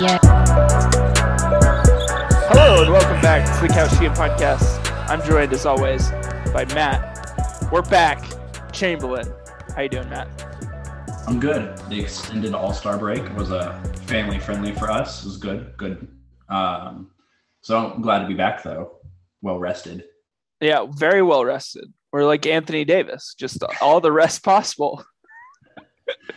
Yeah. 0.00 0.18
Hello 2.48 2.82
and 2.84 2.90
welcome 2.90 3.20
back 3.20 3.44
to 3.60 3.66
the 3.66 3.70
Couch 3.70 3.90
GM 3.90 4.16
podcast. 4.16 4.80
I'm 5.10 5.22
joined 5.28 5.52
as 5.52 5.66
always 5.66 6.10
by 6.54 6.64
Matt. 6.74 7.68
We're 7.70 7.82
back. 7.82 8.24
Chamberlain. 8.72 9.30
How 9.76 9.82
you 9.82 9.90
doing, 9.90 10.08
Matt? 10.08 10.26
I'm 11.26 11.38
good. 11.38 11.76
The 11.90 12.00
extended 12.00 12.54
All 12.54 12.72
Star 12.72 12.96
break 12.96 13.36
was 13.36 13.50
a 13.50 13.58
uh, 13.58 13.82
family 14.06 14.38
friendly 14.38 14.72
for 14.72 14.90
us. 14.90 15.22
It 15.22 15.26
was 15.26 15.36
good, 15.36 15.76
good. 15.76 16.08
Um, 16.48 17.10
so 17.60 17.92
I'm 17.92 18.00
glad 18.00 18.20
to 18.20 18.26
be 18.26 18.32
back 18.32 18.62
though, 18.62 19.00
well 19.42 19.58
rested. 19.58 20.04
Yeah, 20.62 20.86
very 20.96 21.20
well 21.20 21.44
rested. 21.44 21.92
We're 22.10 22.24
like 22.24 22.46
Anthony 22.46 22.86
Davis, 22.86 23.34
just 23.38 23.62
all 23.82 24.00
the 24.00 24.12
rest 24.12 24.42
possible. 24.44 25.04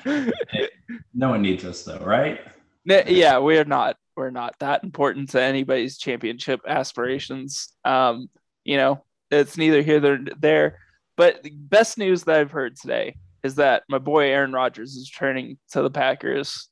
no 0.05 1.30
one 1.30 1.41
needs 1.41 1.63
us 1.63 1.84
though, 1.84 1.99
right? 1.99 2.41
Yeah, 2.85 3.37
we're 3.39 3.65
not. 3.65 3.97
We're 4.15 4.29
not 4.29 4.55
that 4.59 4.83
important 4.83 5.29
to 5.31 5.41
anybody's 5.41 5.97
championship 5.97 6.61
aspirations. 6.67 7.69
Um, 7.83 8.29
you 8.63 8.77
know, 8.77 9.03
it's 9.31 9.57
neither 9.57 9.81
here 9.81 9.99
nor 9.99 10.19
there. 10.39 10.79
But 11.17 11.43
the 11.43 11.51
best 11.51 11.97
news 11.97 12.23
that 12.23 12.39
I've 12.39 12.51
heard 12.51 12.75
today 12.75 13.15
is 13.43 13.55
that 13.55 13.83
my 13.89 13.97
boy 13.97 14.29
Aaron 14.29 14.51
Rodgers 14.51 14.95
is 14.95 15.09
turning 15.09 15.57
to 15.71 15.81
the 15.81 15.89
Packers 15.89 16.69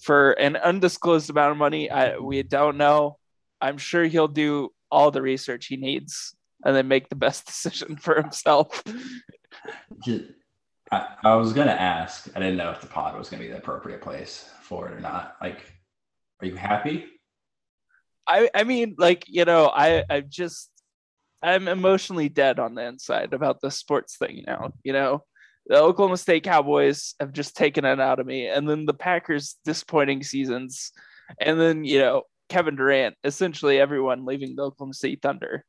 for 0.00 0.32
an 0.32 0.56
undisclosed 0.56 1.30
amount 1.30 1.52
of 1.52 1.56
money. 1.58 1.90
I, 1.90 2.18
we 2.18 2.42
don't 2.42 2.76
know. 2.76 3.18
I'm 3.60 3.78
sure 3.78 4.04
he'll 4.04 4.28
do 4.28 4.70
all 4.90 5.10
the 5.10 5.22
research 5.22 5.66
he 5.66 5.76
needs 5.76 6.34
and 6.64 6.74
then 6.74 6.88
make 6.88 7.08
the 7.08 7.16
best 7.16 7.46
decision 7.46 7.96
for 7.96 8.20
himself. 8.20 8.82
I, 10.90 11.06
I 11.22 11.34
was 11.36 11.52
gonna 11.52 11.70
ask. 11.72 12.28
I 12.34 12.40
didn't 12.40 12.56
know 12.56 12.70
if 12.70 12.80
the 12.80 12.86
pod 12.86 13.16
was 13.16 13.28
gonna 13.28 13.42
be 13.42 13.48
the 13.48 13.58
appropriate 13.58 14.00
place 14.00 14.50
for 14.70 14.88
it 14.88 14.94
or 14.94 15.00
not. 15.00 15.34
Like, 15.42 15.58
are 16.40 16.46
you 16.46 16.54
happy? 16.54 17.04
I 18.26 18.48
I 18.54 18.64
mean, 18.64 18.94
like 18.96 19.24
you 19.26 19.44
know, 19.44 19.66
I 19.66 20.04
I'm 20.08 20.26
just 20.30 20.70
I'm 21.42 21.68
emotionally 21.68 22.28
dead 22.30 22.58
on 22.58 22.74
the 22.74 22.86
inside 22.86 23.34
about 23.34 23.60
the 23.60 23.70
sports 23.70 24.16
thing 24.16 24.44
now. 24.46 24.72
You 24.84 24.94
know, 24.94 25.24
the 25.66 25.76
Oklahoma 25.76 26.16
State 26.16 26.44
Cowboys 26.44 27.14
have 27.18 27.32
just 27.32 27.56
taken 27.56 27.84
it 27.84 28.00
out 28.00 28.20
of 28.20 28.26
me, 28.26 28.46
and 28.46 28.68
then 28.68 28.86
the 28.86 28.94
Packers 28.94 29.56
disappointing 29.64 30.22
seasons, 30.22 30.92
and 31.40 31.60
then 31.60 31.84
you 31.84 31.98
know 31.98 32.22
Kevin 32.48 32.76
Durant, 32.76 33.16
essentially 33.24 33.80
everyone 33.80 34.24
leaving 34.24 34.54
the 34.54 34.62
Oklahoma 34.62 34.94
State 34.94 35.20
Thunder. 35.20 35.64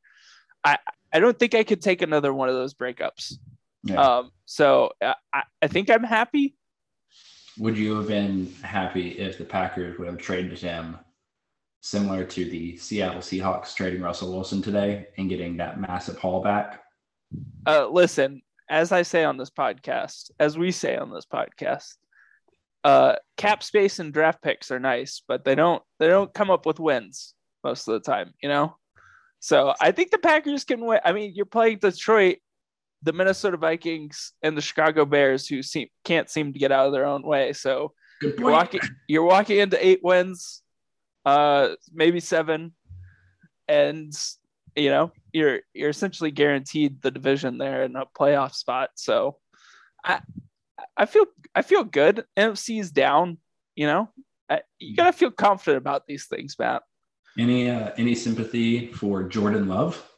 I 0.64 0.78
I 1.12 1.18
don't 1.18 1.38
think 1.38 1.54
I 1.56 1.64
could 1.64 1.82
take 1.82 2.02
another 2.02 2.32
one 2.32 2.48
of 2.48 2.54
those 2.54 2.74
breakups. 2.74 3.34
Yeah. 3.84 4.00
Um, 4.00 4.30
so 4.46 4.92
I, 5.02 5.42
I 5.60 5.66
think 5.66 5.90
I'm 5.90 6.04
happy. 6.04 6.54
Would 7.58 7.76
you 7.76 7.96
have 7.96 8.08
been 8.08 8.52
happy 8.62 9.10
if 9.10 9.38
the 9.38 9.44
Packers 9.44 9.98
would 9.98 10.08
have 10.08 10.18
traded 10.18 10.58
him 10.58 10.98
similar 11.80 12.24
to 12.24 12.44
the 12.48 12.76
Seattle 12.76 13.20
Seahawks 13.20 13.74
trading 13.74 14.00
Russell 14.00 14.32
Wilson 14.32 14.62
today 14.62 15.08
and 15.18 15.28
getting 15.28 15.56
that 15.58 15.80
massive 15.80 16.16
haul 16.16 16.42
back? 16.42 16.82
Uh, 17.66 17.88
listen, 17.88 18.40
as 18.70 18.92
I 18.92 19.02
say 19.02 19.24
on 19.24 19.36
this 19.36 19.50
podcast, 19.50 20.30
as 20.40 20.56
we 20.56 20.70
say 20.70 20.96
on 20.96 21.12
this 21.12 21.26
podcast, 21.26 21.94
uh, 22.84 23.16
cap 23.36 23.62
space 23.62 23.98
and 23.98 24.12
draft 24.12 24.42
picks 24.42 24.70
are 24.70 24.80
nice, 24.80 25.22
but 25.28 25.44
they 25.44 25.54
don't 25.54 25.82
they 25.98 26.08
don't 26.08 26.32
come 26.32 26.50
up 26.50 26.66
with 26.66 26.80
wins 26.80 27.34
most 27.62 27.86
of 27.86 27.94
the 27.94 28.10
time, 28.10 28.32
you 28.42 28.48
know. 28.48 28.76
So 29.40 29.74
I 29.80 29.92
think 29.92 30.10
the 30.10 30.18
Packers 30.18 30.64
can 30.64 30.84
win. 30.84 31.00
I 31.04 31.12
mean, 31.12 31.32
you're 31.34 31.46
playing 31.46 31.78
Detroit 31.78 32.38
the 33.02 33.12
Minnesota 33.12 33.56
Vikings 33.56 34.32
and 34.42 34.56
the 34.56 34.62
Chicago 34.62 35.04
Bears, 35.04 35.46
who 35.46 35.62
seem 35.62 35.88
can't 36.04 36.30
seem 36.30 36.52
to 36.52 36.58
get 36.58 36.72
out 36.72 36.86
of 36.86 36.92
their 36.92 37.06
own 37.06 37.22
way. 37.22 37.52
So 37.52 37.92
you're 38.20 38.50
walking 38.50 38.80
you're 39.08 39.24
walking 39.24 39.58
into 39.58 39.84
eight 39.84 40.00
wins, 40.02 40.62
uh, 41.24 41.70
maybe 41.92 42.20
seven, 42.20 42.72
and 43.68 44.12
you 44.76 44.90
know 44.90 45.12
you're 45.32 45.60
you're 45.74 45.90
essentially 45.90 46.30
guaranteed 46.30 47.02
the 47.02 47.10
division 47.10 47.58
there 47.58 47.82
and 47.82 47.96
a 47.96 48.06
playoff 48.16 48.54
spot. 48.54 48.90
So 48.94 49.38
I 50.04 50.20
I 50.96 51.06
feel 51.06 51.26
I 51.54 51.62
feel 51.62 51.84
good. 51.84 52.24
NFC 52.36 52.80
is 52.80 52.90
down. 52.90 53.38
You 53.74 53.86
know, 53.86 54.08
I, 54.48 54.62
you 54.78 54.94
gotta 54.94 55.12
feel 55.12 55.30
confident 55.30 55.78
about 55.78 56.06
these 56.06 56.26
things, 56.26 56.56
Matt. 56.58 56.82
Any 57.38 57.70
uh, 57.70 57.90
any 57.96 58.14
sympathy 58.14 58.92
for 58.92 59.24
Jordan 59.24 59.66
Love? 59.66 60.08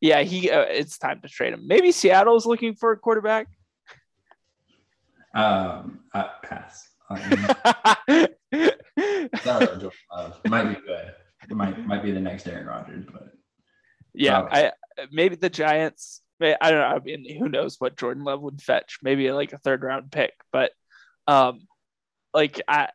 Yeah, 0.00 0.22
he 0.22 0.50
uh, 0.50 0.62
it's 0.62 0.98
time 0.98 1.20
to 1.20 1.28
trade 1.28 1.52
him. 1.52 1.66
Maybe 1.66 1.92
Seattle's 1.92 2.46
looking 2.46 2.74
for 2.74 2.92
a 2.92 2.96
quarterback. 2.96 3.48
Um, 5.34 6.00
uh, 6.14 6.28
pass. 6.42 6.88
Sorry, 9.42 9.90
uh, 10.10 10.30
might 10.48 10.64
be 10.64 10.80
good. 10.86 11.14
Might 11.50 11.86
might 11.86 12.02
be 12.02 12.12
the 12.12 12.20
next 12.20 12.46
Aaron 12.46 12.66
Rodgers, 12.66 13.04
but 13.12 13.32
yeah, 14.14 14.42
I 14.50 14.72
maybe 15.10 15.36
the 15.36 15.50
Giants. 15.50 16.22
I 16.42 16.70
don't 16.70 16.80
know. 16.80 16.86
I 16.86 16.98
mean, 17.00 17.38
who 17.38 17.50
knows 17.50 17.76
what 17.78 17.98
Jordan 17.98 18.24
Love 18.24 18.40
would 18.40 18.62
fetch? 18.62 18.98
Maybe 19.02 19.30
like 19.30 19.52
a 19.52 19.58
third 19.58 19.82
round 19.82 20.10
pick, 20.10 20.32
but 20.52 20.72
um, 21.26 21.66
like 22.32 22.62
I, 22.66 22.88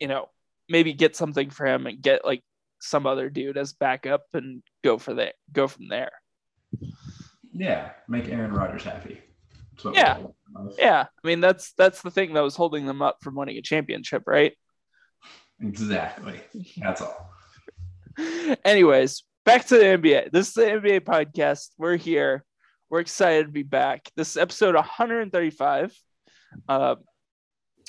you 0.00 0.08
know, 0.08 0.30
maybe 0.68 0.94
get 0.94 1.14
something 1.14 1.50
for 1.50 1.66
him 1.66 1.86
and 1.86 2.00
get 2.00 2.24
like 2.24 2.42
some 2.80 3.06
other 3.06 3.28
dude 3.28 3.58
as 3.58 3.74
backup 3.74 4.24
and 4.32 4.62
go 4.82 4.96
for 4.96 5.14
that. 5.14 5.34
Go 5.52 5.68
from 5.68 5.88
there. 5.88 6.12
Yeah, 7.52 7.90
make 8.08 8.28
Aaron 8.28 8.52
Rodgers 8.52 8.84
happy. 8.84 9.20
Yeah, 9.92 10.18
yeah. 10.78 11.06
I 11.22 11.26
mean, 11.26 11.40
that's 11.40 11.72
that's 11.72 12.02
the 12.02 12.10
thing 12.10 12.34
that 12.34 12.40
was 12.40 12.56
holding 12.56 12.86
them 12.86 13.02
up 13.02 13.18
from 13.22 13.34
winning 13.34 13.58
a 13.58 13.62
championship, 13.62 14.22
right? 14.26 14.52
Exactly. 15.60 16.40
That's 16.76 17.00
all. 17.00 17.30
Anyways, 18.64 19.24
back 19.44 19.66
to 19.66 19.76
the 19.76 19.84
NBA. 19.84 20.30
This 20.32 20.48
is 20.48 20.54
the 20.54 20.62
NBA 20.62 21.00
podcast. 21.00 21.70
We're 21.78 21.96
here. 21.96 22.44
We're 22.88 23.00
excited 23.00 23.46
to 23.46 23.52
be 23.52 23.62
back. 23.62 24.10
This 24.16 24.30
is 24.30 24.36
episode 24.36 24.74
135. 24.74 25.94
Uh, 26.68 26.96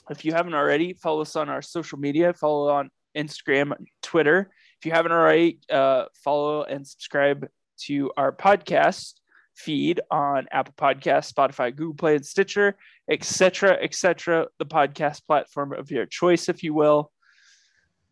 if 0.10 0.26
you 0.26 0.32
haven't 0.34 0.56
already, 0.56 0.94
follow 0.94 1.22
us 1.22 1.36
on 1.36 1.50
our 1.50 1.62
social 1.62 2.00
media. 2.00 2.34
Follow 2.34 2.70
on 2.70 2.90
Instagram, 3.16 3.74
Twitter. 4.02 4.50
If 4.80 4.86
you 4.86 4.92
haven't 4.92 5.12
already, 5.12 5.60
uh, 5.70 6.06
follow 6.24 6.64
and 6.64 6.88
subscribe 6.88 7.48
to 7.86 8.12
our 8.18 8.32
podcast 8.32 9.14
feed 9.58 10.00
on 10.12 10.48
Apple 10.52 10.74
Podcast, 10.78 11.34
Spotify, 11.34 11.76
Google 11.76 11.96
Play, 11.96 12.16
and 12.16 12.26
Stitcher, 12.26 12.76
etc., 13.10 13.78
etc. 13.82 14.48
The 14.60 14.66
podcast 14.66 15.26
platform 15.26 15.74
of 15.74 15.92
your 15.92 16.06
choice, 16.06 16.48
if 16.48 16.64
you 16.64 16.74
will. 16.74 17.12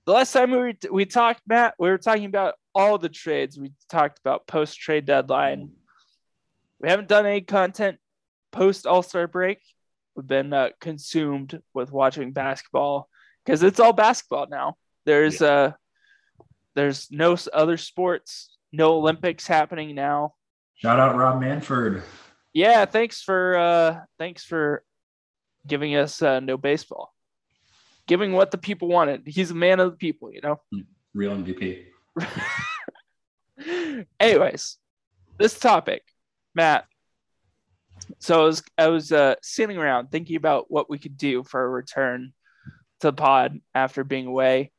The 0.06 0.14
last 0.14 0.34
time 0.34 0.52
we, 0.52 0.78
we 0.92 1.06
talked, 1.06 1.42
Matt, 1.48 1.76
we 1.80 1.90
were 1.90 1.98
talking 1.98 2.26
about 2.26 2.56
all 2.74 2.98
the 2.98 3.10
trades. 3.10 3.58
We 3.58 3.72
talked 3.90 4.20
about 4.20 4.48
post 4.48 4.80
trade 4.80 5.06
deadline. 5.06 5.72
We 6.80 6.90
haven't 6.90 7.08
done 7.08 7.26
any 7.26 7.42
content 7.42 7.98
post 8.52 8.86
All 8.86 9.04
Star 9.04 9.28
break. 9.28 9.60
We've 10.16 10.28
been 10.28 10.54
uh, 10.54 10.70
consumed 10.80 11.62
with 11.74 11.92
watching 11.92 12.32
basketball 12.32 13.10
because 13.44 13.64
it's 13.64 13.80
all 13.80 13.94
basketball 13.94 14.48
now. 14.50 14.78
There's 15.06 15.42
yeah. 15.42 15.48
uh, 15.48 15.72
there's 16.74 17.12
no 17.12 17.38
other 17.54 17.78
sports 17.78 18.55
no 18.76 18.94
Olympics 18.94 19.48
happening 19.48 19.96
now. 19.96 20.34
Shout 20.76 21.00
out 21.00 21.16
Rob 21.16 21.40
Manfred. 21.40 22.04
Yeah, 22.54 22.86
thanks 22.86 23.22
for 23.22 23.58
uh 23.58 24.00
thanks 24.18 24.44
for 24.44 24.84
giving 25.68 25.96
us 25.96 26.22
uh, 26.22 26.40
no 26.40 26.58
baseball. 26.58 27.14
Giving 28.08 28.34
what 28.34 28.52
the 28.52 28.58
people 28.58 28.88
wanted. 28.88 29.24
He's 29.26 29.52
a 29.52 29.56
man 29.56 29.80
of 29.80 29.92
the 29.92 29.98
people, 29.98 30.32
you 30.32 30.42
know. 30.42 30.62
Real 31.14 31.36
MVP. 31.36 31.86
Anyways, 34.20 34.78
this 35.38 35.58
topic, 35.58 36.04
Matt. 36.54 36.86
So 38.20 38.42
I 38.42 38.46
was 38.46 38.64
I 38.78 38.88
was 38.88 39.12
uh, 39.12 39.36
sitting 39.42 39.78
around 39.78 40.12
thinking 40.12 40.36
about 40.36 40.70
what 40.70 40.90
we 40.90 41.00
could 41.00 41.18
do 41.18 41.44
for 41.44 41.64
a 41.64 41.70
return 41.70 42.34
to 43.00 43.08
the 43.08 43.14
pod 43.14 43.60
after 43.74 44.04
being 44.04 44.28
away, 44.28 44.72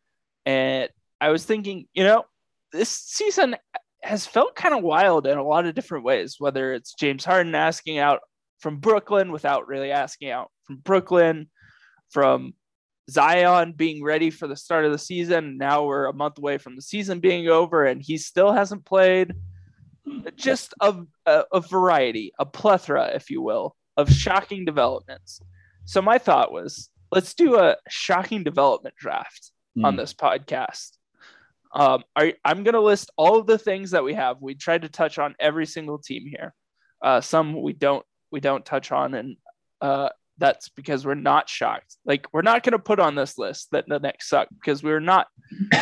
and 0.45 0.89
I 1.21 1.31
was 1.31 1.45
thinking, 1.45 1.89
you 1.95 2.05
know, 2.05 2.25
this 2.73 2.91
season 2.91 3.57
has 4.07 4.27
felt 4.27 4.55
kind 4.55 4.75
of 4.75 4.83
wild 4.83 5.27
in 5.27 5.37
a 5.37 5.43
lot 5.43 5.67
of 5.67 5.75
different 5.75 6.05
ways, 6.05 6.37
whether 6.39 6.73
it's 6.73 6.95
James 6.95 7.25
Harden 7.25 7.55
asking 7.55 7.99
out 7.99 8.21
from 8.61 8.79
Brooklyn 8.79 9.33
without 9.33 9.67
really 9.67 9.91
asking 9.91 10.31
out 10.31 10.51
from 10.65 10.77
Brooklyn, 10.77 11.49
from 12.11 12.55
Zion 13.11 13.73
being 13.73 14.03
ready 14.03 14.31
for 14.31 14.47
the 14.47 14.57
start 14.57 14.85
of 14.85 14.93
the 14.93 14.99
season. 14.99 15.59
Now 15.59 15.85
we're 15.85 16.07
a 16.07 16.13
month 16.13 16.39
away 16.39 16.59
from 16.59 16.77
the 16.77 16.83
season 16.83 17.21
being 17.21 17.49
over 17.49 17.85
and 17.85 18.03
he 18.03 18.17
still 18.17 18.53
hasn't 18.53 18.85
played. 18.85 19.35
Just 20.37 20.73
a, 20.81 20.95
a, 21.27 21.45
a 21.53 21.61
variety, 21.61 22.33
a 22.39 22.47
plethora, 22.47 23.11
if 23.15 23.29
you 23.29 23.43
will, 23.43 23.75
of 23.97 24.11
shocking 24.11 24.65
developments. 24.65 25.41
So 25.85 26.01
my 26.01 26.19
thought 26.19 26.53
was 26.53 26.91
let's 27.11 27.35
do 27.35 27.57
a 27.57 27.77
shocking 27.89 28.45
development 28.45 28.95
draft 28.97 29.51
mm. 29.77 29.85
on 29.85 29.95
hmm. 29.95 29.99
this 29.99 30.15
podcast. 30.15 30.93
Um, 31.77 32.05
I, 32.17 32.35
I'm 32.43 32.65
going 32.65 32.75
to 32.75 32.81
list 32.81 33.13
all 33.19 33.39
of 33.39 33.47
the 33.47 33.59
things 33.59 33.91
that 33.91 34.03
we 34.03 34.15
have. 34.15 34.39
We 34.41 34.55
tried 34.55 34.83
to 34.83 34.89
touch 34.89 35.19
on 35.19 35.37
every 35.39 35.67
single 35.67 35.99
team 35.99 36.25
here. 36.27 36.55
Uh, 37.03 37.21
some 37.21 37.61
we 37.61 37.75
don't 37.75 38.05
we 38.33 38.41
don't 38.41 38.65
touch 38.65 38.91
on, 38.91 39.13
and 39.13 39.37
uh, 39.83 40.09
that's 40.39 40.71
because 40.71 41.05
we're 41.05 41.15
not 41.15 41.51
shocked. 41.51 41.97
Like 42.07 42.27
we're 42.33 42.41
not 42.41 42.63
going 42.63 42.73
to 42.73 42.79
put 42.79 42.99
on 42.99 43.15
this 43.15 43.37
list 43.37 43.69
that 43.73 43.85
the 43.87 43.99
Knicks 43.99 44.31
suck 44.31 44.49
because 44.55 44.83
we 44.83 44.91
were 44.91 45.01
not 45.01 45.27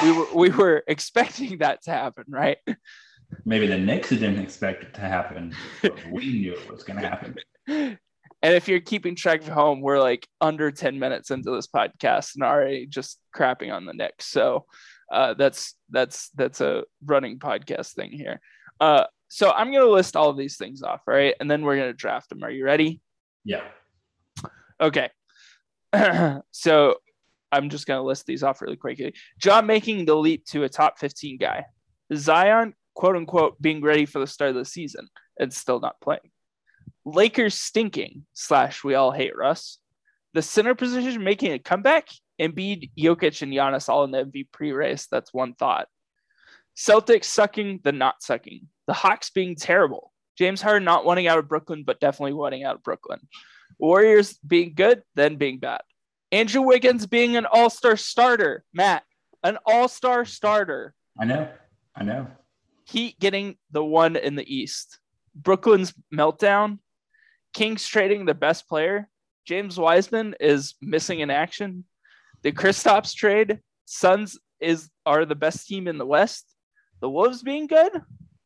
we 0.03 0.11
were 0.11 0.27
we 0.35 0.51
were 0.51 0.83
expecting 0.89 1.59
that 1.59 1.83
to 1.85 1.93
happen, 1.93 2.25
right? 2.29 2.59
Maybe 3.45 3.69
the 3.69 3.79
Knicks 3.79 4.11
didn't 4.11 4.41
expect 4.41 4.83
it 4.83 4.95
to 4.95 5.01
happen. 5.01 5.55
But 5.81 5.95
we 6.11 6.27
knew 6.41 6.55
it 6.55 6.71
was 6.71 6.83
going 6.83 7.01
to 7.01 7.09
happen. 7.09 7.37
And 8.45 8.53
if 8.53 8.69
you're 8.69 8.81
keeping 8.81 9.17
track 9.17 9.41
of 9.41 9.49
home, 9.49 9.81
we're 9.81 10.01
like 10.01 10.29
under 10.41 10.71
10 10.71 10.99
minutes 10.99 11.31
into 11.31 11.51
this 11.53 11.67
podcast 11.67 12.35
and 12.35 12.45
already 12.45 12.87
just 12.87 13.19
crapping 13.35 13.73
on 13.73 13.87
the 13.87 13.95
Knicks. 13.95 14.27
So 14.27 14.67
uh, 15.11 15.35
that's 15.35 15.75
that's 15.91 16.31
that's 16.31 16.61
a 16.61 16.85
running 17.05 17.39
podcast 17.39 17.93
thing 17.95 18.11
here. 18.11 18.41
Uh, 18.81 19.05
so 19.29 19.51
I'm 19.51 19.73
gonna 19.73 19.87
list 19.87 20.17
all 20.17 20.31
of 20.31 20.37
these 20.37 20.57
things 20.57 20.83
off, 20.83 21.03
right? 21.07 21.35
And 21.41 21.51
then 21.51 21.63
we're 21.63 21.77
gonna 21.77 21.93
draft 21.93 22.29
them. 22.29 22.43
Are 22.43 22.51
you 22.51 22.65
ready? 22.65 23.01
Yeah. 23.45 23.63
Okay. 24.81 25.11
so 26.51 26.97
I'm 27.53 27.71
just 27.71 27.87
gonna 27.87 28.03
list 28.03 28.27
these 28.27 28.43
off 28.43 28.63
really 28.63 28.77
quickly. 28.77 29.15
Ja 29.43 29.61
making 29.61 30.05
the 30.05 30.15
leap 30.15 30.45
to 30.47 30.65
a 30.65 30.69
top 30.69 30.99
15 30.99 31.39
guy. 31.39 31.65
Zion, 32.15 32.75
quote 32.95 33.17
unquote, 33.17 33.61
being 33.61 33.83
ready 33.83 34.07
for 34.07 34.19
the 34.19 34.27
start 34.27 34.51
of 34.51 34.57
the 34.57 34.65
season 34.65 35.09
and 35.39 35.53
still 35.53 35.81
not 35.81 36.01
playing. 36.01 36.31
Lakers 37.05 37.55
stinking 37.55 38.25
slash 38.33 38.83
we 38.83 38.95
all 38.95 39.11
hate 39.11 39.37
Russ. 39.37 39.79
The 40.33 40.43
center 40.43 40.75
position 40.75 41.23
making 41.23 41.53
a 41.53 41.59
comeback. 41.59 42.09
Embiid, 42.41 42.91
Jokic, 42.99 43.43
and 43.43 43.53
Giannis 43.53 43.89
all 43.89 44.05
in 44.05 44.11
the 44.11 44.25
MVP 44.25 44.75
race. 44.75 45.07
That's 45.11 45.33
one 45.33 45.55
thought. 45.55 45.89
Celtics 46.77 47.25
sucking, 47.25 47.81
the 47.85 47.93
not 47.93 48.23
sucking. 48.23 48.69
The 48.87 48.93
Hawks 48.93 49.31
being 49.31 49.55
terrible. 49.55 50.13
James 50.37 50.61
Harden 50.61 50.85
not 50.85 51.05
wanting 51.05 51.29
out 51.29 51.39
of 51.39 51.49
Brooklyn, 51.49 51.85
but 51.85 52.01
definitely 52.01 52.33
wanting 52.33 52.65
out 52.65 52.77
of 52.77 52.83
Brooklyn. 52.83 53.21
Warriors 53.79 54.37
being 54.39 54.75
good, 54.75 55.03
then 55.15 55.37
being 55.37 55.59
bad. 55.59 55.83
Andrew 56.33 56.63
Wiggins 56.63 57.07
being 57.07 57.37
an 57.37 57.47
all 57.47 57.71
star 57.71 57.97
starter. 57.97 58.65
Matt, 58.73 59.05
an 59.45 59.59
all 59.65 59.87
star 59.87 60.25
starter. 60.25 60.95
I 61.19 61.25
know. 61.25 61.49
I 61.95 62.03
know. 62.03 62.27
Heat 62.87 63.19
getting 63.21 63.57
the 63.71 63.85
one 63.85 64.17
in 64.17 64.35
the 64.35 64.55
East. 64.55 64.99
Brooklyn's 65.35 65.95
meltdown. 66.13 66.79
Kings 67.53 67.87
trading 67.87 68.25
the 68.25 68.35
best 68.35 68.69
player. 68.69 69.09
James 69.47 69.79
Wiseman 69.79 70.35
is 70.41 70.75
missing 70.83 71.21
in 71.21 71.31
action. 71.31 71.85
The 72.45 72.53
Kristaps 72.53 73.15
trade. 73.15 73.61
Suns 73.87 74.39
is 74.61 74.91
are 75.05 75.25
the 75.25 75.35
best 75.35 75.67
team 75.67 75.89
in 75.89 75.99
the 75.99 76.07
West. 76.07 76.47
The 77.01 77.09
Wolves 77.09 77.43
being 77.43 77.67
good. 77.67 77.93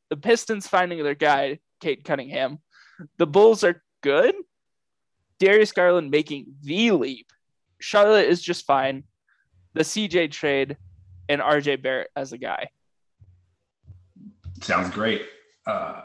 The 0.08 0.16
Pistons 0.16 0.66
finding 0.66 1.02
their 1.02 1.14
guy, 1.14 1.58
Cade 1.80 2.04
Cunningham. 2.04 2.58
The 3.18 3.26
Bulls 3.26 3.64
are 3.64 3.82
good. 4.00 4.34
Darius 5.38 5.72
Garland 5.72 6.10
making 6.10 6.54
the 6.62 6.92
leap. 6.92 7.26
Charlotte 7.80 8.28
is 8.28 8.40
just 8.40 8.66
fine. 8.66 9.04
The 9.74 9.82
CJ 9.82 10.30
trade 10.30 10.76
and 11.28 11.40
RJ 11.40 11.82
Barrett 11.82 12.10
as 12.16 12.32
a 12.32 12.38
guy. 12.38 12.70
Sounds 14.62 14.90
great. 14.90 15.22
Uh, 15.66 16.02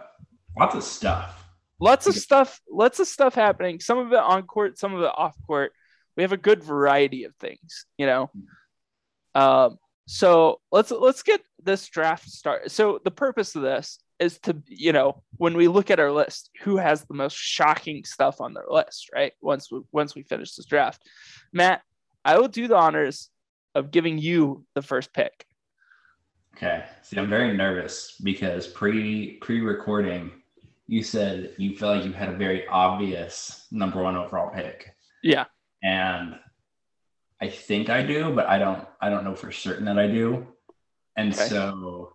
lots 0.58 0.76
of 0.76 0.84
stuff. 0.84 1.44
Lots 1.80 2.08
of 2.08 2.16
stuff. 2.16 2.60
Lots 2.70 3.00
of 3.00 3.08
stuff 3.08 3.36
happening. 3.36 3.80
Some 3.80 3.98
of 3.98 4.12
it 4.12 4.20
on 4.20 4.44
court, 4.44 4.78
some 4.78 4.94
of 4.94 5.02
it 5.02 5.12
off 5.16 5.36
court. 5.48 5.74
We 6.16 6.24
have 6.24 6.32
a 6.32 6.38
good 6.38 6.64
variety 6.64 7.24
of 7.24 7.36
things, 7.36 7.86
you 7.98 8.06
know. 8.06 8.30
Um, 9.36 9.78
so 10.08 10.60
let's 10.72 10.92
let's 10.92 11.24
get 11.24 11.42
this 11.64 11.88
draft 11.88 12.30
started. 12.30 12.72
So 12.72 13.00
the 13.04 13.12
purpose 13.12 13.56
of 13.56 13.62
this 13.62 14.00
is 14.20 14.40
to, 14.40 14.62
you 14.68 14.94
know, 14.94 15.24
when 15.38 15.56
we 15.56 15.68
look 15.68 15.90
at 15.92 16.00
our 16.00 16.12
list, 16.12 16.50
who 16.62 16.78
has 16.78 17.04
the 17.04 17.14
most 17.14 17.36
shocking 17.36 18.04
stuff 18.04 18.42
on 18.42 18.54
their 18.54 18.68
list, 18.70 19.10
right? 19.14 19.34
Once 19.42 19.72
we 19.72 19.82
once 19.92 20.16
we 20.16 20.24
finish 20.24 20.56
this 20.56 20.66
draft, 20.66 21.02
Matt, 21.52 21.82
I 22.26 22.38
will 22.38 22.48
do 22.48 22.68
the 22.68 22.76
honors 22.76 23.30
of 23.76 23.92
giving 23.92 24.18
you 24.18 24.66
the 24.76 24.82
first 24.82 25.14
pick. 25.14 25.46
Okay. 26.56 26.86
See, 27.02 27.18
I'm 27.18 27.30
very 27.30 27.56
nervous 27.56 28.16
because 28.24 28.68
pre 28.68 29.38
pre 29.42 29.62
recording, 29.62 30.32
you 30.88 31.02
said 31.04 31.54
you 31.58 31.76
felt 31.76 31.98
like 31.98 32.06
you 32.06 32.14
had 32.14 32.30
a 32.30 32.38
very 32.38 32.68
obvious 32.68 33.68
number 33.72 34.04
one 34.04 34.16
overall 34.16 34.52
pick. 34.54 34.96
Yeah. 35.24 35.46
And 35.84 36.40
I 37.42 37.50
think 37.50 37.90
I 37.90 38.04
do, 38.04 38.32
but 38.34 38.48
I 38.48 38.58
don't 38.58 38.88
I 39.02 39.10
don't 39.10 39.26
know 39.26 39.36
for 39.36 39.52
certain 39.52 39.86
that 39.86 40.00
I 40.00 40.08
do. 40.08 40.48
And 41.18 41.34
Okay. 41.34 41.50
so 41.50 42.14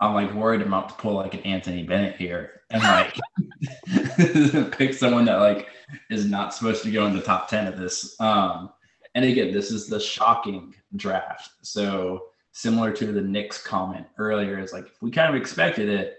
I'm 0.00 0.14
like 0.14 0.32
worried 0.34 0.60
I'm 0.60 0.68
about 0.68 0.90
to 0.90 0.94
pull 0.96 1.14
like 1.14 1.34
an 1.34 1.40
Anthony 1.40 1.82
Bennett 1.82 2.16
here 2.16 2.60
and 2.70 2.82
like 2.82 3.18
pick 4.72 4.92
someone 4.92 5.24
that 5.24 5.36
like 5.36 5.68
is 6.10 6.26
not 6.26 6.52
supposed 6.52 6.82
to 6.82 6.90
go 6.90 7.06
in 7.06 7.14
the 7.16 7.22
top 7.22 7.48
10 7.48 7.66
of 7.66 7.78
this. 7.78 8.20
Um 8.20 8.70
and 9.14 9.24
again, 9.24 9.52
this 9.52 9.70
is 9.70 9.86
the 9.86 10.00
shocking 10.00 10.74
draft. 10.96 11.50
So 11.62 12.26
similar 12.52 12.92
to 12.92 13.12
the 13.12 13.20
Knicks 13.20 13.62
comment 13.62 14.06
earlier, 14.18 14.58
is 14.58 14.72
like 14.72 14.86
if 14.86 15.00
we 15.00 15.10
kind 15.10 15.34
of 15.34 15.40
expected 15.40 15.88
it, 15.88 16.16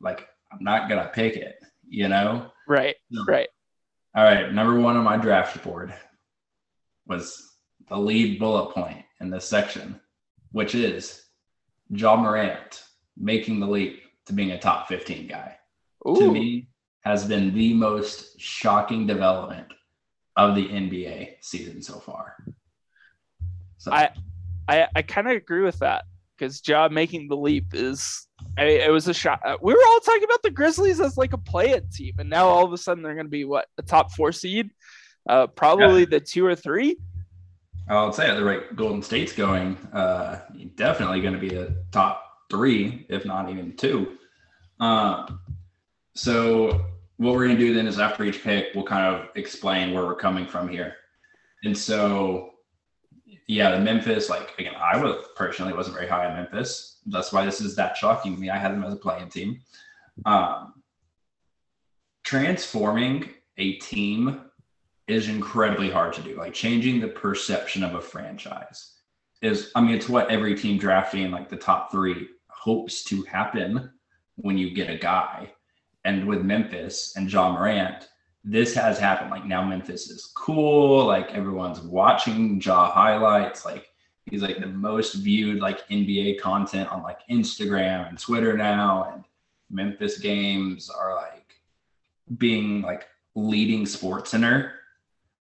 like 0.00 0.28
I'm 0.52 0.62
not 0.62 0.88
gonna 0.88 1.10
pick 1.12 1.36
it, 1.36 1.56
you 1.88 2.08
know? 2.08 2.52
Right. 2.68 2.96
Right. 3.26 3.48
All 4.14 4.24
right, 4.24 4.52
number 4.52 4.80
one 4.80 4.96
on 4.96 5.04
my 5.04 5.16
draft 5.16 5.62
board 5.62 5.94
was 7.06 7.56
the 7.88 7.96
lead 7.96 8.38
bullet 8.38 8.74
point 8.74 9.04
in 9.20 9.30
this 9.30 9.48
section, 9.48 10.00
which 10.52 10.74
is 10.74 11.22
Ja 11.90 12.16
Morant 12.16 12.82
making 13.16 13.60
the 13.60 13.66
leap 13.66 14.02
to 14.26 14.32
being 14.32 14.52
a 14.52 14.58
top 14.58 14.88
15 14.88 15.28
guy. 15.28 15.56
To 16.04 16.32
me, 16.32 16.68
has 17.02 17.26
been 17.26 17.54
the 17.54 17.74
most 17.74 18.40
shocking 18.40 19.06
development 19.06 19.68
of 20.36 20.54
the 20.54 20.66
NBA 20.66 21.36
season 21.40 21.82
so 21.82 21.98
far. 21.98 22.36
So 23.78 23.92
I 23.92 24.10
I, 24.68 24.86
I 24.94 25.02
kind 25.02 25.26
of 25.26 25.36
agree 25.36 25.62
with 25.62 25.78
that 25.80 26.04
because 26.40 26.66
Ja 26.66 26.88
making 26.88 27.28
the 27.28 27.36
leap 27.36 27.66
is 27.74 28.26
I, 28.56 28.64
it 28.64 28.90
was 28.90 29.06
a 29.06 29.14
shot. 29.14 29.40
uh, 29.44 29.56
We 29.60 29.74
were 29.74 29.86
all 29.88 30.00
talking 30.00 30.24
about 30.24 30.42
the 30.42 30.50
Grizzlies 30.50 30.98
as 30.98 31.18
like 31.18 31.34
a 31.34 31.38
play-in 31.38 31.88
team, 31.90 32.14
and 32.18 32.30
now 32.30 32.46
all 32.46 32.64
of 32.64 32.72
a 32.72 32.78
sudden 32.78 33.02
they're 33.02 33.14
going 33.14 33.26
to 33.26 33.30
be 33.30 33.44
what 33.44 33.66
a 33.76 33.82
top 33.82 34.12
four 34.12 34.32
seed, 34.32 34.70
uh, 35.28 35.46
probably 35.48 36.06
the 36.06 36.20
two 36.20 36.46
or 36.46 36.54
three. 36.54 36.96
I'll 37.88 38.12
say 38.12 38.28
at 38.28 38.36
the 38.36 38.44
rate 38.44 38.76
Golden 38.76 39.02
State's 39.02 39.32
going, 39.32 39.76
uh, 39.92 40.40
definitely 40.76 41.20
going 41.20 41.34
to 41.34 41.40
be 41.40 41.54
a 41.56 41.74
top 41.92 42.24
three, 42.48 43.04
if 43.08 43.24
not 43.24 43.50
even 43.50 43.76
two. 43.76 44.16
Um, 44.78 45.40
so 46.14 46.86
what 47.18 47.34
we're 47.34 47.46
going 47.46 47.58
to 47.58 47.62
do 47.62 47.74
then 47.74 47.86
is 47.86 47.98
after 47.98 48.24
each 48.24 48.42
pick, 48.42 48.68
we'll 48.74 48.84
kind 48.84 49.14
of 49.14 49.28
explain 49.36 49.92
where 49.92 50.06
we're 50.06 50.14
coming 50.14 50.46
from 50.46 50.68
here. 50.68 50.94
And 51.64 51.76
so, 51.76 52.49
yeah, 53.50 53.72
the 53.72 53.80
Memphis, 53.80 54.30
like 54.30 54.54
again, 54.60 54.74
I 54.80 54.96
was 54.96 55.24
personally 55.34 55.72
wasn't 55.72 55.96
very 55.96 56.06
high 56.06 56.26
on 56.26 56.36
Memphis. 56.36 56.98
That's 57.06 57.32
why 57.32 57.44
this 57.44 57.60
is 57.60 57.74
that 57.74 57.96
shocking 57.96 58.36
to 58.36 58.40
me. 58.40 58.48
I 58.48 58.56
had 58.56 58.70
them 58.70 58.84
as 58.84 58.92
a 58.92 58.96
playing 58.96 59.28
team. 59.28 59.60
Um, 60.24 60.74
transforming 62.22 63.30
a 63.58 63.72
team 63.78 64.42
is 65.08 65.28
incredibly 65.28 65.90
hard 65.90 66.12
to 66.12 66.22
do. 66.22 66.36
Like 66.36 66.54
changing 66.54 67.00
the 67.00 67.08
perception 67.08 67.82
of 67.82 67.96
a 67.96 68.00
franchise 68.00 68.98
is, 69.42 69.72
I 69.74 69.80
mean, 69.80 69.96
it's 69.96 70.08
what 70.08 70.30
every 70.30 70.54
team 70.54 70.78
drafting 70.78 71.32
like 71.32 71.48
the 71.48 71.56
top 71.56 71.90
three 71.90 72.28
hopes 72.48 73.02
to 73.04 73.22
happen 73.22 73.90
when 74.36 74.58
you 74.58 74.72
get 74.72 74.90
a 74.90 74.96
guy. 74.96 75.50
And 76.04 76.28
with 76.28 76.42
Memphis 76.42 77.14
and 77.16 77.30
Ja 77.30 77.50
Morant, 77.52 78.09
this 78.44 78.74
has 78.74 78.98
happened. 78.98 79.30
Like 79.30 79.44
now 79.44 79.64
Memphis 79.64 80.10
is 80.10 80.32
cool. 80.34 81.06
Like 81.06 81.30
everyone's 81.32 81.80
watching 81.80 82.60
Ja 82.60 82.90
highlights. 82.90 83.64
Like 83.64 83.88
he's 84.26 84.42
like 84.42 84.60
the 84.60 84.66
most 84.66 85.14
viewed 85.14 85.60
like 85.60 85.86
NBA 85.88 86.40
content 86.40 86.90
on 86.90 87.02
like 87.02 87.20
Instagram 87.30 88.08
and 88.08 88.18
Twitter 88.18 88.56
now. 88.56 89.12
And 89.12 89.24
Memphis 89.70 90.18
games 90.18 90.90
are 90.90 91.14
like 91.16 91.54
being 92.38 92.82
like 92.82 93.06
leading 93.34 93.84
SportsCenter 93.84 94.72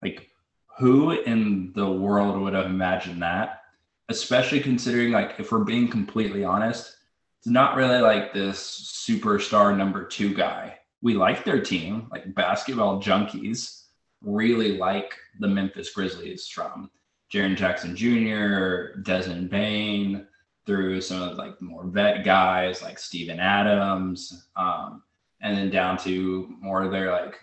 like, 0.02 0.30
who 0.78 1.12
in 1.12 1.74
the 1.74 1.90
world 1.90 2.40
would 2.40 2.54
have 2.54 2.68
imagined 2.68 3.22
that? 3.22 3.64
Especially 4.08 4.60
considering, 4.60 5.12
like, 5.12 5.36
if 5.38 5.52
we're 5.52 5.64
being 5.64 5.88
completely 5.88 6.44
honest, 6.44 6.96
it's 7.40 7.48
not 7.48 7.76
really 7.76 8.00
like 8.00 8.34
this 8.34 9.06
superstar 9.08 9.76
number 9.76 10.06
two 10.06 10.34
guy. 10.34 10.79
We 11.02 11.14
like 11.14 11.44
their 11.44 11.62
team, 11.62 12.08
like 12.12 12.34
basketball 12.36 13.02
junkies, 13.02 13.84
really 14.22 14.78
like 14.78 15.14
the 15.40 15.48
Memphis 15.48 15.94
Grizzlies 15.94 16.48
from 16.48 16.90
Jaren 17.34 17.56
Jackson 17.56 17.96
Jr., 17.96 19.00
Desmond 19.02 19.50
Bane, 19.50 20.28
through 20.66 21.02
some 21.02 21.22
of 21.22 21.38
like 21.38 21.62
more 21.62 21.86
vet 21.86 22.26
guys 22.26 22.82
like 22.82 23.00
Steven 23.00 23.40
Adams, 23.40 24.48
um, 24.56 25.04
and 25.42 25.58
then 25.58 25.70
down 25.70 25.98
to 26.00 26.54
more 26.62 26.84
of 26.84 26.92
their 26.92 27.12
like 27.12 27.40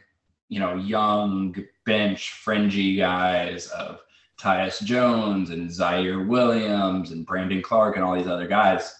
you 0.49 0.61
know, 0.61 0.77
young 0.77 1.55
bench 1.85 2.33
fringy 2.33 2.97
guys 2.97 3.67
of 3.69 4.01
Tyus 4.41 4.83
Jones 4.83 5.51
and 5.51 5.69
Ziaire 5.69 6.27
Williams 6.27 7.11
and 7.11 7.27
Brandon 7.27 7.63
Clarke 7.63 7.97
and 7.97 8.05
all 8.05 8.15
these 8.15 8.29
other 8.29 8.47
guys. 8.47 8.95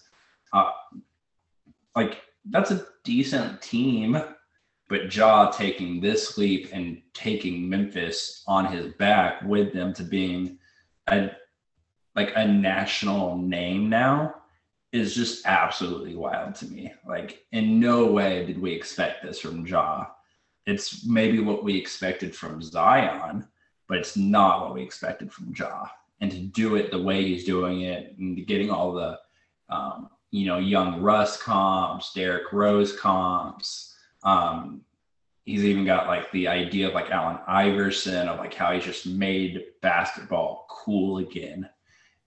Uh, 0.51 0.71
like 1.95 2.21
that's 2.49 2.71
a 2.71 2.85
decent 3.03 3.61
team, 3.61 4.21
But 4.89 5.13
Ja 5.13 5.51
taking 5.51 5.99
this 5.99 6.37
leap 6.37 6.69
and 6.71 7.01
taking 7.13 7.67
Memphis 7.67 8.43
on 8.47 8.71
his 8.71 8.93
back 8.93 9.41
with 9.43 9.73
them 9.73 9.93
to 9.93 10.03
being 10.03 10.57
a 11.07 11.31
like 12.15 12.31
a 12.35 12.47
national 12.47 13.37
name 13.37 13.89
now 13.89 14.35
is 14.91 15.13
just 15.13 15.45
absolutely 15.45 16.15
wild 16.15 16.55
to 16.55 16.65
me. 16.65 16.93
Like 17.07 17.45
in 17.51 17.79
no 17.79 18.05
way 18.05 18.45
did 18.45 18.59
we 18.59 18.71
expect 18.73 19.23
this 19.23 19.39
from 19.39 19.65
Ja. 19.65 20.07
It's 20.65 21.05
maybe 21.05 21.39
what 21.39 21.63
we 21.63 21.77
expected 21.77 22.35
from 22.35 22.61
Zion, 22.61 23.47
but 23.87 23.99
it's 23.99 24.17
not 24.17 24.61
what 24.61 24.73
we 24.73 24.81
expected 24.81 25.31
from 25.31 25.53
Ja. 25.57 25.87
And 26.19 26.31
to 26.31 26.39
do 26.39 26.75
it 26.75 26.91
the 26.91 27.01
way 27.01 27.23
he's 27.23 27.45
doing 27.45 27.81
it 27.81 28.17
and 28.17 28.47
getting 28.47 28.71
all 28.71 28.93
the 28.93 29.19
um, 29.69 30.09
you 30.31 30.45
know, 30.45 30.57
young 30.57 31.01
Russ 31.01 31.41
comps, 31.41 32.13
Derrick 32.13 32.51
Rose 32.51 32.97
comps. 32.97 33.95
Um, 34.27 34.81
he's 35.45 35.63
even 35.63 35.85
got 35.85 36.07
like 36.07 36.29
the 36.31 36.49
idea 36.49 36.89
of 36.89 36.93
like 36.93 37.09
Allen 37.09 37.39
Iverson 37.47 38.27
of 38.27 38.37
like 38.37 38.53
how 38.53 38.73
he's 38.73 38.83
just 38.83 39.07
made 39.07 39.63
basketball 39.81 40.67
cool 40.69 41.19
again 41.19 41.69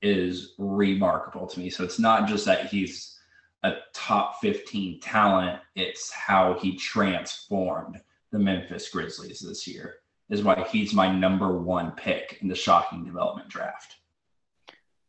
is 0.01 0.55
remarkable 0.57 1.47
to 1.47 1.61
me. 1.61 1.69
So 1.69 1.85
it's 1.85 1.99
not 1.99 2.27
just 2.27 2.47
that 2.47 2.67
he's 2.69 3.19
a 3.63 3.75
top 3.93 4.41
15 4.41 5.01
talent, 5.01 5.61
it's 5.77 6.11
how 6.11 6.55
he 6.55 6.77
transformed 6.77 8.01
the 8.33 8.39
Memphis 8.39 8.89
Grizzlies 8.89 9.41
this 9.41 9.69
year, 9.69 9.97
is 10.31 10.43
why 10.43 10.67
he's 10.73 10.95
my 10.95 11.15
number 11.15 11.59
one 11.59 11.91
pick 11.91 12.39
in 12.41 12.49
the 12.49 12.55
shocking 12.55 13.05
development 13.05 13.51
draft. 13.51 13.97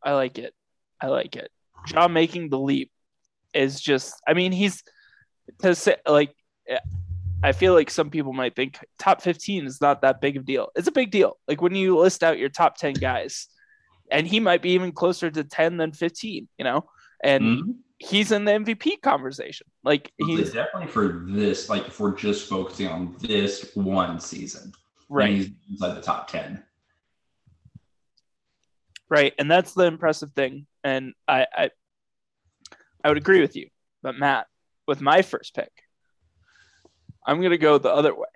I 0.04 0.12
like 0.12 0.38
it. 0.38 0.54
I 1.00 1.08
like 1.08 1.38
it. 1.38 1.50
Ja 1.94 2.10
making 2.10 2.50
the 2.50 2.60
leap 2.60 2.92
is 3.54 3.80
just, 3.80 4.22
I 4.28 4.34
mean, 4.34 4.52
he's 4.52 4.84
to 5.62 5.74
say, 5.74 5.96
like, 6.06 6.36
I 7.44 7.52
feel 7.54 7.74
like 7.74 7.90
some 7.90 8.10
people 8.10 8.34
might 8.34 8.56
think 8.56 8.78
top 9.00 9.22
15 9.22 9.66
is 9.66 9.82
not 9.82 10.02
that 10.02 10.22
big 10.22 10.38
of 10.38 10.44
a 10.44 10.46
deal. 10.46 10.70
It's 10.76 10.88
a 10.88 10.92
big 10.92 11.12
deal. 11.12 11.38
Like 11.48 11.62
when 11.62 11.74
you 11.74 11.98
list 11.98 12.24
out 12.24 12.38
your 12.38 12.50
top 12.50 12.78
10 12.78 12.94
guys, 12.94 13.48
and 14.12 14.28
he 14.28 14.40
might 14.40 14.62
be 14.62 14.72
even 14.72 14.92
closer 14.92 15.32
to 15.32 15.44
10 15.44 15.78
than 15.78 15.94
15, 15.94 16.48
you 16.58 16.64
know? 16.64 16.86
And 17.24 17.44
mm-hmm. 17.44 17.72
he's 17.98 18.32
in 18.32 18.46
the 18.46 18.52
MVP 18.52 19.02
conversation. 19.02 19.68
Like 19.84 20.12
he's 20.18 20.52
definitely 20.52 20.90
for 20.90 21.24
this, 21.28 21.70
like 21.70 21.88
if 21.88 22.00
we're 22.00 22.16
just 22.16 22.50
focusing 22.50 22.88
on 22.88 23.16
this 23.20 23.72
one 23.74 24.20
season. 24.20 24.74
Right. 25.10 25.32
He's 25.32 25.50
inside 25.70 25.96
the 25.96 26.02
top 26.02 26.30
10. 26.30 26.62
Right. 29.10 29.34
And 29.40 29.50
that's 29.50 29.74
the 29.74 29.86
impressive 29.86 30.32
thing. 30.34 30.68
And 30.84 31.14
I, 31.28 31.48
I 31.54 31.70
I 33.04 33.10
would 33.10 33.18
agree 33.18 33.42
with 33.42 33.56
you. 33.56 33.68
But 34.04 34.18
Matt, 34.18 34.48
with 34.88 35.02
my 35.02 35.22
first 35.22 35.56
pick, 35.56 35.72
I'm 37.26 37.40
going 37.40 37.52
to 37.52 37.58
go 37.58 37.78
the 37.78 37.92
other 37.92 38.14
way. 38.14 38.28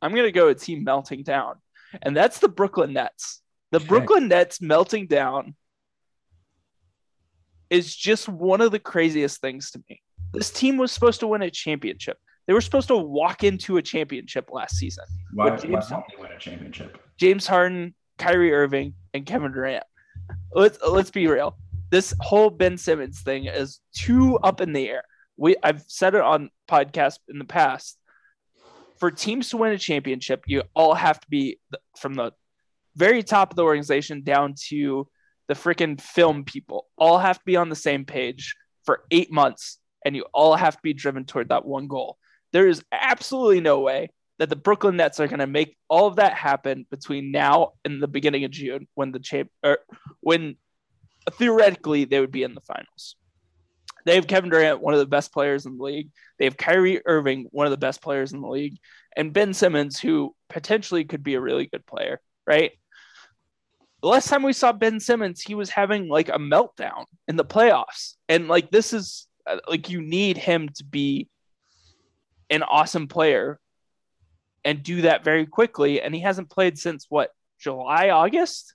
I'm 0.00 0.12
going 0.12 0.24
to 0.24 0.32
go 0.32 0.48
a 0.48 0.54
team 0.54 0.84
melting 0.84 1.22
down, 1.22 1.56
and 2.02 2.16
that's 2.16 2.40
the 2.40 2.48
Brooklyn 2.48 2.92
Nets. 2.92 3.40
The 3.70 3.78
okay. 3.78 3.86
Brooklyn 3.86 4.28
Nets 4.28 4.60
melting 4.60 5.06
down 5.06 5.54
is 7.70 7.94
just 7.94 8.28
one 8.28 8.60
of 8.60 8.72
the 8.72 8.78
craziest 8.78 9.40
things 9.40 9.70
to 9.70 9.82
me. 9.88 10.02
This 10.32 10.50
team 10.50 10.76
was 10.76 10.92
supposed 10.92 11.20
to 11.20 11.26
win 11.26 11.42
a 11.42 11.50
championship. 11.50 12.18
They 12.46 12.52
were 12.52 12.60
supposed 12.60 12.88
to 12.88 12.96
walk 12.96 13.44
into 13.44 13.76
a 13.76 13.82
championship 13.82 14.50
last 14.52 14.76
season. 14.76 15.04
Why, 15.32 15.56
James, 15.56 15.90
why 15.90 16.02
they 16.10 16.20
win 16.20 16.32
a 16.32 16.38
championship? 16.38 16.98
James 17.16 17.46
Harden, 17.46 17.94
Kyrie 18.18 18.52
Irving, 18.52 18.94
and 19.14 19.24
Kevin 19.24 19.52
Durant. 19.52 19.84
Let's 20.52 20.78
let's 20.86 21.10
be 21.10 21.26
real. 21.28 21.56
This 21.90 22.14
whole 22.20 22.50
Ben 22.50 22.76
Simmons 22.76 23.20
thing 23.20 23.46
is 23.46 23.80
too 23.94 24.38
up 24.38 24.60
in 24.60 24.72
the 24.72 24.88
air. 24.88 25.04
We 25.36 25.56
I've 25.62 25.82
said 25.88 26.14
it 26.14 26.20
on 26.20 26.50
podcasts 26.68 27.18
in 27.28 27.38
the 27.38 27.44
past 27.44 27.98
for 29.02 29.10
teams 29.10 29.48
to 29.48 29.56
win 29.56 29.72
a 29.72 29.78
championship, 29.78 30.44
you 30.46 30.62
all 30.76 30.94
have 30.94 31.18
to 31.18 31.26
be 31.28 31.58
from 31.98 32.14
the 32.14 32.32
very 32.94 33.24
top 33.24 33.50
of 33.50 33.56
the 33.56 33.64
organization 33.64 34.22
down 34.22 34.54
to 34.68 35.08
the 35.48 35.54
freaking 35.54 36.00
film 36.00 36.44
people, 36.44 36.86
all 36.96 37.18
have 37.18 37.36
to 37.38 37.44
be 37.44 37.56
on 37.56 37.68
the 37.68 37.74
same 37.74 38.04
page 38.04 38.54
for 38.84 39.02
eight 39.10 39.32
months, 39.32 39.78
and 40.04 40.14
you 40.14 40.24
all 40.32 40.54
have 40.54 40.76
to 40.76 40.82
be 40.84 40.92
driven 40.92 41.24
toward 41.24 41.48
that 41.48 41.64
one 41.64 41.88
goal. 41.88 42.16
There 42.52 42.68
is 42.68 42.84
absolutely 42.92 43.60
no 43.60 43.80
way 43.80 44.10
that 44.38 44.50
the 44.50 44.54
Brooklyn 44.54 44.96
Nets 44.96 45.18
are 45.18 45.26
going 45.26 45.40
to 45.40 45.48
make 45.48 45.76
all 45.88 46.06
of 46.06 46.16
that 46.16 46.34
happen 46.34 46.86
between 46.88 47.32
now 47.32 47.72
and 47.84 48.00
the 48.00 48.06
beginning 48.06 48.44
of 48.44 48.52
June 48.52 48.86
when 48.94 49.10
the 49.10 49.18
champ 49.18 49.50
or 49.64 49.78
when 50.20 50.54
theoretically 51.32 52.04
they 52.04 52.20
would 52.20 52.30
be 52.30 52.44
in 52.44 52.54
the 52.54 52.60
finals. 52.60 53.16
They 54.04 54.14
have 54.16 54.26
Kevin 54.26 54.50
Durant, 54.50 54.80
one 54.80 54.94
of 54.94 55.00
the 55.00 55.06
best 55.06 55.32
players 55.32 55.66
in 55.66 55.76
the 55.76 55.84
league. 55.84 56.10
They 56.38 56.44
have 56.46 56.56
Kyrie 56.56 57.00
Irving, 57.06 57.48
one 57.50 57.66
of 57.66 57.70
the 57.70 57.76
best 57.76 58.02
players 58.02 58.32
in 58.32 58.40
the 58.40 58.48
league, 58.48 58.78
and 59.16 59.32
Ben 59.32 59.54
Simmons, 59.54 60.00
who 60.00 60.34
potentially 60.48 61.04
could 61.04 61.22
be 61.22 61.34
a 61.34 61.40
really 61.40 61.66
good 61.66 61.86
player, 61.86 62.20
right? 62.46 62.72
The 64.02 64.08
last 64.08 64.28
time 64.28 64.42
we 64.42 64.52
saw 64.52 64.72
Ben 64.72 64.98
Simmons, 64.98 65.40
he 65.40 65.54
was 65.54 65.70
having 65.70 66.08
like 66.08 66.28
a 66.28 66.38
meltdown 66.38 67.04
in 67.28 67.36
the 67.36 67.44
playoffs. 67.44 68.16
And 68.28 68.48
like, 68.48 68.70
this 68.70 68.92
is 68.92 69.28
uh, 69.46 69.58
like, 69.68 69.90
you 69.90 70.02
need 70.02 70.36
him 70.36 70.68
to 70.70 70.84
be 70.84 71.28
an 72.50 72.64
awesome 72.64 73.06
player 73.06 73.60
and 74.64 74.82
do 74.82 75.02
that 75.02 75.22
very 75.22 75.46
quickly. 75.46 76.02
And 76.02 76.14
he 76.14 76.20
hasn't 76.20 76.50
played 76.50 76.78
since 76.78 77.06
what, 77.08 77.30
July, 77.60 78.10
August? 78.10 78.74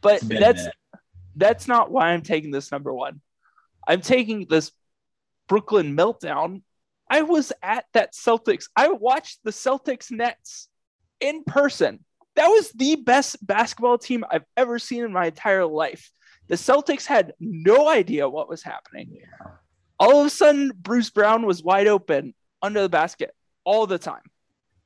But 0.00 0.20
that's 0.20 0.68
that's 1.34 1.66
not 1.66 1.90
why 1.90 2.08
I'm 2.08 2.22
taking 2.22 2.50
this 2.50 2.70
number 2.70 2.92
one. 2.92 3.20
I'm 3.88 4.02
taking 4.02 4.46
this 4.48 4.70
Brooklyn 5.48 5.96
meltdown. 5.96 6.62
I 7.10 7.22
was 7.22 7.52
at 7.62 7.86
that 7.94 8.12
Celtics. 8.12 8.66
I 8.76 8.88
watched 8.88 9.40
the 9.42 9.50
Celtics 9.50 10.10
Nets 10.10 10.68
in 11.20 11.42
person. 11.42 12.04
That 12.36 12.48
was 12.48 12.70
the 12.72 12.96
best 12.96 13.44
basketball 13.44 13.98
team 13.98 14.24
I've 14.30 14.44
ever 14.56 14.78
seen 14.78 15.04
in 15.04 15.12
my 15.12 15.26
entire 15.26 15.64
life. 15.64 16.10
The 16.48 16.56
Celtics 16.56 17.06
had 17.06 17.32
no 17.40 17.88
idea 17.88 18.28
what 18.28 18.48
was 18.48 18.62
happening. 18.62 19.08
Yeah. 19.12 19.48
All 19.98 20.20
of 20.20 20.26
a 20.26 20.30
sudden, 20.30 20.70
Bruce 20.76 21.10
Brown 21.10 21.46
was 21.46 21.62
wide 21.62 21.88
open 21.88 22.34
under 22.62 22.82
the 22.82 22.88
basket 22.88 23.34
all 23.64 23.86
the 23.86 23.98
time. 23.98 24.22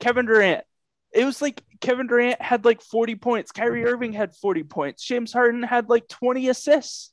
Kevin 0.00 0.26
Durant. 0.26 0.64
It 1.12 1.24
was 1.24 1.42
like 1.42 1.62
Kevin 1.80 2.06
Durant 2.06 2.40
had 2.40 2.64
like 2.64 2.80
40 2.80 3.16
points. 3.16 3.52
Kyrie 3.52 3.84
Irving 3.84 4.12
had 4.12 4.34
40 4.34 4.62
points. 4.64 5.04
James 5.04 5.32
Harden 5.32 5.62
had 5.62 5.90
like 5.90 6.08
20 6.08 6.48
assists. 6.48 7.12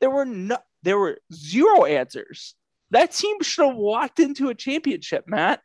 There 0.00 0.10
were 0.10 0.24
no, 0.24 0.58
there 0.82 0.98
were 0.98 1.18
zero 1.32 1.84
answers. 1.84 2.54
That 2.90 3.12
team 3.12 3.40
should 3.42 3.66
have 3.66 3.76
walked 3.76 4.20
into 4.20 4.48
a 4.48 4.54
championship, 4.54 5.24
Matt. 5.26 5.60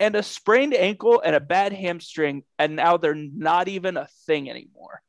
And 0.00 0.14
a 0.14 0.22
sprained 0.22 0.74
ankle 0.74 1.20
and 1.24 1.34
a 1.34 1.40
bad 1.40 1.72
hamstring, 1.72 2.44
and 2.56 2.76
now 2.76 2.98
they're 2.98 3.16
not 3.16 3.66
even 3.66 3.96
a 3.96 4.08
thing 4.26 4.48
anymore. 4.48 5.02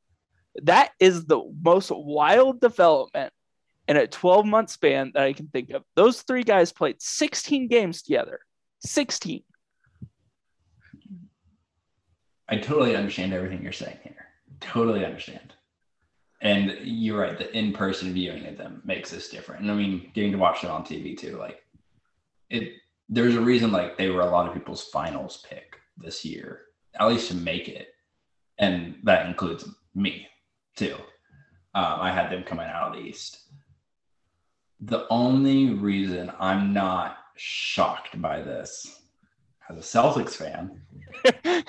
That 0.63 0.91
is 0.99 1.25
the 1.25 1.41
most 1.61 1.91
wild 1.93 2.59
development 2.59 3.31
in 3.87 3.97
a 3.97 4.07
12 4.07 4.45
month 4.45 4.71
span 4.71 5.11
that 5.13 5.23
I 5.23 5.33
can 5.33 5.47
think 5.47 5.69
of. 5.71 5.83
Those 5.95 6.21
three 6.21 6.43
guys 6.43 6.71
played 6.71 7.01
16 7.01 7.67
games 7.67 8.01
together. 8.01 8.39
16. 8.81 9.43
I 12.47 12.57
totally 12.57 12.95
understand 12.95 13.33
everything 13.33 13.61
you're 13.61 13.71
saying 13.71 13.97
here. 14.03 14.27
Totally 14.59 15.05
understand. 15.05 15.53
And 16.41 16.77
you're 16.83 17.19
right, 17.19 17.37
the 17.37 17.55
in-person 17.57 18.13
viewing 18.13 18.45
of 18.45 18.57
them 18.57 18.81
makes 18.85 19.11
this 19.11 19.29
different. 19.29 19.61
And 19.61 19.71
I 19.71 19.75
mean, 19.75 20.09
getting 20.13 20.31
to 20.31 20.37
watch 20.37 20.61
them 20.61 20.71
on 20.71 20.83
TV 20.83 21.17
too, 21.17 21.37
like 21.37 21.63
it 22.49 22.73
there's 23.09 23.35
a 23.35 23.41
reason 23.41 23.71
like 23.71 23.97
they 23.97 24.09
were 24.09 24.21
a 24.21 24.29
lot 24.29 24.47
of 24.47 24.53
people's 24.53 24.83
finals 24.83 25.43
pick 25.49 25.77
this 25.97 26.23
year, 26.23 26.61
at 26.99 27.07
least 27.07 27.29
to 27.29 27.35
make 27.35 27.67
it. 27.67 27.89
And 28.59 28.97
that 29.03 29.25
includes 29.25 29.67
me 29.95 30.27
too. 30.75 30.95
Um, 31.73 31.97
I 31.99 32.11
had 32.11 32.31
them 32.31 32.43
coming 32.43 32.67
out 32.67 32.89
of 32.89 32.93
the 32.93 33.07
East. 33.07 33.39
The 34.81 35.07
only 35.09 35.73
reason 35.73 36.31
I'm 36.39 36.71
not 36.71 37.17
shocked 37.35 38.21
by 38.21 38.41
this 38.41 39.01
as 39.69 39.77
a 39.77 39.81
Celtics 39.81 40.35
fan. 40.35 40.81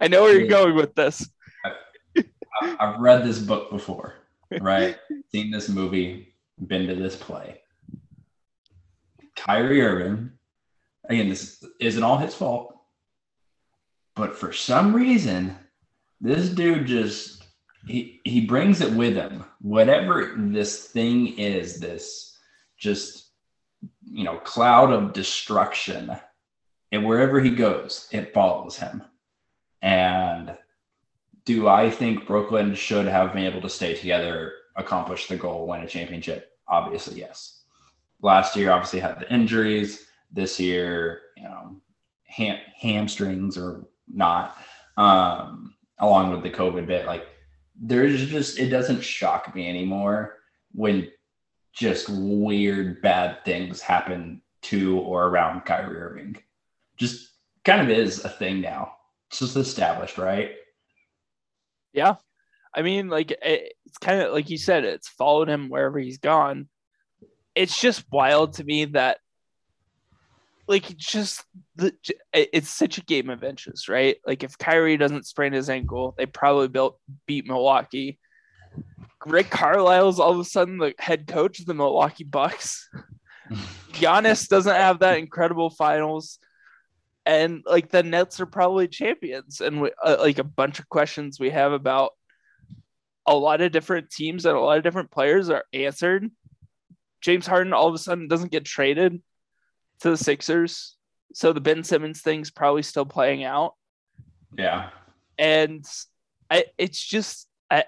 I 0.00 0.08
know 0.08 0.22
where 0.22 0.38
you're 0.38 0.48
going 0.48 0.74
with 0.74 0.94
this. 0.94 1.28
I've 2.78 3.00
read 3.00 3.24
this 3.24 3.38
book 3.38 3.70
before, 3.70 4.14
right? 4.60 4.96
Seen 5.30 5.50
this 5.50 5.68
movie, 5.68 6.34
been 6.66 6.86
to 6.86 6.94
this 6.94 7.16
play. 7.16 7.60
Kyrie 9.36 9.82
Irving, 9.82 10.32
again, 11.08 11.28
this 11.28 11.64
isn't 11.80 12.02
all 12.02 12.18
his 12.18 12.34
fault, 12.34 12.76
but 14.14 14.36
for 14.36 14.52
some 14.52 14.94
reason, 14.94 15.56
this 16.20 16.48
dude 16.48 16.86
just 16.86 17.44
he 17.86 18.20
he 18.24 18.44
brings 18.44 18.80
it 18.80 18.92
with 18.92 19.14
him. 19.14 19.44
Whatever 19.60 20.34
this 20.36 20.86
thing 20.86 21.38
is, 21.38 21.78
this 21.78 22.36
just 22.76 23.30
you 24.04 24.24
know 24.24 24.38
cloud 24.38 24.92
of 24.92 25.12
destruction, 25.12 26.10
and 26.90 27.06
wherever 27.06 27.40
he 27.40 27.50
goes, 27.50 28.08
it 28.10 28.34
follows 28.34 28.76
him. 28.76 29.02
And 29.82 30.56
do 31.48 31.66
I 31.66 31.90
think 31.90 32.26
Brooklyn 32.26 32.74
should 32.74 33.06
have 33.06 33.32
been 33.32 33.46
able 33.46 33.62
to 33.62 33.70
stay 33.70 33.94
together, 33.94 34.52
accomplish 34.76 35.28
the 35.28 35.36
goal, 35.36 35.66
win 35.66 35.80
a 35.80 35.86
championship? 35.86 36.52
Obviously, 36.68 37.18
yes. 37.18 37.62
Last 38.20 38.54
year, 38.54 38.70
obviously, 38.70 39.00
had 39.00 39.18
the 39.18 39.32
injuries. 39.32 40.04
this 40.30 40.60
year, 40.60 41.22
you 41.38 41.44
know, 41.44 41.80
ham- 42.26 42.60
hamstrings 42.78 43.56
or 43.56 43.88
not, 44.06 44.58
um, 44.98 45.74
along 46.00 46.32
with 46.32 46.42
the 46.42 46.50
COVID 46.50 46.86
bit, 46.86 47.06
like 47.06 47.26
there's 47.80 48.26
just 48.26 48.58
it 48.58 48.68
doesn't 48.68 49.00
shock 49.02 49.54
me 49.54 49.70
anymore 49.70 50.40
when 50.72 51.10
just 51.72 52.10
weird 52.10 53.00
bad 53.00 53.42
things 53.46 53.80
happen 53.80 54.42
to 54.60 54.98
or 54.98 55.28
around 55.28 55.64
Kyrie 55.64 55.96
Irving. 55.96 56.36
Just 56.98 57.30
kind 57.64 57.80
of 57.80 57.88
is 57.88 58.22
a 58.22 58.28
thing 58.28 58.60
now. 58.60 58.92
It's 59.30 59.38
just 59.38 59.56
established, 59.56 60.18
right? 60.18 60.50
Yeah. 61.98 62.14
I 62.72 62.82
mean, 62.82 63.08
like 63.08 63.32
it, 63.32 63.72
it's 63.86 63.98
kind 63.98 64.22
of 64.22 64.32
like 64.32 64.50
you 64.50 64.56
said, 64.56 64.84
it's 64.84 65.08
followed 65.08 65.48
him 65.48 65.68
wherever 65.68 65.98
he's 65.98 66.18
gone. 66.18 66.68
It's 67.56 67.78
just 67.78 68.04
wild 68.12 68.54
to 68.54 68.64
me 68.64 68.84
that, 68.84 69.18
like, 70.68 70.96
just 70.96 71.44
the 71.74 71.92
it's 72.32 72.70
such 72.70 72.98
a 72.98 73.04
game 73.04 73.30
of 73.30 73.42
inches, 73.42 73.88
right? 73.88 74.18
Like, 74.24 74.44
if 74.44 74.56
Kyrie 74.58 74.96
doesn't 74.96 75.26
sprain 75.26 75.52
his 75.52 75.68
ankle, 75.68 76.14
they 76.16 76.26
probably 76.26 76.68
built 76.68 77.00
beat 77.26 77.48
Milwaukee. 77.48 78.20
Rick 79.26 79.50
Carlisle's 79.50 80.20
all 80.20 80.30
of 80.30 80.38
a 80.38 80.44
sudden 80.44 80.78
the 80.78 80.94
head 81.00 81.26
coach 81.26 81.58
of 81.58 81.66
the 81.66 81.74
Milwaukee 81.74 82.22
Bucks. 82.22 82.88
Giannis 83.92 84.46
doesn't 84.46 84.72
have 84.72 85.00
that 85.00 85.18
incredible 85.18 85.70
finals 85.70 86.38
and 87.28 87.62
like 87.66 87.90
the 87.90 88.02
Nets 88.02 88.40
are 88.40 88.46
probably 88.46 88.88
champions, 88.88 89.60
and 89.60 89.82
we, 89.82 89.92
uh, 90.02 90.16
like 90.18 90.38
a 90.38 90.44
bunch 90.44 90.78
of 90.78 90.88
questions 90.88 91.38
we 91.38 91.50
have 91.50 91.72
about 91.72 92.12
a 93.26 93.36
lot 93.36 93.60
of 93.60 93.70
different 93.70 94.08
teams 94.08 94.46
and 94.46 94.56
a 94.56 94.60
lot 94.60 94.78
of 94.78 94.82
different 94.82 95.10
players 95.10 95.50
are 95.50 95.64
answered. 95.74 96.30
James 97.20 97.46
Harden 97.46 97.74
all 97.74 97.86
of 97.86 97.94
a 97.94 97.98
sudden 97.98 98.28
doesn't 98.28 98.50
get 98.50 98.64
traded 98.64 99.20
to 100.00 100.10
the 100.10 100.16
Sixers, 100.16 100.96
so 101.34 101.52
the 101.52 101.60
Ben 101.60 101.84
Simmons 101.84 102.22
thing's 102.22 102.50
probably 102.50 102.82
still 102.82 103.04
playing 103.04 103.44
out. 103.44 103.74
Yeah, 104.56 104.88
and 105.38 105.84
I, 106.50 106.64
it's 106.78 107.04
just 107.04 107.46
I, 107.70 107.84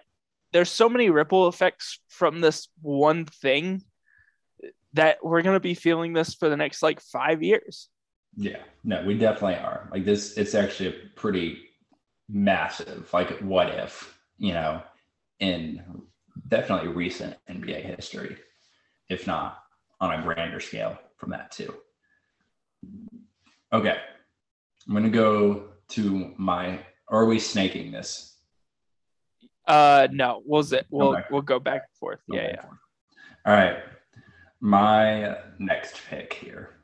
there's 0.53 0.71
so 0.71 0.91
many 0.91 1.09
ripple 1.09 1.49
effects 1.49 1.99
from 2.09 2.43
this 2.43 2.69
one 2.83 3.25
thing 3.25 3.85
that 4.93 5.25
we're 5.25 5.41
gonna 5.41 5.61
be 5.61 5.73
feeling 5.73 6.13
this 6.13 6.35
for 6.35 6.51
the 6.51 6.59
next 6.59 6.83
like 6.83 7.01
five 7.01 7.43
years. 7.43 7.89
Yeah, 8.37 8.59
no, 8.85 9.03
we 9.05 9.19
definitely 9.19 9.57
are. 9.57 9.89
Like 9.93 10.05
this, 10.05 10.37
it's 10.37 10.55
actually 10.55 10.89
a 10.91 11.09
pretty 11.17 11.59
massive, 12.29 13.09
like, 13.13 13.39
what 13.41 13.69
if, 13.69 14.17
you 14.39 14.53
know, 14.53 14.83
in 15.41 15.83
definitely 16.49 16.89
recent 16.89 17.37
NBA 17.49 17.97
history, 17.97 18.37
if 19.09 19.27
not 19.27 19.59
on 20.01 20.19
a 20.19 20.23
grander 20.23 20.61
scale 20.61 20.99
from 21.17 21.31
that 21.31 21.51
too. 21.51 21.75
Okay, 23.73 23.97
I'm 24.89 24.95
gonna 24.95 25.11
go 25.11 25.69
to 25.91 26.35
my. 26.37 26.81
Are 27.09 27.27
we 27.27 27.39
snaking 27.39 27.93
this? 27.93 28.39
Uh, 29.67 30.09
no. 30.11 30.43
We'll 30.45 30.63
zip. 30.63 30.87
We'll 30.91 31.17
we'll 31.31 31.43
go 31.43 31.59
back 31.59 31.83
and 31.83 31.99
forth. 31.99 32.21
Go 32.31 32.37
yeah, 32.37 32.49
yeah. 32.49 32.63
Forth. 32.63 32.79
All 33.47 33.55
right. 33.55 33.77
My 34.61 35.37
next 35.59 36.01
pick 36.09 36.35
here 36.35 36.80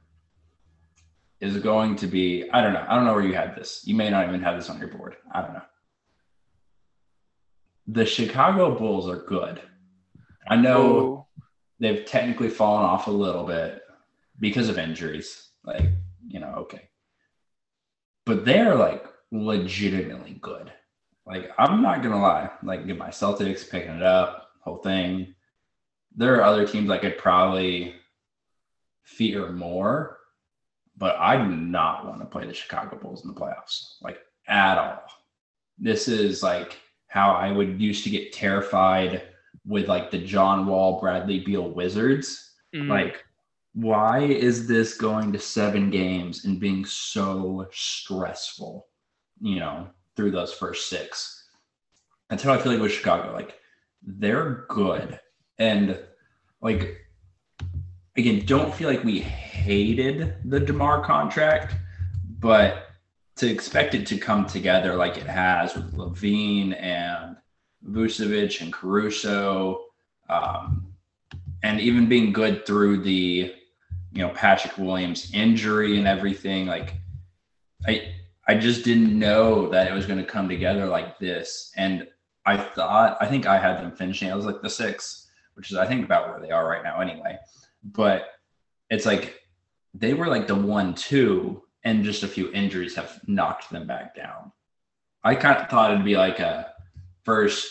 is 1.40 1.58
going 1.58 1.96
to 1.96 2.06
be 2.06 2.48
I 2.50 2.62
don't 2.62 2.72
know. 2.72 2.84
I 2.88 2.94
don't 2.94 3.04
know 3.04 3.14
where 3.14 3.24
you 3.24 3.34
had 3.34 3.56
this. 3.56 3.82
You 3.84 3.94
may 3.94 4.10
not 4.10 4.28
even 4.28 4.42
have 4.42 4.56
this 4.56 4.70
on 4.70 4.78
your 4.78 4.88
board. 4.88 5.16
I 5.32 5.42
don't 5.42 5.54
know. 5.54 5.62
The 7.88 8.06
Chicago 8.06 8.76
Bulls 8.76 9.08
are 9.08 9.22
good. 9.22 9.60
I 10.48 10.56
know 10.56 10.82
oh. 10.86 11.26
they've 11.78 12.04
technically 12.04 12.48
fallen 12.48 12.84
off 12.84 13.06
a 13.06 13.12
little 13.12 13.44
bit 13.44 13.82
because 14.40 14.68
of 14.68 14.78
injuries. 14.78 15.48
Like, 15.64 15.90
you 16.26 16.40
know, 16.40 16.54
okay. 16.58 16.88
But 18.24 18.44
they're 18.44 18.74
like 18.74 19.04
legitimately 19.30 20.38
good. 20.40 20.72
Like, 21.26 21.50
I'm 21.58 21.82
not 21.82 22.02
gonna 22.02 22.20
lie, 22.20 22.50
like 22.62 22.86
get 22.86 22.98
my 22.98 23.08
Celtics 23.08 23.68
picking 23.68 23.96
it 23.96 24.02
up, 24.02 24.50
whole 24.60 24.78
thing. 24.78 25.34
There 26.16 26.36
are 26.36 26.44
other 26.44 26.66
teams 26.66 26.90
I 26.90 26.98
could 26.98 27.18
probably 27.18 27.94
fear 29.02 29.52
more 29.52 30.18
but 30.96 31.16
I 31.16 31.36
do 31.36 31.48
not 31.48 32.06
want 32.06 32.20
to 32.20 32.26
play 32.26 32.46
the 32.46 32.54
Chicago 32.54 32.96
Bulls 32.96 33.24
in 33.24 33.32
the 33.32 33.38
playoffs, 33.38 33.96
like 34.02 34.18
at 34.48 34.78
all. 34.78 35.02
This 35.78 36.08
is 36.08 36.42
like 36.42 36.78
how 37.08 37.32
I 37.32 37.52
would 37.52 37.80
used 37.80 38.04
to 38.04 38.10
get 38.10 38.32
terrified 38.32 39.22
with 39.66 39.88
like 39.88 40.10
the 40.10 40.18
John 40.18 40.66
Wall, 40.66 41.00
Bradley 41.00 41.40
Beal 41.40 41.70
Wizards. 41.70 42.52
Mm-hmm. 42.74 42.90
Like, 42.90 43.24
why 43.74 44.20
is 44.20 44.66
this 44.66 44.94
going 44.94 45.32
to 45.32 45.38
seven 45.38 45.90
games 45.90 46.44
and 46.44 46.58
being 46.58 46.84
so 46.84 47.66
stressful, 47.72 48.86
you 49.40 49.56
know, 49.56 49.88
through 50.16 50.30
those 50.30 50.52
first 50.52 50.88
six? 50.88 51.48
That's 52.30 52.42
how 52.42 52.54
I 52.54 52.58
feel 52.58 52.72
like 52.72 52.80
with 52.80 52.92
Chicago. 52.92 53.32
Like, 53.32 53.58
they're 54.02 54.64
good. 54.68 55.20
And 55.58 55.98
like 56.60 57.05
again, 58.16 58.44
don't 58.46 58.74
feel 58.74 58.88
like 58.88 59.04
we 59.04 59.20
hated 59.20 60.34
the 60.44 60.60
DeMar 60.60 61.04
contract, 61.04 61.74
but 62.40 62.88
to 63.36 63.48
expect 63.48 63.94
it 63.94 64.06
to 64.06 64.16
come 64.16 64.46
together 64.46 64.94
like 64.94 65.18
it 65.18 65.26
has 65.26 65.74
with 65.74 65.92
LaVine 65.92 66.80
and 66.80 67.36
Vucevic 67.86 68.60
and 68.62 68.72
Caruso, 68.72 69.84
um, 70.28 70.86
and 71.62 71.80
even 71.80 72.08
being 72.08 72.32
good 72.32 72.64
through 72.66 73.02
the, 73.02 73.54
you 74.12 74.22
know, 74.22 74.30
Patrick 74.30 74.78
Williams 74.78 75.30
injury 75.34 75.98
and 75.98 76.06
everything, 76.06 76.66
like 76.66 76.94
I 77.86 78.12
I 78.48 78.54
just 78.54 78.84
didn't 78.84 79.18
know 79.18 79.68
that 79.70 79.88
it 79.88 79.92
was 79.92 80.06
going 80.06 80.20
to 80.20 80.24
come 80.24 80.48
together 80.48 80.86
like 80.86 81.18
this. 81.18 81.72
And 81.76 82.06
I 82.46 82.56
thought, 82.56 83.18
I 83.20 83.26
think 83.26 83.44
I 83.44 83.58
had 83.58 83.78
them 83.78 83.90
finishing. 83.90 84.30
I 84.30 84.36
was 84.36 84.46
like 84.46 84.62
the 84.62 84.70
six, 84.70 85.28
which 85.54 85.72
is 85.72 85.76
I 85.76 85.84
think 85.84 86.04
about 86.04 86.28
where 86.28 86.40
they 86.40 86.52
are 86.52 86.66
right 86.66 86.84
now 86.84 87.00
anyway 87.00 87.38
but 87.92 88.28
it's 88.90 89.06
like 89.06 89.40
they 89.94 90.14
were 90.14 90.26
like 90.26 90.46
the 90.46 90.54
one 90.54 90.94
two 90.94 91.62
and 91.84 92.04
just 92.04 92.22
a 92.22 92.28
few 92.28 92.52
injuries 92.52 92.96
have 92.96 93.20
knocked 93.26 93.70
them 93.70 93.86
back 93.86 94.14
down. 94.14 94.52
I 95.22 95.34
kind 95.34 95.58
of 95.58 95.68
thought 95.68 95.92
it'd 95.92 96.04
be 96.04 96.16
like 96.16 96.40
a 96.40 96.72
first 97.24 97.68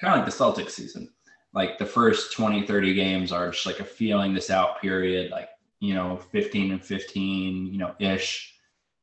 kind 0.00 0.14
of 0.14 0.26
like 0.26 0.32
the 0.32 0.44
Celtics 0.44 0.70
season. 0.70 1.08
Like 1.54 1.78
the 1.78 1.86
first 1.86 2.32
20, 2.32 2.66
30 2.66 2.94
games 2.94 3.30
are 3.30 3.50
just 3.50 3.66
like 3.66 3.80
a 3.80 3.84
feeling 3.84 4.34
this 4.34 4.50
out 4.50 4.80
period, 4.80 5.30
like, 5.30 5.48
you 5.80 5.94
know, 5.94 6.16
15 6.16 6.72
and 6.72 6.84
15, 6.84 7.66
you 7.66 7.78
know, 7.78 7.94
ish. 7.98 8.54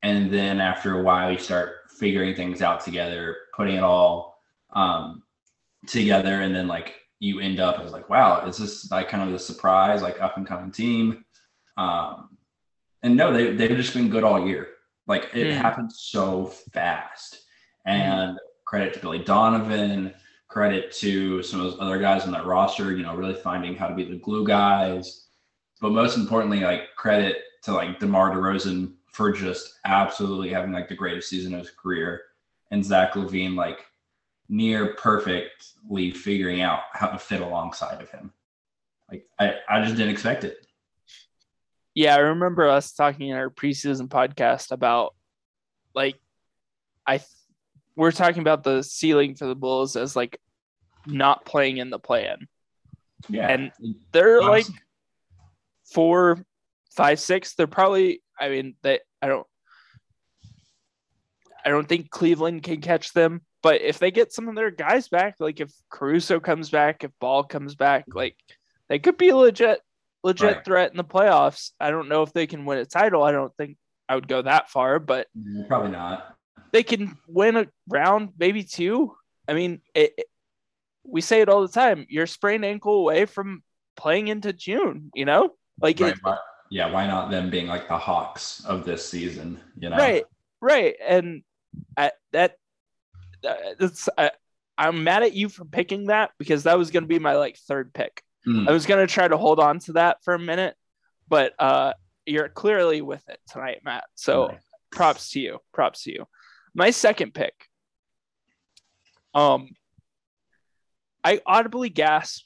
And 0.02 0.32
then 0.32 0.60
after 0.60 1.00
a 1.00 1.04
while, 1.04 1.32
you 1.32 1.38
start 1.38 1.92
figuring 1.98 2.36
things 2.36 2.62
out 2.62 2.84
together, 2.84 3.36
putting 3.56 3.76
it 3.76 3.84
all 3.84 4.42
um, 4.74 5.24
together. 5.88 6.42
And 6.42 6.56
then 6.56 6.68
like 6.68 6.96
you 7.20 7.40
end 7.40 7.60
up 7.60 7.80
as 7.80 7.92
like, 7.92 8.10
wow, 8.10 8.46
is 8.48 8.58
this 8.58 8.90
like 8.92 9.10
kind 9.10 9.24
of 9.24 9.32
the 9.32 9.40
surprise, 9.40 10.02
like 10.02 10.22
up 10.22 10.38
and 10.38 10.48
coming 10.48 10.72
team? 10.72 11.26
Um, 11.78 12.38
and 13.04 13.16
no, 13.16 13.32
they 13.32 13.54
they've 13.54 13.78
just 13.78 13.94
been 13.94 14.10
good 14.10 14.24
all 14.24 14.46
year. 14.46 14.68
Like 15.08 15.30
it 15.34 15.48
mm. 15.48 15.58
happened 15.58 15.92
so 15.92 16.46
fast. 16.74 17.42
Hmm. 17.86 17.92
And 17.92 18.36
mm. 18.36 18.40
credit 18.66 18.94
to 18.94 19.00
Billy 19.00 19.20
Donovan, 19.20 20.14
credit 20.48 20.92
to 20.94 21.44
some 21.44 21.60
of 21.60 21.72
those 21.72 21.80
other 21.80 22.00
guys 22.00 22.24
on 22.24 22.32
that 22.32 22.46
roster, 22.46 22.96
you 22.96 23.04
know, 23.04 23.16
really 23.16 23.36
finding 23.36 23.76
how 23.76 23.88
to 23.88 23.96
be 23.96 24.06
the 24.06 24.18
glue 24.18 24.46
guys. 24.46 25.28
But 25.82 25.92
most 25.92 26.18
importantly, 26.18 26.62
like 26.62 26.96
credit 26.98 27.38
to 27.64 27.74
like 27.74 28.00
DeMar 28.00 28.32
DeRozan 28.32 28.94
for 29.12 29.32
just 29.32 29.80
absolutely 29.86 30.50
having 30.50 30.72
like 30.72 30.88
the 30.88 30.96
greatest 30.96 31.30
season 31.30 31.54
of 31.54 31.62
his 31.62 31.72
career. 31.72 32.22
And 32.72 32.86
Zach 32.86 33.14
LaVine, 33.14 33.56
like 33.56 33.86
near 34.50 34.96
perfectly 34.96 36.12
figuring 36.12 36.62
out 36.62 36.82
how 36.92 37.08
to 37.08 37.20
fit 37.20 37.42
alongside 37.42 38.02
of 38.02 38.10
him. 38.10 38.34
Like 39.10 39.26
I, 39.40 39.56
I 39.70 39.82
just 39.84 39.96
didn't 39.96 40.12
expect 40.12 40.44
it. 40.44 40.66
Yeah, 41.94 42.16
I 42.16 42.20
remember 42.20 42.68
us 42.68 42.92
talking 42.94 43.30
in 43.30 43.38
our 43.38 43.50
preseason 43.50 44.08
podcast 44.08 44.72
about 44.72 45.16
like 45.94 46.16
I 47.06 47.22
we're 47.96 48.12
talking 48.12 48.42
about 48.42 48.64
the 48.64 48.84
ceiling 48.84 49.36
for 49.36 49.46
the 49.46 49.56
Bulls 49.56 49.96
as 49.96 50.16
like 50.16 50.40
not 51.06 51.46
playing 51.46 51.78
in 51.78 51.90
the 51.90 52.00
plan. 52.00 52.48
Yeah. 53.28 53.48
And 53.48 53.72
they're 54.12 54.38
awesome. 54.38 54.50
like 54.50 54.66
four, 55.92 56.46
five, 56.96 57.20
six. 57.20 57.56
They're 57.56 57.68
probably 57.68 58.22
I 58.40 58.50
mean, 58.50 58.76
they 58.82 59.00
I 59.22 59.28
don't 59.28 59.48
I 61.66 61.70
don't 61.70 61.88
think 61.88 62.10
Cleveland 62.10 62.64
can 62.64 62.82
catch 62.82 63.14
them. 63.14 63.42
But 63.62 63.82
if 63.82 64.00
they 64.00 64.12
get 64.12 64.32
some 64.32 64.48
of 64.48 64.56
their 64.56 64.72
guys 64.72 65.10
back, 65.10 65.36
like 65.40 65.60
if 65.60 65.72
Caruso 65.90 66.40
comes 66.40 66.70
back, 66.70 67.04
if 67.04 67.12
Ball 67.20 67.44
comes 67.44 67.76
back, 67.76 68.06
like 68.14 68.36
they 68.88 69.00
could 69.00 69.18
be 69.18 69.30
a 69.30 69.36
legit 69.36 69.82
legit 70.24 70.56
right. 70.56 70.66
threat 70.66 70.92
in 70.92 70.98
the 70.98 71.04
playoffs. 71.04 71.72
I 71.80 71.92
don't 71.92 72.10
know 72.10 72.24
if 72.24 72.34
they 72.34 72.48
can 72.48 72.66
win 72.66 72.78
a 72.78 72.86
title. 72.86 73.24
I 73.24 73.32
don't 73.32 73.56
think 73.58 73.78
I 74.08 74.16
would 74.16 74.28
go 74.28 74.42
that 74.42 74.70
far, 74.70 75.00
but 75.00 75.28
mm, 75.38 75.68
probably 75.68 75.92
not. 75.92 76.36
They 76.72 76.84
can 76.84 77.18
win 77.28 77.58
a 77.58 77.68
round, 77.88 78.30
maybe 78.38 78.64
two. 78.64 79.16
I 79.48 79.54
mean, 79.54 79.82
it, 79.94 80.14
it, 80.18 80.26
we 81.04 81.22
say 81.22 81.42
it 81.42 81.50
all 81.50 81.62
the 81.62 81.74
time. 81.74 82.06
You're 82.10 82.28
sprained 82.28 82.64
ankle 82.64 82.96
away 82.96 83.26
from 83.26 83.64
playing 83.98 84.28
into 84.28 84.54
June. 84.54 85.12
You 85.14 85.26
know, 85.26 85.54
like 85.82 86.00
right. 86.00 86.14
it, 86.14 86.38
Yeah, 86.70 86.92
why 86.92 87.08
not 87.08 87.32
them 87.32 87.50
being 87.50 87.68
like 87.68 87.88
the 87.88 87.98
Hawks 87.98 88.64
of 88.66 88.86
this 88.86 89.08
season? 89.08 89.60
You 89.78 89.90
know, 89.90 89.98
Right, 89.98 90.26
right, 90.62 90.96
and 91.06 91.44
I, 91.98 92.12
that 92.32 92.56
that's 92.58 92.59
I, 93.46 94.32
I'm 94.78 95.04
mad 95.04 95.24
at 95.24 95.34
you 95.34 95.50
for 95.50 95.66
picking 95.66 96.06
that 96.08 96.32
because 96.38 96.64
that 96.64 96.78
was 96.78 96.92
going 96.92 97.04
to 97.04 97.08
be 97.08 97.20
my 97.20 97.36
like 97.36 97.58
third 97.58 97.94
pick. 97.94 98.24
Hmm. 98.46 98.68
I 98.68 98.72
was 98.72 98.86
going 98.86 99.06
to 99.06 99.12
try 99.14 99.28
to 99.28 99.38
hold 99.38 99.60
on 99.60 99.80
to 99.80 99.94
that 99.94 100.24
for 100.24 100.34
a 100.34 100.40
minute, 100.40 100.76
but 101.28 101.54
uh, 101.60 101.94
you're 102.26 102.50
clearly 102.50 103.02
with 103.02 103.28
it 103.28 103.40
tonight, 103.50 103.82
Matt. 103.84 104.06
So 104.16 104.48
Nice. 104.48 104.60
props 104.92 105.32
to 105.32 105.40
you. 105.40 105.60
Props 105.74 106.04
to 106.04 106.12
you. 106.12 106.26
My 106.74 106.92
second 106.92 107.34
pick. 107.34 107.54
Um, 109.34 109.70
I 111.24 111.42
audibly 111.46 111.90
gasped 111.90 112.46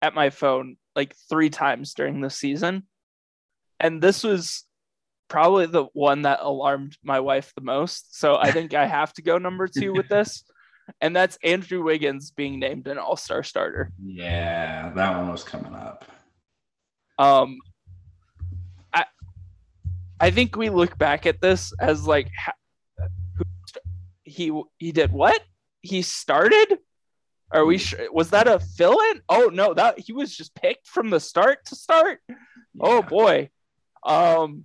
at 0.00 0.14
my 0.14 0.30
phone 0.30 0.76
like 0.94 1.14
three 1.28 1.50
times 1.50 1.94
during 1.94 2.20
the 2.20 2.30
season, 2.30 2.84
and 3.80 4.00
this 4.00 4.22
was 4.22 4.64
probably 5.28 5.66
the 5.66 5.84
one 5.92 6.22
that 6.22 6.40
alarmed 6.42 6.96
my 7.02 7.20
wife 7.20 7.52
the 7.54 7.62
most. 7.62 8.18
So 8.18 8.36
I 8.36 8.50
think 8.50 8.74
I 8.74 8.86
have 8.86 9.12
to 9.14 9.22
go 9.22 9.38
number 9.38 9.66
two 9.66 9.92
with 9.92 10.08
this, 10.08 10.44
and 11.00 11.14
that's 11.14 11.38
Andrew 11.42 11.82
Wiggins 11.82 12.30
being 12.30 12.58
named 12.58 12.86
an 12.88 12.98
All 12.98 13.16
Star 13.16 13.42
starter. 13.42 13.90
Yeah, 14.02 14.92
that 14.94 15.16
one 15.16 15.30
was 15.30 15.44
coming 15.44 15.74
up. 15.74 16.04
Um, 17.18 17.58
I 18.92 19.04
I 20.20 20.30
think 20.30 20.56
we 20.56 20.70
look 20.70 20.98
back 20.98 21.26
at 21.26 21.40
this 21.40 21.72
as 21.80 22.06
like 22.06 22.28
who 23.36 23.44
he 24.24 24.62
he 24.78 24.92
did 24.92 25.12
what 25.12 25.40
he 25.82 26.02
started. 26.02 26.78
Are 27.52 27.64
we 27.64 27.78
sure? 27.78 28.12
Was 28.12 28.30
that 28.30 28.48
a 28.48 28.58
fill 28.58 28.98
in? 29.10 29.20
Oh 29.28 29.50
no, 29.52 29.74
that 29.74 29.98
he 29.98 30.12
was 30.12 30.36
just 30.36 30.54
picked 30.54 30.88
from 30.88 31.10
the 31.10 31.20
start 31.20 31.64
to 31.66 31.76
start. 31.76 32.20
Oh 32.80 33.02
boy. 33.02 33.50
Um, 34.02 34.64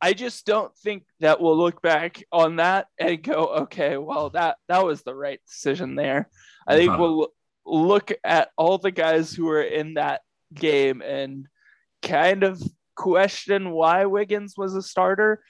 I 0.00 0.12
just 0.12 0.44
don't 0.46 0.76
think 0.76 1.04
that 1.20 1.40
we'll 1.40 1.56
look 1.56 1.80
back 1.82 2.22
on 2.30 2.56
that 2.56 2.86
and 2.98 3.22
go, 3.22 3.46
okay, 3.62 3.96
well 3.96 4.30
that 4.30 4.56
that 4.68 4.84
was 4.84 5.02
the 5.02 5.14
right 5.14 5.40
decision 5.48 5.94
there. 5.94 6.28
I 6.66 6.76
think 6.76 6.90
Uh-huh. 6.90 7.02
we'll 7.02 7.28
look 7.64 8.12
at 8.22 8.50
all 8.56 8.78
the 8.78 8.90
guys 8.90 9.32
who 9.32 9.46
were 9.46 9.62
in 9.62 9.94
that 9.94 10.20
game 10.54 11.02
and 11.02 11.46
kind 12.02 12.44
of 12.44 12.62
question 12.94 13.70
why 13.70 14.04
Wiggins 14.06 14.54
was 14.56 14.74
a 14.74 14.82
starter. 14.82 15.42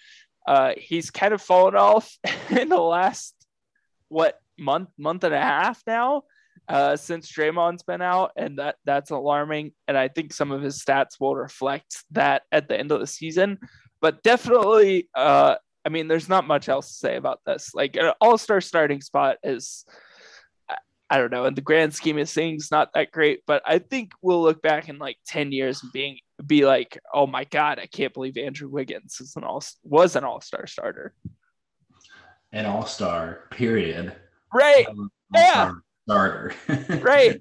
Uh, 0.46 0.72
he's 0.78 1.10
kind 1.10 1.34
of 1.34 1.42
fallen 1.42 1.74
off 1.74 2.16
in 2.50 2.68
the 2.68 2.80
last 2.80 3.34
what 4.08 4.38
month, 4.58 4.88
month 4.96 5.24
and 5.24 5.34
a 5.34 5.40
half 5.40 5.82
now, 5.86 6.22
uh, 6.68 6.96
since 6.96 7.30
Draymond's 7.30 7.82
been 7.82 8.00
out, 8.00 8.30
and 8.36 8.58
that 8.58 8.76
that's 8.84 9.10
alarming. 9.10 9.72
And 9.88 9.98
I 9.98 10.08
think 10.08 10.32
some 10.32 10.52
of 10.52 10.62
his 10.62 10.82
stats 10.82 11.20
will 11.20 11.34
reflect 11.36 12.04
that 12.12 12.42
at 12.52 12.68
the 12.68 12.78
end 12.78 12.92
of 12.92 13.00
the 13.00 13.06
season. 13.06 13.58
But 14.00 14.22
definitely, 14.22 15.08
uh, 15.14 15.56
I 15.84 15.88
mean, 15.88 16.08
there's 16.08 16.28
not 16.28 16.46
much 16.46 16.68
else 16.68 16.88
to 16.88 16.94
say 16.94 17.16
about 17.16 17.40
this. 17.46 17.74
Like 17.74 17.96
an 17.96 18.12
all-star 18.20 18.60
starting 18.60 19.00
spot 19.00 19.36
is. 19.42 19.84
I- 21.08 21.18
don't 21.18 21.30
know. 21.30 21.44
In 21.44 21.54
the 21.54 21.60
grand 21.60 21.94
scheme 21.94 22.18
of 22.18 22.28
things, 22.28 22.70
not 22.72 22.90
that 22.94 23.12
great, 23.12 23.40
but 23.46 23.62
I 23.64 23.78
think 23.78 24.10
we'll 24.22 24.42
look 24.42 24.60
back 24.60 24.88
in 24.88 24.98
like 24.98 25.16
ten 25.24 25.52
years 25.52 25.80
and 25.84 25.92
being 25.92 26.18
be 26.44 26.66
like, 26.66 26.98
"Oh 27.14 27.28
my 27.28 27.44
god, 27.44 27.78
I 27.78 27.86
can't 27.86 28.12
believe 28.12 28.36
Andrew 28.36 28.68
Wiggins 28.68 29.20
is 29.20 29.36
an 29.36 29.44
all 29.44 29.62
was 29.84 30.16
an 30.16 30.24
all 30.24 30.40
star 30.40 30.66
starter." 30.66 31.14
An 32.52 32.66
all 32.66 32.86
star, 32.86 33.44
period. 33.52 34.14
Right, 34.52 34.88
Um, 34.88 35.10
Yeah. 35.34 35.70
all-star 35.72 35.82
Starter. 36.08 37.00
right, 37.02 37.40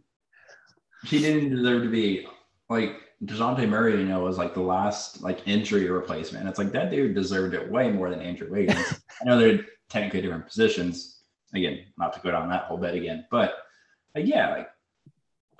he 1.06 1.20
didn't 1.20 1.56
deserve 1.56 1.84
to 1.84 1.89
be 1.89 2.28
like 2.70 3.00
DeJounte 3.25 3.67
Murray, 3.69 3.97
you 3.97 4.05
know, 4.05 4.19
was 4.21 4.38
like 4.38 4.53
the 4.53 4.61
last 4.61 5.21
like 5.21 5.47
injury 5.47 5.89
replacement. 5.89 6.47
It's 6.47 6.59
like 6.59 6.71
that 6.73 6.91
dude 6.91 7.15
deserved 7.15 7.53
it 7.53 7.69
way 7.71 7.91
more 7.91 8.09
than 8.09 8.21
Andrew 8.21 8.49
Wiggins. 8.51 8.99
I 9.21 9.25
know 9.25 9.38
they're 9.39 9.65
technically 9.89 10.21
different 10.21 10.47
positions. 10.47 11.21
Again, 11.53 11.85
not 11.97 12.13
to 12.13 12.19
go 12.19 12.31
down 12.31 12.49
that 12.49 12.63
whole 12.63 12.77
bit 12.77 12.95
again, 12.95 13.25
but 13.31 13.55
like, 14.13 14.25
yeah, 14.27 14.51
like 14.51 14.69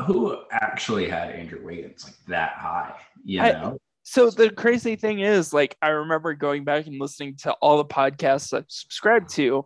who 0.08 0.38
actually 0.52 1.08
had 1.08 1.30
Andrew 1.32 1.64
Wiggins 1.64 2.04
like 2.04 2.16
that 2.28 2.54
high? 2.58 2.94
You 3.24 3.42
I- 3.42 3.52
know, 3.54 3.78
So 4.04 4.30
the 4.30 4.50
crazy 4.50 4.96
thing 4.98 5.20
is, 5.20 5.54
like, 5.54 5.78
I 5.82 5.90
remember 5.90 6.34
going 6.34 6.64
back 6.66 6.86
and 6.88 7.00
listening 7.00 7.36
to 7.44 7.54
all 7.54 7.78
the 7.78 7.86
podcasts 7.86 8.54
I've 8.54 8.66
subscribed 8.68 9.30
to, 9.36 9.66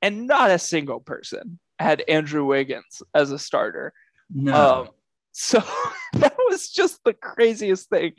and 0.00 0.26
not 0.26 0.50
a 0.50 0.58
single 0.58 1.00
person 1.00 1.58
had 1.78 2.02
Andrew 2.08 2.44
Wiggins 2.44 3.02
as 3.14 3.30
a 3.30 3.38
starter. 3.38 3.92
no, 4.34 4.80
Um, 4.82 4.88
so 5.32 5.62
was 6.48 6.68
just 6.68 7.02
the 7.04 7.12
craziest 7.12 7.88
thing. 7.88 8.12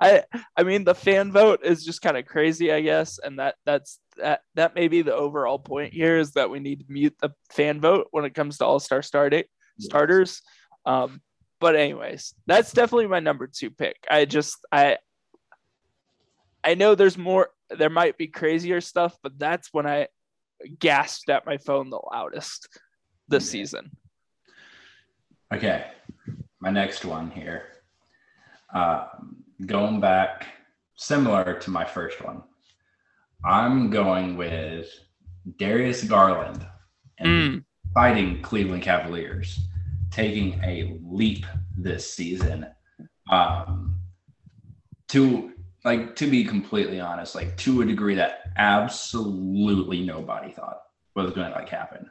I 0.00 0.24
I 0.56 0.62
mean, 0.62 0.84
the 0.84 0.94
fan 0.94 1.32
vote 1.32 1.60
is 1.64 1.84
just 1.84 2.02
kind 2.02 2.16
of 2.16 2.26
crazy, 2.26 2.72
I 2.72 2.80
guess, 2.80 3.18
and 3.18 3.38
that 3.38 3.56
that's 3.64 3.98
that 4.16 4.40
that 4.54 4.74
may 4.74 4.88
be 4.88 5.02
the 5.02 5.14
overall 5.14 5.58
point 5.58 5.92
here 5.92 6.18
is 6.18 6.32
that 6.32 6.50
we 6.50 6.60
need 6.60 6.80
to 6.80 6.86
mute 6.88 7.16
the 7.20 7.32
fan 7.50 7.80
vote 7.80 8.08
when 8.10 8.24
it 8.24 8.34
comes 8.34 8.58
to 8.58 8.64
all 8.64 8.80
star 8.80 9.02
starting 9.02 9.44
starters. 9.78 10.42
Um, 10.86 11.20
but 11.60 11.76
anyways, 11.76 12.34
that's 12.46 12.72
definitely 12.72 13.06
my 13.06 13.20
number 13.20 13.46
two 13.46 13.70
pick. 13.70 13.96
I 14.10 14.24
just 14.24 14.58
I 14.70 14.98
I 16.62 16.74
know 16.74 16.94
there's 16.94 17.18
more. 17.18 17.50
There 17.70 17.90
might 17.90 18.18
be 18.18 18.26
crazier 18.26 18.80
stuff, 18.80 19.16
but 19.22 19.38
that's 19.38 19.68
when 19.72 19.86
I 19.86 20.08
gasped 20.78 21.28
at 21.28 21.46
my 21.46 21.58
phone 21.58 21.90
the 21.90 22.00
loudest 22.12 22.68
this 23.28 23.48
season. 23.48 23.90
Okay, 25.52 25.86
my 26.60 26.70
next 26.70 27.04
one 27.04 27.30
here. 27.30 27.73
Uh, 28.74 29.06
going 29.66 30.00
back, 30.00 30.46
similar 30.96 31.58
to 31.60 31.70
my 31.70 31.84
first 31.84 32.20
one, 32.22 32.42
I'm 33.44 33.90
going 33.90 34.36
with 34.36 34.88
Darius 35.58 36.04
Garland 36.04 36.66
and 37.18 37.28
Mm. 37.28 37.64
fighting 37.94 38.42
Cleveland 38.42 38.82
Cavaliers, 38.82 39.60
taking 40.10 40.54
a 40.64 40.98
leap 41.02 41.46
this 41.76 42.12
season. 42.12 42.66
Um, 43.30 44.00
to 45.08 45.52
like 45.84 46.16
to 46.16 46.28
be 46.30 46.44
completely 46.44 46.98
honest, 47.00 47.34
like 47.34 47.56
to 47.58 47.82
a 47.82 47.86
degree 47.86 48.14
that 48.16 48.40
absolutely 48.56 50.04
nobody 50.04 50.50
thought 50.52 50.80
was 51.14 51.32
going 51.32 51.50
to 51.50 51.56
like 51.56 51.68
happen. 51.68 52.10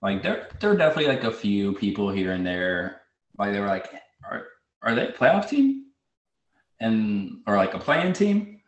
Like 0.00 0.22
there, 0.22 0.48
there 0.60 0.70
are 0.70 0.76
definitely 0.76 1.12
like 1.14 1.24
a 1.24 1.32
few 1.32 1.74
people 1.74 2.10
here 2.10 2.32
and 2.32 2.46
there. 2.46 3.02
Like 3.38 3.52
they 3.52 3.60
were 3.60 3.66
like, 3.66 3.92
are 4.24 4.46
are 4.82 4.94
they 4.94 5.08
a 5.08 5.12
playoff 5.12 5.48
team? 5.48 5.81
And 6.82 7.38
or 7.46 7.56
like 7.56 7.74
a 7.74 7.78
playing 7.78 8.12
team? 8.12 8.60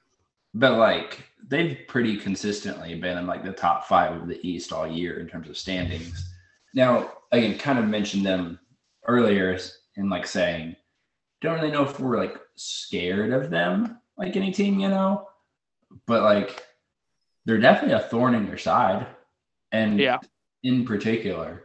But 0.55 0.79
like 0.79 1.25
they've 1.47 1.79
pretty 1.89 2.17
consistently 2.17 2.95
been 2.95 3.19
in 3.19 3.27
like 3.27 3.45
the 3.45 3.53
top 3.53 3.87
five 3.87 4.17
of 4.17 4.29
the 4.29 4.41
East 4.49 4.73
all 4.73 4.87
year 4.87 5.19
in 5.21 5.29
terms 5.29 5.49
of 5.49 5.59
standings. 5.59 6.33
Now, 6.75 7.13
again, 7.33 7.59
kind 7.59 7.79
of 7.79 7.87
mentioned 7.87 8.25
them 8.25 8.59
earlier 9.07 9.59
in 9.97 10.09
like 10.09 10.27
saying, 10.27 10.77
don't 11.41 11.57
really 11.57 11.71
know 11.71 11.85
if 11.85 12.01
we're 12.01 12.17
like 12.19 12.37
scared 12.57 13.33
of 13.33 13.51
them, 13.51 13.99
like 14.17 14.37
any 14.37 14.53
team, 14.53 14.79
you 14.81 14.89
know, 14.89 15.29
but 16.07 16.23
like 16.23 16.65
they're 17.45 17.59
definitely 17.59 17.95
a 17.97 18.09
thorn 18.09 18.35
in 18.35 18.47
your 18.47 18.59
side. 18.59 19.07
And 19.73 19.99
Yeah. 20.01 20.21
in 20.63 20.85
particular, 20.87 21.65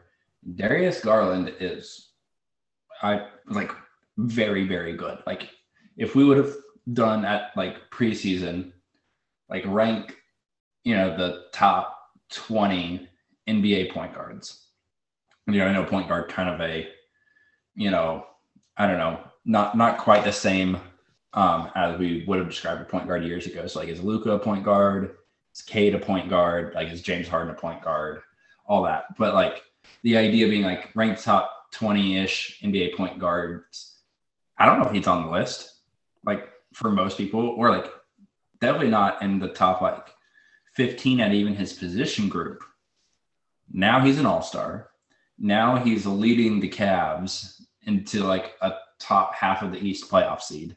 Darius 0.56 1.00
Garland 1.02 1.54
is, 1.60 2.10
I 3.02 3.28
like 3.48 3.72
very, 4.18 4.68
very 4.68 4.96
good. 4.98 5.20
Like 5.26 5.50
if 6.00 6.16
we 6.16 6.24
would 6.24 6.38
have 6.38 6.56
done 6.94 7.26
at 7.26 7.52
like 7.56 7.92
preseason, 7.92 8.72
like 9.50 9.64
rank, 9.68 10.16
you 10.84 10.96
know, 10.96 11.16
the 11.16 11.44
top 11.52 12.00
20 12.32 13.08
NBA 13.48 13.92
point 13.92 14.16
guards. 14.16 14.66
You 15.46 15.60
know, 15.60 15.68
I 15.68 15.74
know 15.74 15.84
point 15.84 16.08
guard 16.08 16.30
kind 16.30 16.50
of 16.50 16.62
a, 16.62 16.88
you 17.76 17.92
know, 17.92 18.26
I 18.78 18.88
don't 18.88 18.98
know, 18.98 19.20
not 19.46 19.76
not 19.76 19.98
quite 19.98 20.24
the 20.24 20.32
same 20.32 20.80
um, 21.34 21.70
as 21.76 22.00
we 22.00 22.24
would 22.28 22.40
have 22.40 22.50
described 22.50 22.82
a 22.82 22.86
point 22.86 23.08
guard 23.08 23.26
years 23.26 23.46
ago. 23.46 23.68
So 23.68 23.80
like 23.80 23.90
is 23.90 24.02
Luka 24.02 24.32
a 24.32 24.40
point 24.40 24.64
guard? 24.64 25.18
Is 25.54 25.62
Cade 25.62 25.96
a 25.96 26.00
point 26.00 26.30
guard? 26.30 26.74
Like 26.76 26.90
is 26.90 27.02
James 27.02 27.28
Harden 27.28 27.54
a 27.54 27.58
point 27.58 27.84
guard? 27.84 28.22
All 28.66 28.84
that. 28.84 29.18
But 29.18 29.34
like 29.34 29.64
the 30.04 30.18
idea 30.18 30.48
being 30.48 30.64
like 30.64 30.96
ranked 30.96 31.24
top 31.24 31.52
20-ish 31.74 32.62
NBA 32.64 32.96
point 32.96 33.20
guards. 33.20 33.98
I 34.58 34.66
don't 34.66 34.80
know 34.80 34.86
if 34.86 34.94
he's 34.94 35.08
on 35.08 35.26
the 35.26 35.32
list. 35.32 35.79
Like 36.26 36.50
for 36.74 36.92
most 36.92 37.18
people, 37.18 37.42
or 37.42 37.70
like 37.70 37.92
definitely 38.62 38.90
not 38.90 39.22
in 39.22 39.40
the 39.40 39.50
top 39.50 39.82
like 39.82 40.08
15 40.76 41.20
at 41.20 41.34
even 41.34 41.56
his 41.56 41.74
position 41.74 42.30
group. 42.30 42.64
Now 43.72 44.00
he's 44.02 44.20
an 44.20 44.26
all-star. 44.26 44.90
Now 45.38 45.78
he's 45.78 46.06
leading 46.06 46.60
the 46.60 46.70
Cavs 46.70 47.62
into 47.84 48.24
like 48.24 48.56
a 48.62 48.74
top 49.00 49.34
half 49.34 49.62
of 49.62 49.72
the 49.72 49.80
East 49.80 50.10
playoff 50.10 50.42
seed. 50.42 50.76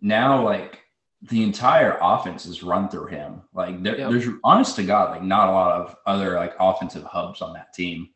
Now, 0.00 0.44
like 0.44 0.80
the 1.22 1.42
entire 1.42 1.98
offense 2.00 2.44
is 2.46 2.62
run 2.62 2.88
through 2.88 3.06
him. 3.06 3.42
Like 3.52 3.82
there, 3.82 3.98
Yep. 3.98 4.10
there's 4.10 4.28
honest 4.44 4.76
to 4.76 4.84
God, 4.84 5.10
like 5.10 5.22
not 5.22 5.48
a 5.48 5.52
lot 5.52 5.80
of 5.80 5.96
other 6.06 6.34
like 6.36 6.54
offensive 6.60 7.04
hubs 7.04 7.40
on 7.40 7.54
that 7.54 7.72
team, 7.72 8.10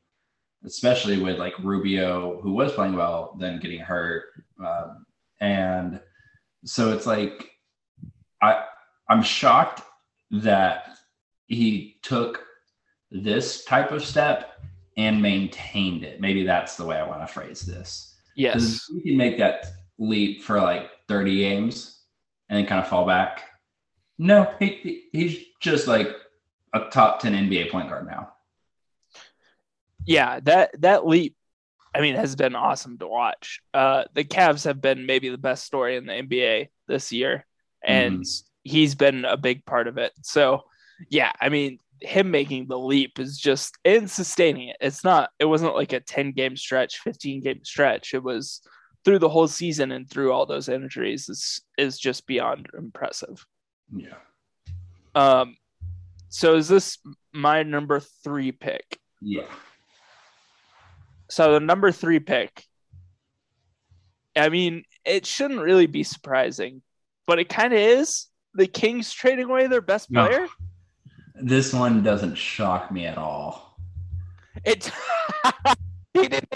especially 0.65 1.21
with 1.21 1.39
like 1.39 1.59
Rubio, 1.59 2.41
who 2.43 2.53
was 2.53 2.73
playing 2.73 2.95
well, 2.95 3.35
then 3.39 3.59
getting 3.61 3.81
hurt. 3.81 4.25
Um, 4.65 5.07
and 5.41 6.01
so 6.69 6.93
it's 6.93 7.07
like 7.07 7.51
I 8.43 8.65
I'm 9.09 9.23
shocked 9.23 9.83
that 10.31 10.99
he 11.47 11.99
took 12.03 12.45
this 13.11 13.65
type 13.65 13.91
of 13.91 14.05
step 14.05 14.61
and 14.97 15.23
maintained 15.23 16.05
it. 16.05 16.21
Maybe 16.21 16.45
that's 16.45 16.77
the 16.77 16.85
way 16.85 16.99
I 16.99 17.07
want 17.07 17.23
to 17.23 17.27
phrase 17.27 17.63
this. 17.63 18.17
Yes. 18.37 18.87
You 18.91 19.01
can 19.01 19.17
make 19.17 19.39
that 19.39 19.67
leap 19.99 20.43
for 20.43 20.61
like 20.61 20.91
30 21.09 21.39
games 21.39 22.03
and 22.49 22.59
then 22.59 22.67
kind 22.67 22.81
of 22.81 22.89
fall 22.89 23.07
back. 23.07 23.45
No, 24.19 24.53
he, 24.59 25.05
he's 25.13 25.39
just 25.61 25.87
like 25.87 26.09
a 26.75 26.81
top 26.91 27.21
10 27.21 27.33
NBA 27.49 27.71
point 27.71 27.89
guard 27.89 28.07
now. 28.07 28.33
Yeah, 30.05 30.41
that 30.41 30.81
that 30.81 31.07
leap 31.07 31.37
I 31.99 32.01
mean 32.01 32.15
has 32.15 32.37
been 32.37 32.55
awesome 32.55 32.99
to 32.99 33.09
watch. 33.09 33.61
Uh 33.75 34.05
the 34.15 34.25
Cavs 34.25 34.65
have 34.65 34.81
been 34.81 35.05
maybe 35.05 35.29
the 35.29 35.39
best 35.39 35.65
story 35.65 35.97
in 35.97 36.07
the 36.07 36.13
NBA 36.13 36.69
this 36.87 37.11
year 37.13 37.45
and 37.85 38.21
mm. 38.21 38.43
he's 38.63 38.95
been 38.95 39.25
a 39.25 39.37
big 39.37 39.65
part 39.65 39.89
of 39.89 39.99
it. 39.99 40.13
So, 40.23 40.63
yeah, 41.11 41.33
I 41.41 41.49
mean 41.49 41.79
him 42.01 42.31
making 42.31 42.69
the 42.69 42.79
leap 42.79 43.19
is 43.19 43.37
just 43.37 43.77
in 43.85 44.07
sustaining 44.07 44.69
it. 44.69 44.77
It's 44.81 45.03
not, 45.03 45.31
it 45.41 45.47
wasn't 45.47 45.75
like 45.75 45.93
a 45.93 45.99
10 45.99 46.31
game 46.31 46.57
stretch, 46.57 46.99
15 47.01 47.43
game 47.43 47.65
stretch. 47.65 48.15
It 48.15 48.23
was 48.23 48.61
through 49.05 49.19
the 49.19 49.29
whole 49.29 49.49
season 49.49 49.91
and 49.91 50.09
through 50.09 50.33
all 50.33 50.47
those 50.47 50.69
injuries 50.69 51.29
is 51.29 51.61
is 51.77 51.99
just 51.99 52.27
beyond 52.27 52.69
impressive. 52.77 53.45
Yeah. 53.95 54.17
Um 55.15 55.57
so 56.29 56.57
is 56.57 56.69
this 56.69 56.99
my 57.33 57.63
number 57.63 58.01
three 58.01 58.53
pick? 58.53 58.99
Yeah. 59.21 59.47
So 61.31 61.53
the 61.53 61.61
number 61.61 61.93
three 61.93 62.21
pick, 62.21 62.65
I 64.37 64.49
mean, 64.49 64.85
it 65.05 65.27
shouldn't 65.27 65.61
really 65.61 65.87
be 65.87 66.03
surprising, 66.03 66.83
but 67.27 67.39
it 67.39 67.49
kind 67.49 67.73
of 67.73 67.79
is. 67.79 68.27
The 68.55 68.67
Kings 68.67 69.13
trading 69.13 69.45
away 69.45 69.67
their 69.67 69.83
best 69.83 70.13
player. 70.13 70.41
No. 70.41 70.49
This 71.41 71.73
one 71.73 72.03
doesn't 72.03 72.35
shock 72.37 72.91
me 72.91 73.07
at 73.07 73.19
all. 73.19 73.77
It 74.65 74.91
he 76.15 76.29
didn't 76.29 76.53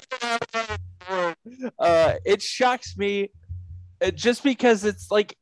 uh, 1.78 2.14
it 2.24 2.42
shocks 2.42 2.96
me 2.96 3.30
uh, 4.02 4.10
just 4.10 4.42
because 4.42 4.84
it's 4.84 5.10
like 5.10 5.36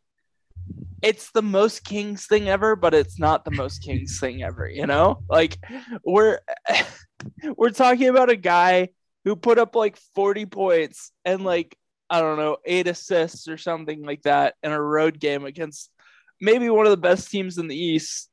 it's 1.03 1.31
the 1.31 1.43
most 1.43 1.85
kings 1.85 2.27
thing 2.27 2.49
ever 2.49 2.77
but 2.77 2.93
it's 2.93 3.19
not 3.19 3.45
the 3.45 3.51
most 3.51 3.83
kings 3.83 4.21
thing 4.21 4.43
ever 4.43 4.69
you 4.69 4.87
know 4.87 5.23
like 5.29 5.59
we're 6.05 6.41
we're 7.57 7.71
talking 7.71 8.09
about 8.09 8.31
a 8.31 8.37
guy 8.37 8.89
who 9.25 9.37
put 9.37 9.59
up 9.59 9.75
like 9.75 9.97
40 10.15 10.47
points 10.47 11.13
and 11.25 11.45
like 11.45 11.77
i 12.09 12.21
don't 12.21 12.39
know 12.39 12.57
eight 12.65 12.87
assists 12.87 13.49
or 13.49 13.57
something 13.57 14.05
like 14.05 14.23
that 14.23 14.55
in 14.63 14.73
a 14.73 14.81
road 14.81 15.21
game 15.21 15.45
against 15.45 15.91
maybe 16.41 16.71
one 16.71 16.87
of 16.87 16.91
the 16.91 16.97
best 16.97 17.31
teams 17.31 17.59
in 17.59 17.69
the 17.69 17.77
east 17.77 18.31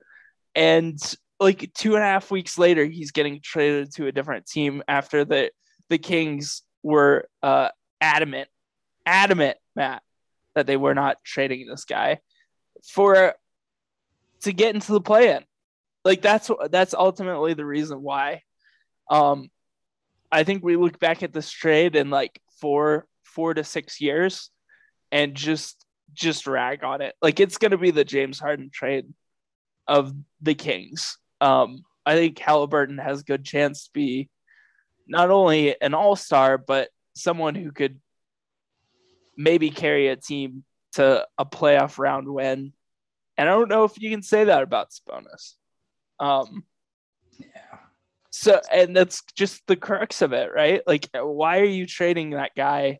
and 0.55 0.99
like 1.39 1.71
two 1.73 1.95
and 1.95 2.03
a 2.03 2.07
half 2.07 2.31
weeks 2.31 2.57
later, 2.57 2.85
he's 2.85 3.11
getting 3.11 3.39
traded 3.41 3.93
to 3.93 4.07
a 4.07 4.11
different 4.11 4.47
team 4.47 4.81
after 4.87 5.23
the 5.23 5.51
the 5.89 5.97
Kings 5.97 6.63
were 6.83 7.29
uh, 7.41 7.69
adamant, 8.01 8.49
adamant, 9.05 9.57
Matt, 9.75 10.01
that 10.55 10.67
they 10.67 10.77
were 10.77 10.95
not 10.95 11.23
trading 11.23 11.67
this 11.67 11.85
guy 11.85 12.19
for 12.83 13.35
to 14.41 14.53
get 14.53 14.75
into 14.75 14.91
the 14.91 15.01
play-in. 15.01 15.43
Like 16.03 16.21
that's 16.21 16.49
that's 16.69 16.93
ultimately 16.93 17.53
the 17.53 17.65
reason 17.65 18.01
why. 18.01 18.41
Um, 19.09 19.49
I 20.31 20.43
think 20.43 20.63
we 20.63 20.75
look 20.75 20.99
back 20.99 21.23
at 21.23 21.33
this 21.33 21.49
trade 21.49 21.95
in 21.95 22.09
like 22.09 22.39
four 22.59 23.05
four 23.23 23.53
to 23.53 23.63
six 23.63 24.01
years, 24.01 24.49
and 25.11 25.35
just 25.35 25.85
just 26.13 26.47
rag 26.47 26.83
on 26.83 27.01
it. 27.01 27.15
Like 27.21 27.39
it's 27.39 27.57
going 27.57 27.71
to 27.71 27.77
be 27.77 27.91
the 27.91 28.05
James 28.05 28.39
Harden 28.39 28.69
trade 28.73 29.05
of 29.87 30.13
the 30.41 30.55
Kings. 30.55 31.17
Um, 31.39 31.83
I 32.05 32.15
think 32.15 32.39
Halliburton 32.39 32.97
has 32.97 33.21
a 33.21 33.25
good 33.25 33.45
chance 33.45 33.85
to 33.85 33.89
be 33.93 34.29
not 35.07 35.29
only 35.29 35.79
an 35.81 35.93
all 35.93 36.15
star, 36.15 36.57
but 36.57 36.89
someone 37.15 37.55
who 37.55 37.71
could 37.71 37.99
maybe 39.37 39.69
carry 39.69 40.07
a 40.07 40.15
team 40.15 40.63
to 40.93 41.25
a 41.37 41.45
playoff 41.45 41.99
round 41.99 42.27
win. 42.27 42.73
And 43.37 43.47
I 43.47 43.51
don't 43.51 43.69
know 43.69 43.83
if 43.83 44.01
you 44.01 44.09
can 44.09 44.23
say 44.23 44.45
that 44.45 44.63
about 44.63 44.89
Sabonis. 44.89 45.53
Um, 46.19 46.63
yeah. 47.37 47.77
So, 48.39 48.61
and 48.71 48.95
that's 48.95 49.23
just 49.35 49.65
the 49.65 49.75
crux 49.75 50.21
of 50.21 50.31
it, 50.31 50.51
right? 50.53 50.83
Like, 50.85 51.09
why 51.11 51.57
are 51.59 51.65
you 51.65 51.87
trading 51.87 52.31
that 52.31 52.51
guy? 52.55 52.99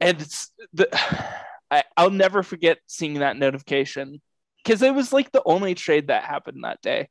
And 0.00 0.20
it's 0.20 0.52
the, 0.72 0.88
I, 1.72 1.82
I'll 1.96 2.10
never 2.10 2.44
forget 2.44 2.78
seeing 2.86 3.14
that 3.14 3.36
notification 3.36 4.22
because 4.62 4.82
it 4.82 4.94
was 4.94 5.12
like 5.12 5.32
the 5.32 5.42
only 5.44 5.74
trade 5.74 6.06
that 6.08 6.22
happened 6.22 6.62
that 6.62 6.80
day, 6.80 7.08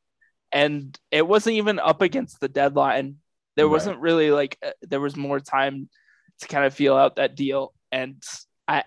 and 0.49 0.97
it 1.11 1.27
wasn't 1.27 1.57
even 1.57 1.77
up 1.77 2.01
against 2.01 2.39
the 2.39 2.47
deadline. 2.47 3.17
There 3.57 3.65
right. 3.65 3.71
wasn't 3.73 3.99
really 3.99 4.31
like 4.31 4.57
uh, 4.65 4.71
there 4.81 5.01
was 5.01 5.17
more 5.17 5.41
time 5.41 5.89
to 6.39 6.47
kind 6.47 6.63
of 6.63 6.73
feel 6.73 6.95
out 6.95 7.17
that 7.17 7.35
deal, 7.35 7.73
and 7.91 8.23
I 8.65 8.85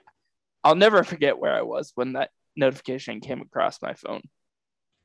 I'll 0.64 0.74
never 0.74 1.04
forget 1.04 1.38
where 1.38 1.54
I 1.54 1.62
was 1.62 1.92
when 1.96 2.14
that 2.14 2.30
notification 2.56 3.20
came 3.20 3.42
across 3.42 3.82
my 3.82 3.92
phone. 3.92 4.22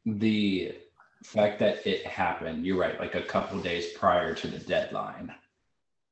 The 0.06 0.76
fact 1.24 1.60
that 1.60 1.86
it 1.88 2.06
happened, 2.06 2.66
you're 2.66 2.80
right, 2.80 3.00
like 3.00 3.16
a 3.16 3.22
couple 3.22 3.60
days 3.60 3.94
prior 3.94 4.34
to 4.36 4.48
the 4.48 4.60
deadline, 4.60 5.34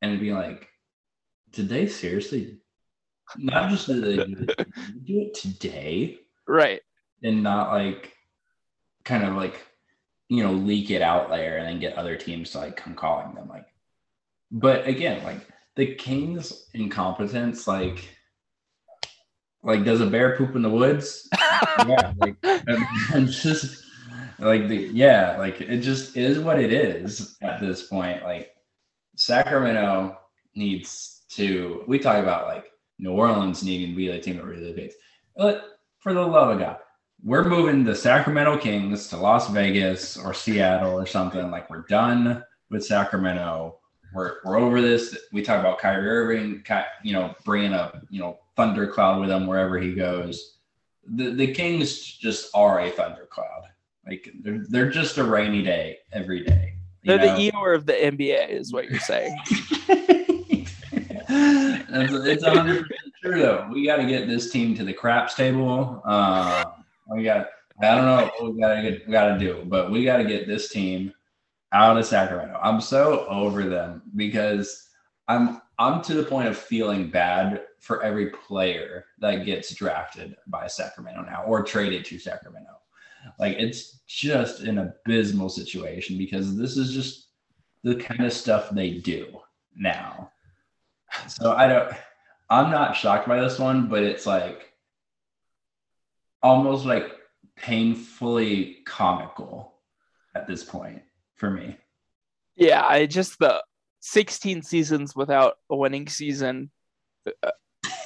and 0.02 0.19
be 0.19 0.32
like, 0.32 0.67
did 1.52 1.69
they 1.69 1.88
seriously? 1.88 2.58
Not 3.38 3.69
just 3.69 3.88
did 3.88 4.04
they 4.04 4.17
do 4.17 5.21
it 5.21 5.34
today, 5.34 6.19
right? 6.47 6.82
and 7.24 7.43
not 7.43 7.71
like 7.71 8.13
kind 9.04 9.24
of 9.24 9.36
like 9.36 9.62
you 10.30 10.43
know 10.43 10.52
leak 10.52 10.89
it 10.91 11.02
out 11.02 11.30
there 11.30 11.58
and 11.58 11.67
then 11.67 11.80
get 11.80 11.97
other 11.97 12.15
teams 12.15 12.52
to 12.52 12.60
like 12.60 12.76
come 12.76 12.95
calling 12.95 13.34
them 13.36 13.47
like 13.50 13.65
but 14.52 14.88
again 14.88 15.24
like 15.24 15.45
the 15.76 15.95
king's 15.95 16.67
incompetence 16.74 17.67
like 17.67 18.08
like 19.63 19.84
does 19.84 20.02
a 20.02 20.06
bear 20.06 20.36
poop 20.36 20.56
in 20.56 20.62
the 20.62 20.69
woods 20.69 21.28
yeah 21.88 22.13
like 22.17 22.36
and, 22.43 23.28
just 23.28 23.84
like 24.42 24.68
the 24.68 24.90
yeah 24.94 25.38
like 25.38 25.62
it 25.62 25.80
just 25.80 26.18
is 26.18 26.40
what 26.40 26.60
it 26.60 26.74
is 26.74 27.38
at 27.42 27.60
this 27.60 27.84
point 27.84 28.24
like 28.24 28.56
sacramento 29.16 30.18
needs 30.56 31.22
to 31.30 31.84
we 31.88 32.00
talk 32.00 32.18
about 32.18 32.48
like 32.48 32.66
new 33.00 33.12
orleans 33.12 33.64
needing 33.64 33.92
to 33.92 33.96
be 33.96 34.08
the 34.08 34.20
team 34.20 34.38
that 34.38 34.46
really 34.46 34.74
big 34.74 34.92
but 35.36 35.80
for 36.00 36.14
the 36.14 36.22
love 36.22 36.50
of 36.50 36.60
god 36.60 36.78
we're 37.24 37.48
moving 37.48 37.84
the 37.84 37.96
Sacramento 37.96 38.58
Kings 38.58 39.08
to 39.10 39.18
Las 39.18 39.50
Vegas 39.50 40.18
or 40.18 40.34
Seattle 40.34 40.94
or 40.94 41.06
something. 41.06 41.52
Like 41.52 41.70
we're 41.70 41.84
done 41.84 42.44
with 42.70 42.86
Sacramento. 42.86 43.78
We're, 44.14 44.38
we're 44.44 44.60
over 44.60 44.82
this. 44.82 45.18
We 45.32 45.42
talk 45.42 45.60
about 45.60 45.80
Kyrie 45.80 46.08
Irving, 46.08 46.64
you 47.04 47.14
know, 47.14 47.36
bringing 47.46 47.74
a 47.74 48.02
you 48.10 48.20
know 48.20 48.40
thundercloud 48.56 49.22
with 49.22 49.30
him 49.30 49.48
wherever 49.48 49.80
he 49.80 49.94
goes. 49.94 50.58
The 51.08 51.32
the 51.32 51.54
Kings 51.54 52.02
just 52.02 52.50
are 52.56 52.82
a 52.82 52.90
thundercloud. 52.90 53.66
Like 54.08 54.30
they're 54.42 54.64
they're 54.70 54.90
just 54.90 55.18
a 55.18 55.24
rainy 55.24 55.62
day 55.62 56.00
every 56.12 56.44
day. 56.44 56.74
They're 57.04 57.18
know? 57.18 57.36
the 57.36 57.52
Eeyore 57.52 57.76
of 57.76 57.86
the 57.86 57.94
NBA, 57.94 58.50
is 58.50 58.74
what 58.74 58.90
you're 58.90 59.00
saying. 59.00 59.38
it's 61.30 62.44
100 62.44 62.82
percent 62.88 63.14
true 63.24 63.42
though. 63.42 63.70
We 63.72 63.86
got 63.86 63.98
to 63.98 64.06
get 64.06 64.28
this 64.28 64.52
team 64.52 64.76
to 64.76 64.84
the 64.84 64.94
craps 64.94 65.36
table. 65.36 66.02
Uh, 66.06 66.66
we 67.14 67.24
got. 67.24 67.48
I 67.82 67.96
don't 67.96 68.06
know 68.06 68.32
what 68.38 68.54
we 68.54 68.62
gotta 68.62 68.82
get, 68.84 69.08
we 69.08 69.12
gotta 69.12 69.40
do, 69.40 69.64
but 69.66 69.90
we 69.90 70.04
gotta 70.04 70.24
get 70.24 70.46
this 70.46 70.70
team 70.70 71.12
out 71.74 71.98
of 71.98 72.06
Sacramento. 72.06 72.60
I'm 72.62 72.80
so 72.80 73.26
over 73.28 73.64
them 73.64 74.04
because 74.16 74.90
I'm 75.28 75.62
I'm 75.80 76.04
to 76.04 76.14
the 76.14 76.24
point 76.24 76.48
of 76.48 76.58
feeling 76.58 77.10
bad 77.10 77.64
for 77.80 78.04
every 78.04 78.28
player 78.30 79.06
that 79.20 79.46
gets 79.46 79.74
drafted 79.74 80.36
by 80.46 80.68
Sacramento 80.68 81.24
now 81.24 81.44
or 81.48 81.64
traded 81.64 82.06
to 82.06 82.20
Sacramento. 82.20 82.81
Like 83.40 83.58
it's 83.58 84.00
just 84.08 84.62
an 84.62 84.78
abysmal 84.78 85.50
situation 85.50 86.18
because 86.18 86.58
this 86.58 86.78
is 86.78 86.94
just 86.94 87.28
the 87.84 87.96
kind 87.96 88.26
of 88.26 88.34
stuff 88.34 88.70
they 88.70 88.92
do 88.92 89.40
now. 89.76 90.32
So 91.28 91.54
I 91.54 91.68
don't 91.68 91.94
I'm 92.50 92.70
not 92.70 92.96
shocked 92.96 93.28
by 93.28 93.40
this 93.40 93.60
one, 93.60 93.88
but 93.88 94.04
it's 94.04 94.26
like 94.26 94.74
almost 96.44 96.86
like 96.86 97.12
painfully 97.56 98.80
comical 98.86 99.76
at 100.36 100.48
this 100.48 100.64
point 100.64 101.02
for 101.36 101.50
me. 101.50 101.78
Yeah, 102.56 102.86
I 102.86 103.06
just 103.06 103.40
the 103.40 103.64
16 104.02 104.64
seasons 104.64 105.16
without 105.16 105.56
a 105.70 105.76
winning 105.76 106.08
season. 106.08 106.72
Uh, 107.26 107.52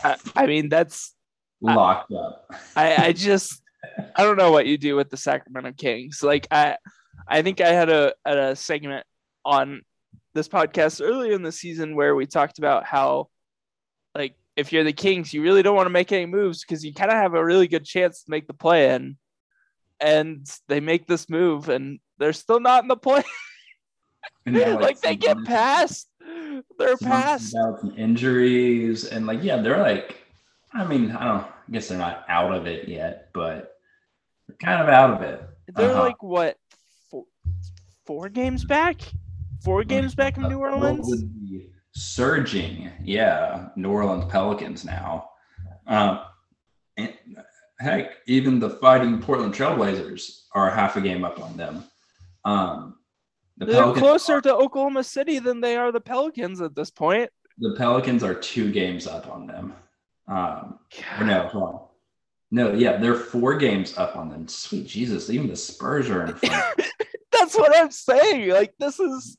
I, 0.03 0.17
I 0.35 0.45
mean, 0.45 0.69
that's 0.69 1.15
locked 1.61 2.11
I, 2.11 2.15
up. 2.15 2.51
I, 2.75 3.05
I 3.07 3.11
just 3.13 3.61
I 4.15 4.23
don't 4.23 4.37
know 4.37 4.51
what 4.51 4.65
you 4.65 4.77
do 4.77 4.95
with 4.95 5.09
the 5.09 5.17
Sacramento 5.17 5.73
Kings. 5.77 6.21
Like 6.23 6.47
I 6.51 6.77
I 7.27 7.41
think 7.41 7.61
I 7.61 7.71
had 7.71 7.89
a, 7.89 8.13
a 8.25 8.55
segment 8.55 9.05
on 9.43 9.81
this 10.33 10.47
podcast 10.47 11.01
earlier 11.03 11.33
in 11.33 11.43
the 11.43 11.51
season 11.51 11.95
where 11.95 12.15
we 12.15 12.25
talked 12.25 12.59
about 12.59 12.85
how 12.85 13.29
like 14.13 14.35
if 14.55 14.71
you're 14.71 14.83
the 14.83 14.93
Kings, 14.93 15.33
you 15.33 15.41
really 15.41 15.63
don't 15.63 15.75
want 15.75 15.87
to 15.87 15.91
make 15.91 16.11
any 16.11 16.25
moves 16.25 16.61
because 16.61 16.83
you 16.85 16.93
kind 16.93 17.11
of 17.11 17.17
have 17.17 17.33
a 17.33 17.43
really 17.43 17.67
good 17.67 17.85
chance 17.85 18.23
to 18.23 18.31
make 18.31 18.47
the 18.47 18.53
play 18.53 18.93
in. 18.93 19.17
And 19.99 20.47
they 20.67 20.79
make 20.79 21.07
this 21.07 21.29
move 21.29 21.69
and 21.69 21.99
they're 22.17 22.33
still 22.33 22.59
not 22.59 22.83
in 22.83 22.87
the 22.87 22.97
play. 22.97 23.23
now, 24.45 24.79
like 24.79 25.01
they 25.01 25.15
get 25.15 25.43
past. 25.45 26.09
They're 26.77 26.97
past. 26.97 27.53
about 27.53 27.97
injuries 27.97 29.05
and 29.05 29.25
like 29.25 29.43
yeah, 29.43 29.57
they're 29.57 29.81
like 29.81 30.17
I 30.73 30.85
mean, 30.85 31.11
I 31.11 31.25
don't 31.25 31.43
I 31.43 31.71
guess 31.71 31.87
they're 31.87 31.97
not 31.97 32.25
out 32.27 32.53
of 32.53 32.67
it 32.67 32.87
yet, 32.87 33.29
but 33.33 33.74
kind 34.61 34.81
of 34.81 34.89
out 34.89 35.11
of 35.11 35.21
it. 35.21 35.41
They're 35.75 35.91
Uh-huh. 35.91 36.01
like 36.03 36.21
what 36.23 36.57
four, 37.09 37.25
four 38.05 38.29
games 38.29 38.63
back? 38.65 38.97
Four 39.63 39.83
games 39.83 40.13
back 40.15 40.35
from 40.35 40.49
New 40.49 40.59
Orleans? 40.59 41.23
surging, 41.97 42.91
yeah, 43.03 43.69
New 43.77 43.89
Orleans 43.89 44.25
Pelicans 44.29 44.83
now. 44.83 45.29
Um, 45.87 46.19
and 46.97 47.13
heck, 47.79 48.11
even 48.27 48.59
the 48.59 48.69
fighting 48.69 49.21
Portland 49.21 49.53
Trailblazers 49.53 50.41
are 50.53 50.69
half 50.69 50.97
a 50.97 51.01
game 51.01 51.23
up 51.23 51.41
on 51.41 51.55
them. 51.55 51.83
Um, 52.43 52.95
the 53.57 53.65
They're 53.65 53.75
Pelicans 53.81 54.01
closer 54.01 54.33
are- 54.35 54.41
to 54.41 54.53
Oklahoma 54.55 55.03
City 55.05 55.39
than 55.39 55.61
they 55.61 55.77
are 55.77 55.91
the 55.93 56.01
Pelicans 56.01 56.59
at 56.61 56.75
this 56.75 56.91
point. 56.91 57.29
the 57.57 57.73
Pelicans 57.77 58.21
are 58.21 58.33
two 58.33 58.69
games 58.73 59.07
up 59.07 59.29
on 59.31 59.47
them. 59.47 59.73
Um, 60.27 60.79
or 61.17 61.23
no, 61.25 61.47
hold 61.47 61.63
on. 61.63 61.79
No, 62.55 62.71
yeah, 62.71 62.95
they're 62.95 63.15
four 63.15 63.57
games 63.57 63.97
up 63.97 64.15
on 64.15 64.29
them. 64.29 64.47
Sweet 64.47 64.87
Jesus, 64.87 65.29
even 65.29 65.49
the 65.49 65.57
Spurs 65.57 66.09
are 66.09 66.25
in 66.25 66.35
front. 66.35 66.81
That's 67.33 67.53
what 67.53 67.75
I'm 67.75 67.91
saying. 67.91 68.49
Like 68.49 68.73
this 68.79 68.97
is 68.97 69.35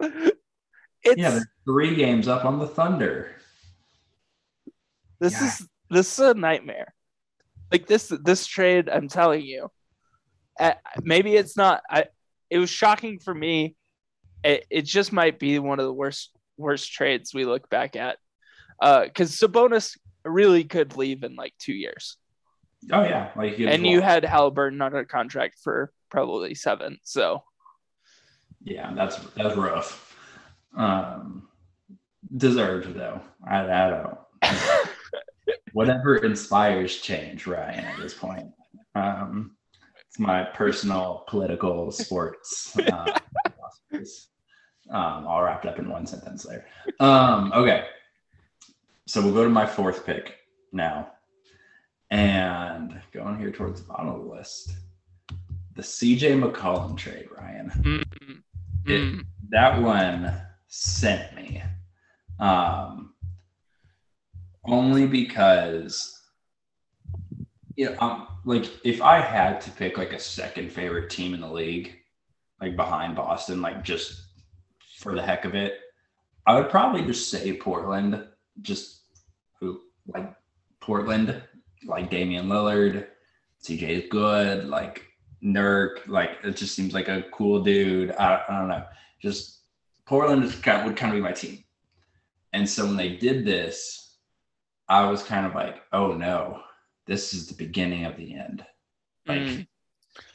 it's 1.03 1.17
yeah, 1.17 1.31
they're 1.31 1.51
three 1.65 1.95
games 1.95 2.29
up 2.29 2.45
on 2.45 2.59
the 2.59 2.67
Thunder. 2.67 3.37
this 5.19 5.33
yeah. 5.33 5.47
is 5.47 5.69
this 5.89 6.13
is 6.13 6.19
a 6.19 6.35
nightmare. 6.35 6.93
Like 7.73 7.87
this 7.87 8.13
this 8.23 8.47
trade, 8.47 8.91
I'm 8.91 9.09
telling 9.09 9.47
you. 9.47 9.71
Maybe 11.01 11.37
it's 11.37 11.57
not 11.57 11.81
I 11.89 12.09
it 12.51 12.59
was 12.59 12.69
shocking 12.69 13.19
for 13.19 13.35
me. 13.35 13.77
It, 14.45 14.67
it 14.69 14.83
just 14.83 15.11
might 15.11 15.39
be 15.39 15.59
one 15.59 15.81
of 15.81 15.87
the 15.87 15.93
worst 15.93 16.37
worst 16.59 16.93
trades 16.93 17.33
we 17.33 17.47
look 17.47 17.71
back 17.71 17.97
at. 17.97 18.19
Uh 18.79 19.07
cuz 19.15 19.41
Sabonis 19.41 19.97
really 20.23 20.65
could 20.65 20.99
leave 20.99 21.25
in 21.25 21.35
like 21.35 21.55
2 21.61 21.73
years. 21.73 22.19
Oh 22.93 23.03
yeah, 23.03 23.31
like 23.37 23.59
And 23.59 23.87
you 23.87 24.01
had 24.01 24.25
Halliburton 24.25 24.81
under 24.81 25.05
contract 25.05 25.59
for 25.63 25.93
probably 26.11 26.55
7. 26.55 26.99
So 27.03 27.43
Yeah, 28.63 28.93
that's 28.95 29.17
that's 29.37 29.57
rough. 29.57 30.15
Um, 30.77 31.49
deserved 32.37 32.95
though. 32.95 33.21
I, 33.47 33.61
I 33.61 33.91
don't. 33.91 34.19
Whatever 35.73 36.17
inspires 36.17 36.97
change, 36.97 37.47
Ryan. 37.47 37.85
At 37.85 37.99
this 37.99 38.15
point, 38.15 38.49
um, 38.95 39.57
it's 40.09 40.19
my 40.19 40.45
personal 40.45 41.25
political 41.29 41.91
sports. 41.91 42.77
Uh, 42.79 43.19
philosophies. 43.91 44.29
um, 44.91 45.27
all 45.27 45.43
wrapped 45.43 45.67
up 45.67 45.79
in 45.79 45.89
one 45.91 46.07
sentence 46.07 46.45
there. 46.45 46.67
Um, 47.01 47.53
okay, 47.55 47.87
so 49.07 49.21
we'll 49.21 49.35
go 49.35 49.45
to 49.45 49.51
my 49.51 49.67
fourth 49.67 50.07
pick 50.07 50.37
now, 50.73 51.13
and 52.11 53.01
going 53.13 53.39
here 53.39 53.51
towards 53.51 53.81
the 53.83 53.89
bottom 53.89 54.09
of 54.09 54.23
the 54.25 54.31
list, 54.31 54.77
the 55.75 55.83
CJ 55.83 56.41
McCollum 56.41 56.97
trade, 56.97 57.29
Ryan. 57.37 57.71
Mm, 57.71 58.43
It- 58.87 59.27
that 59.51 59.81
one 59.81 60.41
sent 60.69 61.35
me. 61.37 61.63
Um 62.39 63.13
only 64.65 65.07
because 65.07 66.21
you 67.77 67.87
know 67.89 67.97
um, 68.01 68.27
like 68.45 68.69
if 68.85 69.01
i 69.01 69.21
had 69.21 69.61
to 69.61 69.71
pick 69.71 69.97
like 69.97 70.13
a 70.13 70.19
second 70.19 70.73
favorite 70.73 71.09
team 71.09 71.35
in 71.35 71.41
the 71.41 71.49
league 71.51 71.95
like 72.61 72.75
behind 72.75 73.15
boston 73.15 73.63
like 73.63 73.85
just 73.85 74.23
for 74.99 75.15
the 75.15 75.23
heck 75.23 75.45
of 75.45 75.55
it 75.55 75.79
i 76.49 76.55
would 76.59 76.69
probably 76.69 77.03
just 77.05 77.31
say 77.31 77.53
portland. 77.57 78.27
Just 78.63 79.03
who 79.61 79.81
like 80.09 80.35
portland 80.81 81.41
like 81.87 82.11
damian 82.11 82.47
lillard 82.49 83.07
cj 83.63 83.83
is 83.83 84.05
good 84.11 84.65
like 84.69 85.03
nurk 85.43 86.07
like 86.07 86.31
it 86.45 86.57
just 86.57 86.75
seems 86.75 86.93
like 86.95 87.09
a 87.09 87.25
cool 87.33 87.63
dude 87.63 88.11
i, 88.13 88.43
I 88.49 88.59
don't 88.59 88.69
know 88.69 88.85
just 89.21 89.57
Portland 90.07 90.45
is 90.45 90.55
kind 90.55 90.79
of, 90.79 90.85
would 90.87 90.97
kind 90.97 91.13
of 91.13 91.17
be 91.17 91.21
my 91.23 91.33
team. 91.33 91.65
And 92.53 92.69
so 92.69 92.87
when 92.87 92.97
they 92.97 93.17
did 93.17 93.45
this, 93.45 94.19
I 94.89 95.11
was 95.11 95.23
kind 95.25 95.45
of 95.45 95.55
like, 95.55 95.83
oh 95.93 96.13
no, 96.13 96.61
this 97.07 97.35
is 97.35 97.49
the 97.49 97.55
beginning 97.55 98.05
of 98.05 98.17
the 98.17 98.35
end. 98.35 98.65
Like, 99.27 99.41
Mm. 99.41 99.67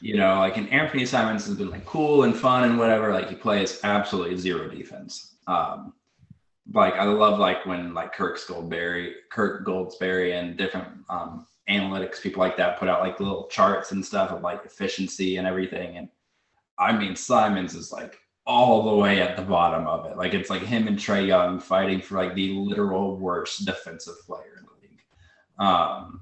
you 0.01 0.17
know, 0.17 0.39
like 0.39 0.57
and 0.57 0.67
Anfernee 0.69 1.07
Simons 1.07 1.45
has 1.45 1.55
been 1.55 1.69
like 1.69 1.85
cool 1.85 2.23
and 2.23 2.35
fun 2.35 2.65
and 2.65 2.77
whatever. 2.77 3.13
Like 3.13 3.29
he 3.29 3.35
plays 3.35 3.79
absolutely 3.83 4.35
zero 4.37 4.67
defense. 4.67 5.35
Um, 5.47 5.93
like 6.73 6.95
I 6.95 7.03
love 7.05 7.39
like 7.39 7.65
when 7.65 7.93
like 7.93 8.13
Kirk 8.13 8.39
Goldberry, 8.47 9.15
Kirk 9.29 9.65
Goldsberry, 9.65 10.33
and 10.33 10.57
different 10.57 10.87
um, 11.09 11.47
analytics 11.69 12.21
people 12.21 12.39
like 12.39 12.57
that 12.57 12.79
put 12.79 12.89
out 12.89 13.01
like 13.01 13.19
little 13.19 13.47
charts 13.47 13.91
and 13.91 14.05
stuff 14.05 14.31
of 14.31 14.41
like 14.41 14.65
efficiency 14.65 15.37
and 15.37 15.47
everything. 15.47 15.97
And 15.97 16.09
I 16.77 16.97
mean, 16.97 17.15
Simons 17.15 17.75
is 17.75 17.91
like 17.91 18.19
all 18.45 18.89
the 18.89 18.97
way 18.97 19.21
at 19.21 19.35
the 19.35 19.41
bottom 19.41 19.87
of 19.87 20.05
it. 20.05 20.17
Like 20.17 20.33
it's 20.33 20.49
like 20.49 20.61
him 20.61 20.87
and 20.87 20.97
Trae 20.97 21.27
Young 21.27 21.59
fighting 21.59 22.01
for 22.01 22.15
like 22.15 22.35
the 22.35 22.53
literal 22.53 23.17
worst 23.17 23.65
defensive 23.65 24.19
player 24.25 24.59
in 24.59 24.65
the 24.65 24.87
league. 24.87 25.01
Um, 25.59 26.21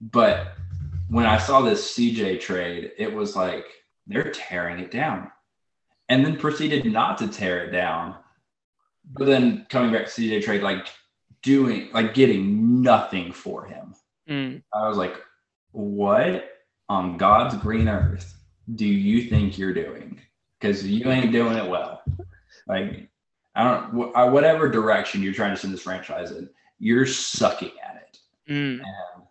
but 0.00 0.54
when 1.08 1.26
I 1.26 1.38
saw 1.38 1.62
this 1.62 1.96
CJ 1.96 2.40
trade, 2.40 2.92
it 2.98 3.12
was 3.12 3.34
like 3.34 3.64
they're 4.06 4.30
tearing 4.30 4.78
it 4.78 4.90
down, 4.90 5.30
and 6.08 6.24
then 6.24 6.36
proceeded 6.36 6.84
not 6.84 7.18
to 7.18 7.28
tear 7.28 7.64
it 7.64 7.70
down. 7.70 8.16
But 9.12 9.26
then 9.26 9.66
coming 9.68 9.92
back 9.92 10.06
to 10.06 10.10
CJ 10.10 10.44
trade, 10.44 10.62
like 10.62 10.86
doing 11.42 11.88
like 11.92 12.14
getting 12.14 12.82
nothing 12.82 13.32
for 13.32 13.64
him. 13.64 13.94
Mm. 14.28 14.62
I 14.72 14.88
was 14.88 14.96
like, 14.96 15.16
what 15.72 16.50
on 16.88 17.16
God's 17.16 17.56
green 17.56 17.88
earth 17.88 18.34
do 18.74 18.86
you 18.86 19.28
think 19.28 19.58
you're 19.58 19.74
doing? 19.74 20.20
Because 20.60 20.86
you 20.86 21.10
ain't 21.10 21.32
doing 21.32 21.56
it 21.56 21.68
well. 21.68 22.02
Like, 22.66 23.08
I 23.54 23.64
don't, 23.64 23.90
wh- 23.90 24.32
whatever 24.32 24.68
direction 24.68 25.22
you're 25.22 25.32
trying 25.32 25.54
to 25.54 25.60
send 25.60 25.72
this 25.72 25.82
franchise 25.82 26.32
in, 26.32 26.50
you're 26.78 27.06
sucking 27.06 27.72
at 27.82 27.96
it. 27.96 28.18
Mm. 28.52 28.80
And 28.80 29.24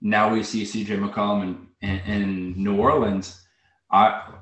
now 0.00 0.32
we 0.32 0.42
see 0.42 0.62
CJ 0.62 0.86
McCollum 0.98 1.66
in, 1.80 1.88
in, 1.88 2.22
in 2.22 2.62
New 2.62 2.76
Orleans. 2.76 3.42
I, 3.90 4.34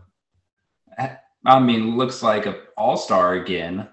I 1.44 1.60
mean, 1.60 1.96
looks 1.96 2.22
like 2.22 2.46
an 2.46 2.56
all 2.76 2.96
star 2.96 3.34
again. 3.34 3.88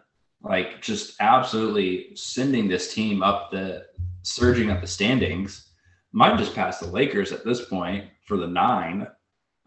Like, 0.45 0.81
just 0.81 1.15
absolutely 1.19 2.15
sending 2.15 2.67
this 2.67 2.93
team 2.93 3.23
up 3.23 3.51
the, 3.51 3.88
surging 4.21 4.69
up 4.69 4.81
the 4.81 4.88
standings. 4.88 5.71
Might 6.12 6.38
just 6.38 6.55
pass 6.55 6.79
the 6.79 6.88
Lakers 6.88 7.31
at 7.31 7.43
this 7.43 7.65
point 7.65 8.05
for 8.25 8.38
the 8.38 8.47
nine. 8.47 9.08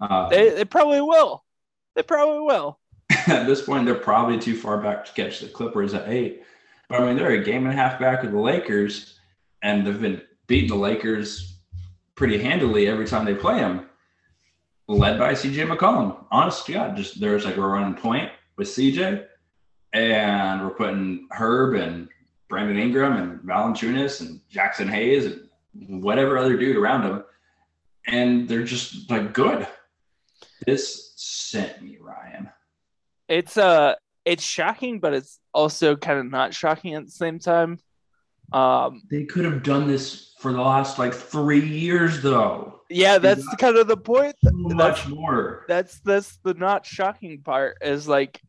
Um, 0.00 0.28
They, 0.30 0.50
they 0.50 0.64
probably 0.64 1.00
will. 1.00 1.44
They 1.96 2.02
probably 2.02 2.40
will. 2.40 2.78
at 3.26 3.46
this 3.46 3.62
point, 3.62 3.86
they're 3.86 3.94
probably 3.96 4.38
too 4.38 4.56
far 4.56 4.78
back 4.80 5.04
to 5.04 5.12
catch 5.12 5.40
the 5.40 5.48
Clippers 5.48 5.94
at 5.94 6.08
eight. 6.08 6.42
But 6.88 7.00
I 7.00 7.06
mean, 7.06 7.16
they're 7.16 7.30
a 7.30 7.44
game 7.44 7.64
and 7.64 7.72
a 7.72 7.76
half 7.76 7.98
back 7.98 8.22
of 8.22 8.32
the 8.32 8.38
Lakers, 8.38 9.18
and 9.62 9.86
they've 9.86 10.00
been 10.00 10.22
beating 10.46 10.70
the 10.70 10.76
Lakers 10.76 11.58
pretty 12.14 12.38
handily 12.38 12.88
every 12.88 13.06
time 13.06 13.24
they 13.24 13.34
play 13.34 13.58
them. 13.58 13.86
Led 14.88 15.18
by 15.18 15.32
CJ 15.32 15.68
McCollum. 15.68 16.24
Honest 16.30 16.64
to 16.66 16.72
God, 16.72 16.96
just 16.96 17.20
there's 17.20 17.44
like 17.44 17.56
we're 17.56 17.68
running 17.68 17.94
point 17.94 18.30
with 18.56 18.68
CJ, 18.68 19.26
and 19.92 20.62
we're 20.62 20.70
putting 20.74 21.28
Herb 21.30 21.74
and 21.74 22.08
Brandon 22.48 22.78
Ingram 22.78 23.12
and 23.16 23.40
Valanciunas 23.40 24.20
and 24.20 24.40
Jaxson 24.52 24.88
Hayes 24.90 25.26
and 25.26 26.02
whatever 26.02 26.38
other 26.38 26.56
dude 26.56 26.76
around 26.76 27.02
them, 27.04 27.24
and 28.06 28.48
they're 28.48 28.64
just 28.64 29.10
like 29.10 29.32
good. 29.32 29.66
This 30.66 31.12
sent 31.16 31.82
me, 31.82 31.98
Ryan. 32.00 32.50
It's 33.28 33.56
uh 33.56 33.94
it's 34.24 34.42
shocking, 34.42 35.00
but 35.00 35.14
it's 35.14 35.38
also 35.54 35.96
kind 35.96 36.18
of 36.18 36.30
not 36.30 36.52
shocking 36.54 36.94
at 36.94 37.04
the 37.04 37.10
same 37.10 37.38
time. 37.38 37.78
Um 38.52 39.02
They 39.10 39.24
could 39.24 39.44
have 39.44 39.62
done 39.62 39.86
this 39.86 40.34
for 40.38 40.52
the 40.52 40.60
last 40.60 40.98
like 40.98 41.12
three 41.14 41.66
years, 41.66 42.22
though. 42.22 42.80
yeah, 42.88 43.18
that's 43.18 43.46
kind 43.56 43.76
of 43.76 43.86
the 43.88 43.96
point. 43.96 44.34
So 44.42 44.50
That's- 44.68 44.74
much 44.74 45.08
more. 45.08 45.64
That's 45.68 46.00
that's 46.00 46.38
the 46.44 46.54
not 46.54 46.86
shocking 46.86 47.42
part 47.42 47.78
is 47.82 48.08
like 48.08 48.40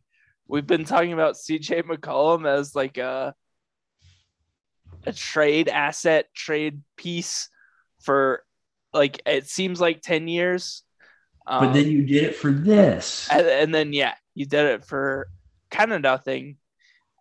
we've 0.49 0.67
been 0.67 0.83
talking 0.83 1.13
about 1.13 1.35
CJ 1.35 1.83
McCollum 1.83 2.45
as 2.45 2.75
like 2.75 2.97
a 2.97 3.33
a 5.05 5.13
trade 5.13 5.69
asset, 5.69 6.25
trade 6.33 6.81
piece 6.97 7.47
for 8.01 8.43
like 8.91 9.21
it 9.25 9.47
seems 9.47 9.79
like 9.79 10.01
10 10.01 10.27
years. 10.27 10.83
Um, 11.47 11.67
But 11.67 11.73
then 11.73 11.87
you 11.87 12.05
did 12.05 12.23
it 12.23 12.35
for 12.35 12.51
this. 12.51 13.29
and, 13.31 13.47
and 13.47 13.73
then 13.73 13.93
yeah, 13.93 14.15
you 14.35 14.45
did 14.45 14.65
it 14.65 14.83
for 14.83 15.27
kind 15.71 15.93
of 15.93 16.01
nothing. 16.01 16.57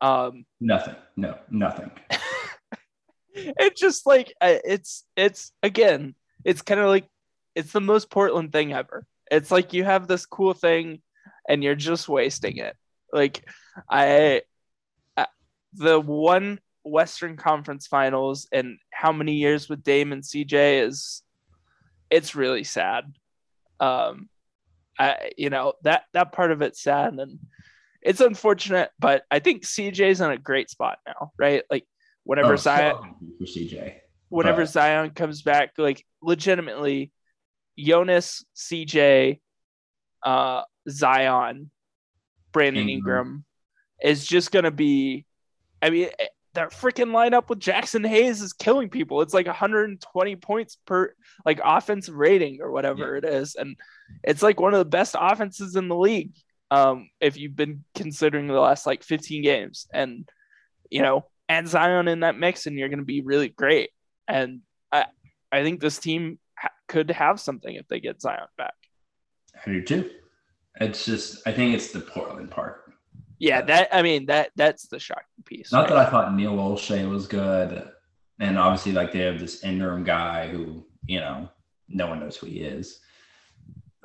Um 0.01 0.45
Nothing. 0.61 0.97
No, 1.17 1.39
nothing. 1.51 1.91
it's 3.35 3.81
just 3.81 4.07
like 4.07 4.33
uh, 4.41 4.57
it's 4.65 5.05
it's 5.17 5.53
again, 5.63 6.15
it's 6.45 6.63
kind 6.63 6.81
of 6.81 6.89
like 6.89 7.07
it's 7.55 7.73
the 7.73 7.81
most 7.81 8.11
Portland 8.11 8.53
thing 8.53 8.73
ever. 8.73 9.07
It's 9.31 9.51
like 9.51 9.73
you 9.73 9.85
have 9.85 10.09
this 10.09 10.25
cool 10.25 10.55
thing 10.55 11.03
and 11.49 11.63
you're 11.63 11.75
just 11.75 12.09
wasting 12.09 12.57
it. 12.59 12.77
Like 13.13 13.45
I, 13.89 14.43
I 15.17 15.27
the 15.75 16.01
one 16.01 16.61
Western 16.85 17.37
Conference 17.37 17.87
Finals 17.87 18.49
and 18.53 18.79
how 18.91 19.13
many 19.13 19.35
years 19.35 19.69
with 19.69 19.83
Dame 19.83 20.13
and 20.13 20.23
CJ 20.23 20.87
is 20.87 21.23
it's 22.11 22.35
really 22.35 22.65
sad. 22.65 23.05
Um 23.81 24.29
I 24.99 25.31
you 25.37 25.51
know 25.51 25.75
that 25.85 26.05
that 26.15 26.33
part 26.33 26.51
of 26.51 26.63
it's 26.63 26.83
sad 26.83 27.15
and 27.15 27.39
it's 28.01 28.21
unfortunate, 28.21 28.91
but 28.99 29.25
I 29.31 29.39
think 29.41 29.65
CJ's 29.65 30.21
in 30.21 30.31
a 30.31 30.39
great 30.39 30.71
spot 30.71 30.99
now, 31.07 31.33
right? 31.39 31.63
Like 31.71 31.85
whenever 32.25 32.53
Oh, 32.55 32.57
Zion 32.57 32.95
for 33.39 33.45
CJ. 33.45 33.97
whenever 34.29 34.63
but- 34.63 34.69
Zion 34.71 35.11
comes 35.11 35.43
back, 35.43 35.73
like 35.79 36.05
legitimately, 36.23 37.13
Jonas, 37.79 38.45
CJ, 38.57 39.41
uh, 40.23 40.63
Zion, 40.89 41.71
Brandon 42.53 42.89
Ingram. 42.89 43.19
Ingram 43.19 43.45
is 44.03 44.27
just 44.27 44.51
gonna 44.51 44.71
be. 44.71 45.25
I 45.81 45.91
mean, 45.91 46.09
eh, 46.19 46.27
that 46.55 46.73
freaking 46.73 47.11
lineup 47.11 47.49
with 47.49 47.61
Jaxson 47.61 48.07
Hayes 48.07 48.43
is 48.43 48.53
killing 48.53 48.89
people. 48.89 49.23
It's 49.23 49.35
like 49.35 49.47
120 49.47 50.37
points 50.37 50.77
per 50.87 51.15
like 51.45 51.61
offensive 51.65 52.17
rating 52.17 52.61
or 52.61 52.73
whatever 52.73 53.17
it 53.17 53.25
is, 53.25 53.55
and 53.55 53.77
it's 54.25 54.43
like 54.43 54.59
one 54.59 54.75
of 54.75 54.79
the 54.79 54.85
best 54.85 55.15
offenses 55.19 55.77
in 55.77 55.89
the 55.89 55.97
league. 55.97 56.33
Um, 56.71 57.09
if 57.21 57.37
you've 57.39 57.57
been 57.57 57.85
considering 57.95 58.47
the 58.47 58.55
last 58.55 58.87
like 58.87 59.03
15 59.03 59.43
games, 59.43 59.87
and 59.93 60.29
you 60.91 61.03
know, 61.03 61.27
add 61.49 61.69
Zion 61.69 62.09
in 62.09 62.21
that 62.21 62.39
mix, 62.39 62.67
and 62.67 62.79
you're 62.79 62.89
gonna 62.89 63.05
be 63.05 63.23
really 63.23 63.49
great. 63.49 63.91
And 64.27 64.61
I, 64.93 65.07
I 65.51 65.63
think 65.63 65.81
this 65.81 65.99
team 65.99 66.39
ha- 66.59 66.71
could 66.89 67.11
have 67.11 67.41
something 67.41 67.75
if 67.75 67.89
they 67.89 68.01
get 68.01 68.21
Zion 68.21 68.49
back. 68.57 68.75
I 69.65 69.71
do 69.71 69.83
too. 69.83 70.11
It's 70.81 71.05
just 71.05 71.47
I 71.47 71.53
think 71.53 71.75
it's 71.75 71.93
the 71.93 72.01
Portland 72.01 72.51
part. 72.51 72.93
Yeah, 73.39 73.63
that 73.63 73.89
I 73.93 74.03
mean 74.03 74.27
that 74.27 74.51
that's 74.57 74.87
the 74.89 74.99
shocking 74.99 75.45
piece. 75.45 75.73
Not 75.73 75.83
right? 75.83 75.91
that 75.91 75.99
I 75.99 76.11
thought 76.11 76.35
Neil 76.35 76.57
Olshey 76.57 77.09
was 77.09 77.27
good, 77.27 77.89
and 78.41 78.59
obviously 78.59 78.93
like 78.93 79.13
they 79.13 79.21
have 79.21 79.39
this 79.39 79.63
interim 79.65 80.05
guy 80.05 80.49
who 80.49 80.85
you 81.07 81.21
know 81.21 81.49
no 81.89 82.09
one 82.09 82.21
knows 82.21 82.37
who 82.37 82.47
he 82.47 82.61
is. 82.61 83.01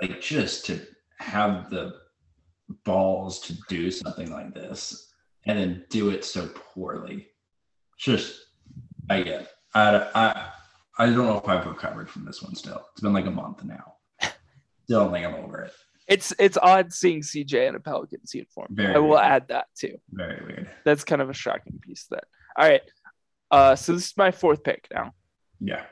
Like 0.01 0.21
just 0.21 0.65
to 0.67 0.79
have 1.19 1.69
the 1.69 1.93
balls 2.85 3.39
to 3.41 3.53
do 3.69 3.91
something 3.91 4.31
like 4.31 4.53
this 4.53 5.11
and 5.45 5.57
then 5.57 5.85
do 5.89 6.09
it 6.09 6.23
so 6.23 6.47
poorly, 6.47 7.27
just 7.97 8.39
I 9.09 9.21
get. 9.21 9.51
I 9.73 10.09
I 10.15 10.49
I 10.99 11.05
don't 11.07 11.17
know 11.17 11.37
if 11.37 11.47
I've 11.47 11.65
recovered 11.65 12.09
from 12.09 12.25
this 12.25 12.41
one. 12.41 12.55
Still, 12.55 12.83
it's 12.91 13.01
been 13.01 13.13
like 13.13 13.25
a 13.25 13.31
month 13.31 13.63
now. 13.63 13.95
Still 14.85 15.05
don't 15.05 15.11
think 15.11 15.25
I'm 15.25 15.35
over 15.35 15.61
it. 15.61 15.73
It's 16.07 16.33
it's 16.39 16.57
odd 16.61 16.91
seeing 16.93 17.21
CJ 17.21 17.69
in 17.69 17.75
a 17.75 17.79
Pelicans 17.79 18.33
uniform. 18.33 18.67
Very 18.71 18.95
I 18.95 18.97
will 18.99 19.09
weird. 19.09 19.21
add 19.21 19.47
that 19.49 19.67
too. 19.77 19.97
Very 20.11 20.43
weird. 20.45 20.69
That's 20.85 21.03
kind 21.03 21.21
of 21.21 21.29
a 21.29 21.33
shocking 21.33 21.79
piece. 21.81 22.07
That 22.11 22.23
all 22.57 22.67
right. 22.67 22.81
Uh, 23.51 23.75
so 23.75 23.93
this 23.93 24.07
is 24.07 24.17
my 24.17 24.31
fourth 24.31 24.63
pick 24.63 24.87
now. 24.93 25.13
Yeah. 25.59 25.83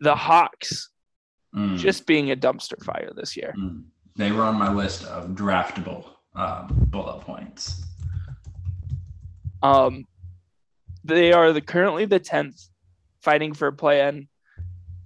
The 0.00 0.14
Hawks 0.14 0.90
Mm. 1.54 1.78
just 1.78 2.06
being 2.06 2.30
a 2.30 2.36
dumpster 2.36 2.82
fire 2.84 3.12
this 3.16 3.34
year. 3.34 3.54
Mm. 3.58 3.84
They 4.14 4.30
were 4.30 4.42
on 4.42 4.56
my 4.56 4.70
list 4.70 5.04
of 5.06 5.30
draftable 5.30 6.04
um, 6.34 6.66
bullet 6.90 7.22
points. 7.22 7.82
Um, 9.62 10.04
they 11.02 11.32
are 11.32 11.54
the 11.54 11.62
currently 11.62 12.04
the 12.04 12.18
tenth, 12.18 12.60
fighting 13.22 13.54
for 13.54 13.68
a 13.68 13.72
play-in. 13.72 14.28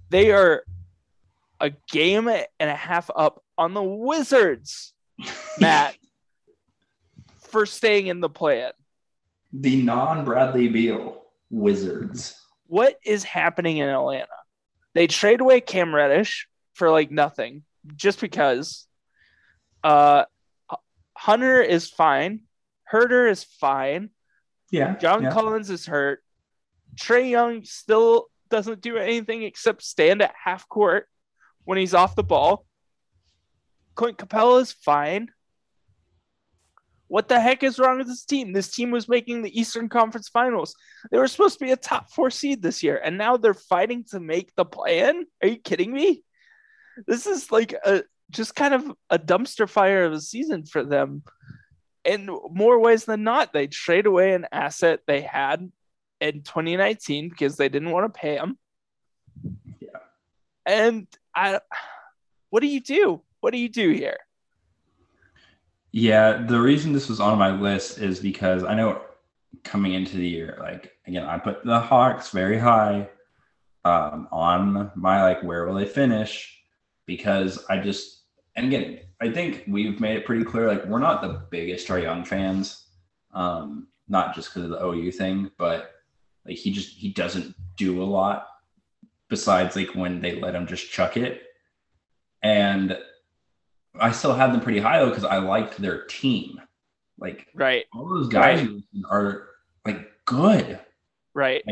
They 0.09 0.31
are 0.31 0.63
a 1.61 1.71
game 1.91 2.27
and 2.27 2.69
a 2.69 2.75
half 2.75 3.09
up 3.15 3.41
on 3.57 3.73
the 3.73 3.83
Wizards, 3.83 4.93
Matt, 5.59 5.95
for 7.49 7.65
staying 7.65 8.07
in 8.07 8.19
the 8.19 8.29
play-in. 8.29 8.71
the 9.53 9.81
non 9.81 10.25
Bradley 10.25 10.67
Beal 10.67 11.23
Wizards. 11.49 12.35
What 12.67 12.97
is 13.05 13.23
happening 13.23 13.77
in 13.77 13.87
Atlanta? 13.87 14.27
They 14.93 15.07
trade 15.07 15.39
away 15.39 15.61
Cam 15.61 15.93
Reddish 15.93 16.47
for 16.73 16.89
like 16.89 17.11
nothing, 17.11 17.63
just 17.95 18.19
because. 18.19 18.87
Uh, 19.83 20.25
Huerter 21.17 21.65
is 21.65 21.89
fine. 21.89 22.41
Huerter 22.91 23.29
is 23.29 23.43
fine. 23.43 24.09
Yeah. 24.71 24.95
John 24.97 25.23
yeah. 25.23 25.31
Collins 25.31 25.69
is 25.69 25.85
hurt. 25.85 26.23
Trae 26.95 27.29
Young 27.29 27.63
still 27.63 28.27
doesn't 28.49 28.81
do 28.81 28.97
anything 28.97 29.43
except 29.43 29.83
stand 29.83 30.21
at 30.21 30.33
half 30.43 30.67
court 30.67 31.07
when 31.65 31.77
he's 31.77 31.93
off 31.93 32.15
the 32.15 32.23
ball. 32.23 32.65
Clint 33.95 34.17
Capela 34.17 34.61
is 34.61 34.71
fine. 34.71 35.29
What 37.07 37.27
the 37.27 37.41
heck 37.41 37.61
is 37.61 37.77
wrong 37.77 37.97
with 37.97 38.07
this 38.07 38.23
team? 38.23 38.53
This 38.53 38.71
team 38.71 38.89
was 38.89 39.09
making 39.09 39.41
the 39.41 39.59
Eastern 39.59 39.89
Conference 39.89 40.29
Finals. 40.29 40.73
They 41.11 41.17
were 41.17 41.27
supposed 41.27 41.59
to 41.59 41.65
be 41.65 41.71
a 41.71 41.77
top 41.77 42.09
four 42.09 42.31
seed 42.31 42.61
this 42.61 42.83
year, 42.83 43.01
and 43.03 43.17
now 43.17 43.35
they're 43.35 43.53
fighting 43.53 44.05
to 44.11 44.21
make 44.21 44.55
the 44.55 44.63
plan. 44.63 45.25
Are 45.41 45.49
you 45.49 45.57
kidding 45.57 45.91
me? 45.91 46.23
This 47.07 47.27
is 47.27 47.51
like 47.51 47.73
a 47.85 48.03
just 48.29 48.55
kind 48.55 48.73
of 48.73 48.91
a 49.09 49.19
dumpster 49.19 49.67
fire 49.67 50.05
of 50.05 50.13
a 50.13 50.21
season 50.21 50.65
for 50.65 50.85
them 50.85 51.23
in 52.03 52.29
more 52.49 52.79
ways 52.79 53.05
than 53.05 53.23
not, 53.23 53.53
they 53.53 53.67
trade 53.67 54.05
away 54.05 54.33
an 54.33 54.47
asset 54.51 55.01
they 55.05 55.21
had 55.21 55.71
in 56.19 56.43
2019 56.43 57.29
because 57.29 57.57
they 57.57 57.69
didn't 57.69 57.91
want 57.91 58.11
to 58.11 58.19
pay 58.19 58.35
him. 58.35 58.57
Yeah. 59.79 59.89
And 60.65 61.07
I, 61.35 61.59
what 62.49 62.61
do 62.61 62.67
you 62.67 62.81
do? 62.81 63.21
What 63.39 63.51
do 63.51 63.57
you 63.57 63.69
do 63.69 63.89
here? 63.91 64.17
Yeah, 65.91 66.45
the 66.47 66.59
reason 66.59 66.93
this 66.93 67.09
was 67.09 67.19
on 67.19 67.37
my 67.37 67.51
list 67.51 67.99
is 67.99 68.19
because 68.19 68.63
I 68.63 68.75
know 68.75 69.01
coming 69.63 69.93
into 69.93 70.17
the 70.17 70.27
year, 70.27 70.57
like 70.59 70.93
again, 71.05 71.25
I 71.25 71.37
put 71.37 71.65
the 71.65 71.79
Hawks 71.79 72.29
very 72.29 72.57
high 72.57 73.09
um, 73.83 74.27
on 74.31 74.91
my 74.95 75.23
like 75.23 75.43
where 75.43 75.65
will 75.65 75.75
they 75.75 75.85
finish 75.85 76.57
because 77.05 77.65
I 77.69 77.77
just 77.77 78.23
and 78.55 78.67
again, 78.67 78.99
I 79.21 79.31
think 79.31 79.63
we've 79.67 79.99
made 79.99 80.17
it 80.17 80.25
pretty 80.25 80.45
clear 80.45 80.67
like 80.67 80.85
we're 80.85 80.99
not 80.99 81.21
the 81.21 81.41
biggest 81.49 81.87
Trae 81.87 82.03
Young 82.03 82.23
fans, 82.23 82.87
um, 83.33 83.87
not 84.07 84.33
just 84.33 84.49
because 84.49 84.63
of 84.63 84.71
the 84.71 84.85
OU 84.85 85.11
thing, 85.11 85.51
but 85.57 85.91
like 86.45 86.57
he 86.57 86.71
just 86.71 86.95
he 86.95 87.09
doesn't 87.09 87.55
do 87.75 88.01
a 88.01 88.05
lot 88.05 88.47
besides 89.31 89.75
like 89.75 89.95
when 89.95 90.21
they 90.21 90.39
let 90.39 90.53
him 90.53 90.67
just 90.67 90.91
chuck 90.91 91.17
it, 91.17 91.41
and 92.43 92.95
I 93.99 94.11
still 94.11 94.33
have 94.33 94.51
them 94.51 94.61
pretty 94.61 94.79
high 94.79 94.99
though 94.99 95.09
because 95.09 95.23
I 95.25 95.37
liked 95.37 95.77
their 95.77 96.05
team. 96.05 96.61
Like 97.17 97.47
Right, 97.55 97.85
all 97.93 98.07
those 98.07 98.27
guys 98.27 98.67
are 99.09 99.47
like 99.85 100.07
good. 100.25 100.79
right. 101.33 101.63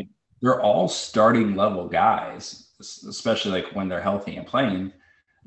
They're 0.41 0.61
all 0.61 0.87
starting 0.87 1.55
level 1.55 1.87
guys, 1.89 2.69
especially 2.79 3.51
like 3.61 3.75
when 3.75 3.89
they're 3.89 4.01
healthy 4.01 4.37
and 4.37 4.47
playing. 4.47 4.93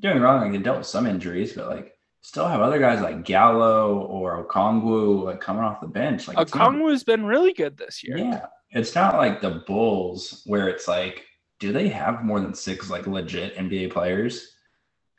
Doing 0.00 0.20
wrong, 0.20 0.42
like 0.42 0.52
they 0.52 0.58
dealt 0.58 0.78
with 0.78 0.86
some 0.86 1.06
injuries, 1.06 1.52
but 1.54 1.68
like 1.68 1.94
still 2.20 2.46
have 2.46 2.60
other 2.60 2.78
guys 2.78 3.00
like 3.00 3.24
Gallo 3.24 4.00
or 4.00 4.44
Okongwu 4.46 5.24
like 5.24 5.40
coming 5.40 5.62
off 5.64 5.80
the 5.80 5.86
bench. 5.86 6.28
Like 6.28 6.38
it's 6.38 6.54
not- 6.54 6.72
Okongwu's 6.72 7.04
been 7.04 7.24
really 7.24 7.52
good 7.54 7.76
this 7.78 8.04
year. 8.04 8.18
yeah, 8.18 8.46
it's 8.70 8.94
not 8.94 9.16
like 9.16 9.40
the 9.40 9.62
Bulls 9.66 10.42
where 10.46 10.68
it's 10.68 10.86
like, 10.88 11.24
do 11.62 11.72
they 11.72 11.86
have 11.86 12.24
more 12.24 12.40
than 12.40 12.54
six 12.54 12.90
like 12.90 13.06
legit 13.06 13.56
NBA 13.56 13.92
players? 13.92 14.56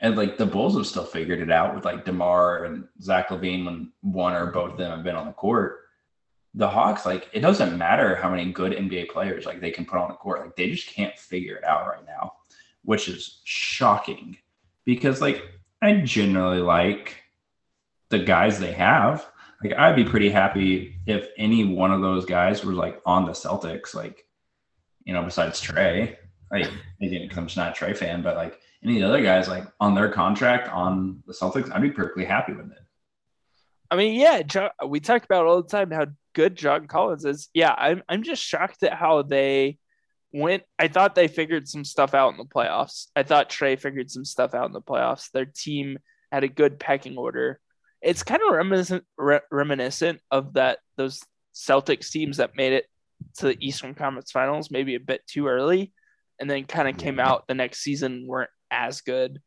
And 0.01 0.17
like 0.17 0.37
the 0.37 0.45
Bulls 0.45 0.75
have 0.75 0.85
still 0.85 1.05
figured 1.05 1.39
it 1.39 1.49
out 1.49 1.73
with 1.73 1.85
like 1.85 2.03
Demar 2.03 2.65
and 2.65 2.83
Zach 3.01 3.29
LaVine 3.29 3.63
when 3.65 3.93
one 4.01 4.33
or 4.33 4.47
both 4.47 4.73
of 4.73 4.77
them 4.77 4.91
have 4.91 5.05
been 5.05 5.15
on 5.15 5.25
the 5.25 5.31
court. 5.31 5.79
The 6.53 6.67
Hawks, 6.67 7.05
like, 7.05 7.29
it 7.31 7.39
doesn't 7.39 7.77
matter 7.77 8.15
how 8.17 8.29
many 8.29 8.51
good 8.51 8.73
NBA 8.73 9.09
players 9.09 9.45
like 9.45 9.61
they 9.61 9.71
can 9.71 9.85
put 9.85 9.97
on 9.97 10.09
the 10.09 10.15
court. 10.15 10.41
Like 10.41 10.57
they 10.57 10.69
just 10.69 10.87
can't 10.89 11.17
figure 11.17 11.55
it 11.55 11.63
out 11.63 11.87
right 11.87 12.05
now, 12.05 12.33
which 12.83 13.07
is 13.07 13.39
shocking 13.45 14.35
because 14.83 15.21
like 15.21 15.43
I 15.81 16.01
generally 16.01 16.59
like 16.59 17.23
the 18.09 18.19
guys 18.19 18.59
they 18.59 18.73
have. 18.73 19.25
Like 19.63 19.75
I'd 19.79 19.95
be 19.95 20.03
pretty 20.03 20.29
happy 20.29 20.97
if 21.05 21.29
any 21.37 21.63
one 21.63 21.91
of 21.91 22.01
those 22.01 22.25
guys 22.25 22.65
was 22.65 22.75
like 22.75 23.01
on 23.05 23.23
the 23.23 23.31
Celtics, 23.31 23.95
like 23.95 24.27
you 25.05 25.13
know, 25.13 25.23
besides 25.23 25.61
Trae. 25.61 26.17
Like 26.54 26.72
again, 27.01 27.24
because 27.24 27.38
I'm 27.38 27.47
just 27.47 27.58
not 27.58 27.78
a 27.78 27.86
Trae 27.86 27.97
fan, 27.97 28.22
but 28.22 28.38
like 28.38 28.60
any 28.84 28.97
of 28.97 29.01
the 29.01 29.08
other 29.10 29.24
guys 29.24 29.47
like 29.47 29.66
on 29.80 29.95
their 29.95 30.10
contract 30.10 30.70
on 30.70 31.24
the 31.26 31.34
Celtics, 31.34 31.74
I'd 31.74 31.82
be 31.82 31.91
perfectly 31.91 32.26
happy 32.26 32.54
with 32.54 32.72
it. 32.72 32.78
I 33.89 33.95
mean, 33.95 34.20
yeah, 34.20 34.41
Jo- 34.43 34.70
we 34.88 34.99
talk 34.99 35.24
about 35.24 35.45
all 35.45 35.62
the 35.62 35.70
time 35.70 35.91
how 35.91 36.08
good 36.34 36.56
John 36.56 36.88
Collins 36.88 37.26
is. 37.26 37.49
Yeah, 37.54 37.74
I'm 37.78 38.04
I'm 38.08 38.24
just 38.24 38.43
shocked 38.43 38.84
at 38.84 38.93
how 38.93 39.24
they 39.24 39.78
went. 40.32 40.64
I 40.78 40.88
thought 40.88 41.16
they 41.16 41.28
figured 41.28 41.68
some 41.68 41.86
stuff 41.86 42.14
out 42.14 42.32
in 42.34 42.38
the 42.38 42.45
playoffs. 42.45 43.08
I 43.16 43.24
thought 43.24 43.49
Trae 43.49 43.80
figured 43.80 44.12
some 44.12 44.26
stuff 44.26 44.54
out 44.54 44.68
in 44.68 44.74
the 44.74 44.82
playoffs. 44.82 45.32
Their 45.32 45.45
team 45.45 45.99
had 46.32 46.43
a 46.43 46.47
good 46.47 46.80
pecking 46.80 47.18
order. 47.18 47.60
It's 48.01 48.24
kind 48.24 48.41
of 48.47 48.54
reminiscent 48.54 49.06
re- 49.18 49.41
reminiscent 49.51 50.22
of 50.30 50.54
that 50.54 50.80
those 50.97 51.22
Celtics 51.56 52.10
teams 52.10 52.38
that 52.38 52.56
made 52.56 52.74
it 52.74 52.86
to 53.38 53.45
the 53.47 53.58
Eastern 53.60 53.93
Conference 53.93 54.32
Finals 54.32 54.72
maybe 54.72 54.95
a 54.95 54.99
bit 54.99 55.22
too 55.28 55.47
early, 55.47 55.93
and 56.39 56.49
then 56.49 56.65
kind 56.65 56.88
of 56.88 56.97
came 56.97 57.19
out 57.19 57.47
the 57.47 57.53
next 57.53 57.79
season 57.79 58.25
weren't 58.27 58.49
as 58.71 59.01
good. 59.01 59.41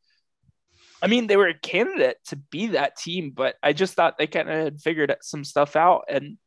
I 1.03 1.09
mean, 1.09 1.27
they 1.27 1.37
were 1.37 1.49
a 1.49 1.59
candidate 1.59 2.17
to 2.29 2.37
be 2.37 2.69
that 2.69 2.97
team, 2.97 3.33
but 3.35 3.57
I 3.63 3.73
just 3.73 3.95
thought 3.95 4.19
they 4.19 4.27
kind 4.27 4.49
of 4.49 4.57
had 4.57 4.81
figured 4.81 5.15
some 5.21 5.45
stuff 5.45 5.77
out, 5.77 6.05
and 6.09 6.39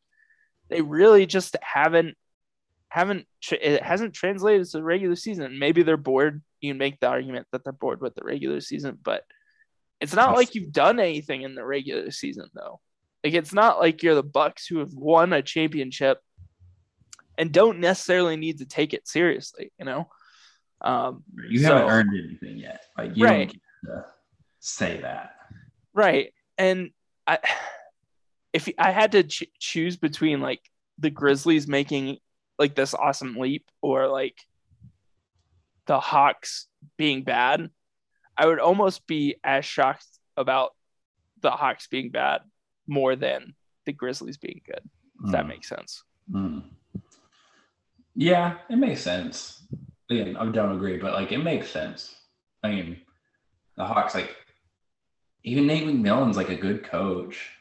they 0.69 0.81
really 0.81 1.25
just 1.25 1.55
haven't 1.61 2.15
haven't 2.89 3.27
it 3.51 3.83
hasn't 3.83 4.15
translated 4.15 4.65
to 4.65 4.77
the 4.77 4.83
regular 4.83 5.15
season. 5.15 5.59
Maybe 5.59 5.83
they're 5.83 5.97
bored. 5.97 6.41
You 6.59 6.71
can 6.71 6.77
make 6.77 6.99
the 6.99 7.07
argument 7.07 7.47
that 7.51 7.63
they're 7.63 7.71
bored 7.73 8.01
with 8.01 8.15
the 8.15 8.23
regular 8.23 8.61
season, 8.61 8.97
but 9.01 9.23
it's 10.01 10.15
not 10.15 10.35
like 10.35 10.55
you've 10.55 10.71
done 10.71 10.99
anything 10.99 11.43
in 11.43 11.55
the 11.55 11.63
regular 11.63 12.09
season 12.11 12.49
though. 12.53 12.79
Like 13.23 13.33
it's 13.33 13.53
not 13.53 13.79
like 13.79 14.01
you're 14.01 14.15
the 14.15 14.23
Bucks 14.23 14.65
who 14.65 14.79
have 14.79 14.93
won 14.93 15.33
a 15.33 15.41
championship 15.41 16.19
and 17.37 17.51
don't 17.51 17.79
necessarily 17.79 18.37
need 18.37 18.59
to 18.59 18.65
take 18.65 18.93
it 18.93 19.07
seriously, 19.07 19.71
you 19.77 19.85
know. 19.85 20.09
Um, 20.81 21.23
you 21.49 21.59
so, 21.59 21.75
haven't 21.75 21.89
earned 21.89 22.09
anything 22.17 22.57
yet. 22.57 22.85
Like 22.97 23.15
you 23.15 23.25
right. 23.25 23.53
don't 23.85 24.05
say 24.59 24.99
that. 25.01 25.35
Right. 25.93 26.33
And 26.57 26.91
I 27.27 27.39
if 28.53 28.69
I 28.77 28.91
had 28.91 29.11
to 29.13 29.23
ch- 29.23 29.51
choose 29.59 29.97
between 29.97 30.41
like 30.41 30.61
the 30.97 31.09
Grizzlies 31.09 31.67
making 31.67 32.17
like 32.57 32.75
this 32.75 32.93
awesome 32.93 33.35
leap 33.37 33.65
or 33.81 34.07
like 34.07 34.37
the 35.85 35.99
Hawks 35.99 36.67
being 36.97 37.23
bad, 37.23 37.69
I 38.37 38.45
would 38.45 38.59
almost 38.59 39.07
be 39.07 39.35
as 39.43 39.65
shocked 39.65 40.05
about 40.37 40.71
the 41.41 41.51
Hawks 41.51 41.87
being 41.87 42.09
bad 42.09 42.41
more 42.87 43.15
than 43.15 43.55
the 43.85 43.93
Grizzlies 43.93 44.37
being 44.37 44.61
good. 44.65 44.81
If 45.23 45.29
mm. 45.29 45.31
that 45.31 45.43
hmm. 45.43 45.49
makes 45.49 45.67
sense. 45.67 46.03
Mm. 46.31 46.63
Yeah, 48.15 48.57
it 48.69 48.75
makes 48.75 49.01
sense. 49.01 49.65
Again, 50.09 50.35
I 50.37 50.45
don't 50.45 50.75
agree, 50.75 50.97
but 50.97 51.13
like 51.13 51.31
it 51.31 51.39
makes 51.39 51.69
sense. 51.69 52.15
I 52.63 52.69
mean, 52.69 52.97
the 53.77 53.85
Hawks, 53.85 54.15
like 54.15 54.35
even 55.43 55.67
Nate 55.67 55.87
McMillan's 55.87 56.37
like 56.37 56.49
a 56.49 56.55
good 56.55 56.83
coach. 56.83 57.51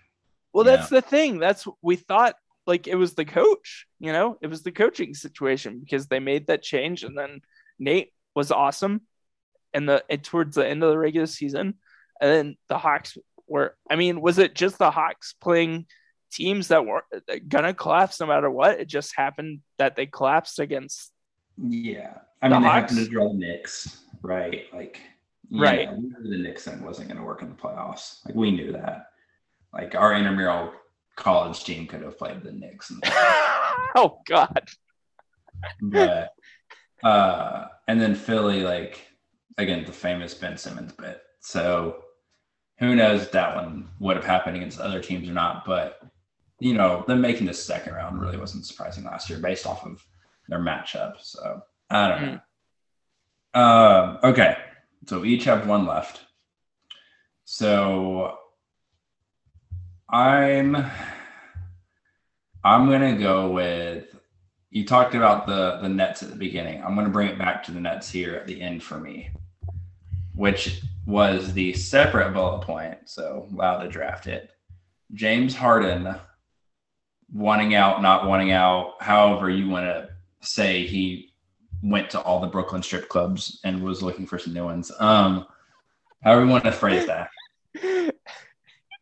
Well, 0.52 0.64
that's 0.64 0.88
the 0.88 1.02
thing. 1.02 1.38
That's 1.38 1.66
we 1.82 1.96
thought 1.96 2.34
like 2.66 2.86
it 2.86 2.96
was 2.96 3.14
the 3.14 3.24
coach, 3.24 3.86
you 3.98 4.12
know, 4.12 4.36
it 4.42 4.46
was 4.46 4.62
the 4.62 4.72
coaching 4.72 5.14
situation 5.14 5.80
because 5.80 6.06
they 6.06 6.20
made 6.20 6.46
that 6.46 6.62
change 6.62 7.02
and 7.02 7.16
then 7.16 7.40
Nate 7.78 8.12
was 8.34 8.50
awesome 8.50 9.02
and 9.72 9.88
the 9.88 10.04
and 10.10 10.22
towards 10.22 10.56
the 10.56 10.66
end 10.66 10.82
of 10.82 10.90
the 10.90 10.98
regular 10.98 11.26
season. 11.26 11.74
And 12.20 12.30
then 12.30 12.56
the 12.68 12.78
Hawks 12.78 13.16
were 13.46 13.76
I 13.90 13.96
mean, 13.96 14.20
was 14.20 14.38
it 14.38 14.54
just 14.54 14.78
the 14.78 14.90
Hawks 14.90 15.34
playing 15.40 15.86
teams 16.30 16.68
that 16.68 16.84
were 16.84 17.04
gonna 17.48 17.74
collapse 17.74 18.20
no 18.20 18.26
matter 18.26 18.50
what? 18.50 18.80
It 18.80 18.88
just 18.88 19.16
happened 19.16 19.60
that 19.78 19.96
they 19.96 20.06
collapsed 20.06 20.58
against 20.58 21.12
Yeah. 21.60 22.18
I 22.42 22.48
mean 22.48 22.62
the 22.62 22.68
they 22.68 22.72
Hawks. 22.72 22.90
happened 22.92 23.06
to 23.06 23.12
draw 23.12 23.28
the 23.28 23.38
Knicks, 23.38 24.04
right? 24.22 24.64
Like 24.72 25.00
right. 25.50 25.90
We 25.92 26.02
knew 26.02 26.30
the 26.30 26.42
Knicks 26.42 26.64
thing 26.64 26.82
wasn't 26.84 27.08
gonna 27.08 27.24
work 27.24 27.42
in 27.42 27.48
the 27.48 27.54
playoffs. 27.54 28.24
Like 28.24 28.34
we 28.34 28.50
knew 28.50 28.72
that. 28.72 29.06
Like 29.72 29.94
our 29.94 30.14
intramural 30.14 30.72
college 31.16 31.64
team 31.64 31.86
could 31.86 32.02
have 32.02 32.18
played 32.18 32.42
the 32.42 32.52
Knicks. 32.52 32.92
oh 33.94 34.20
God. 34.26 34.68
but 35.82 36.32
uh, 37.02 37.66
and 37.86 38.00
then 38.00 38.14
Philly, 38.14 38.62
like 38.62 39.06
again, 39.56 39.84
the 39.84 39.92
famous 39.92 40.34
Ben 40.34 40.56
Simmons 40.56 40.92
bit. 40.92 41.20
So 41.40 42.04
who 42.78 42.94
knows 42.94 43.30
that 43.30 43.56
one 43.56 43.88
would 43.98 44.16
have 44.16 44.24
happened 44.24 44.56
against 44.56 44.80
other 44.80 45.00
teams 45.00 45.28
or 45.28 45.32
not? 45.32 45.64
But 45.64 46.00
you 46.60 46.74
know, 46.74 47.04
them 47.06 47.20
making 47.20 47.46
the 47.46 47.54
second 47.54 47.94
round 47.94 48.20
really 48.20 48.38
wasn't 48.38 48.66
surprising 48.66 49.04
last 49.04 49.28
year 49.28 49.38
based 49.38 49.66
off 49.66 49.84
of 49.84 50.04
their 50.48 50.58
matchup. 50.58 51.14
So 51.20 51.62
I 51.90 52.08
don't 52.08 52.22
know. 52.22 52.40
Mm. 53.54 53.60
Um, 53.60 54.18
okay, 54.22 54.56
so 55.06 55.20
we 55.20 55.30
each 55.30 55.44
have 55.44 55.66
one 55.66 55.86
left. 55.86 56.20
So 57.44 58.36
I'm 60.08 60.76
I'm 62.64 62.90
gonna 62.90 63.16
go 63.16 63.50
with 63.50 64.14
you 64.70 64.84
talked 64.84 65.14
about 65.14 65.46
the 65.46 65.78
the 65.80 65.88
Nets 65.88 66.22
at 66.22 66.30
the 66.30 66.36
beginning. 66.36 66.82
I'm 66.82 66.94
gonna 66.94 67.08
bring 67.08 67.28
it 67.28 67.38
back 67.38 67.62
to 67.64 67.72
the 67.72 67.80
Nets 67.80 68.10
here 68.10 68.34
at 68.34 68.46
the 68.46 68.60
end 68.60 68.82
for 68.82 68.98
me, 68.98 69.30
which 70.34 70.82
was 71.06 71.54
the 71.54 71.72
separate 71.72 72.34
bullet 72.34 72.62
point. 72.62 72.98
So 73.06 73.48
allowed 73.52 73.82
to 73.82 73.88
draft 73.88 74.26
it. 74.26 74.50
James 75.14 75.54
Harden 75.54 76.14
wanting 77.32 77.74
out, 77.74 78.02
not 78.02 78.26
wanting 78.26 78.52
out, 78.52 78.94
however 79.00 79.48
you 79.48 79.68
want 79.68 79.86
to 79.86 80.10
say 80.40 80.86
he 80.86 81.32
went 81.82 82.10
to 82.10 82.20
all 82.20 82.40
the 82.40 82.46
Brooklyn 82.46 82.82
strip 82.82 83.08
clubs 83.08 83.60
and 83.64 83.82
was 83.82 84.02
looking 84.02 84.26
for 84.26 84.38
some 84.38 84.52
new 84.54 84.64
ones. 84.64 84.90
Um, 84.98 85.46
however 86.22 86.44
you 86.44 86.50
want 86.50 86.64
to 86.64 86.72
phrase 86.72 87.06
that. 87.06 87.30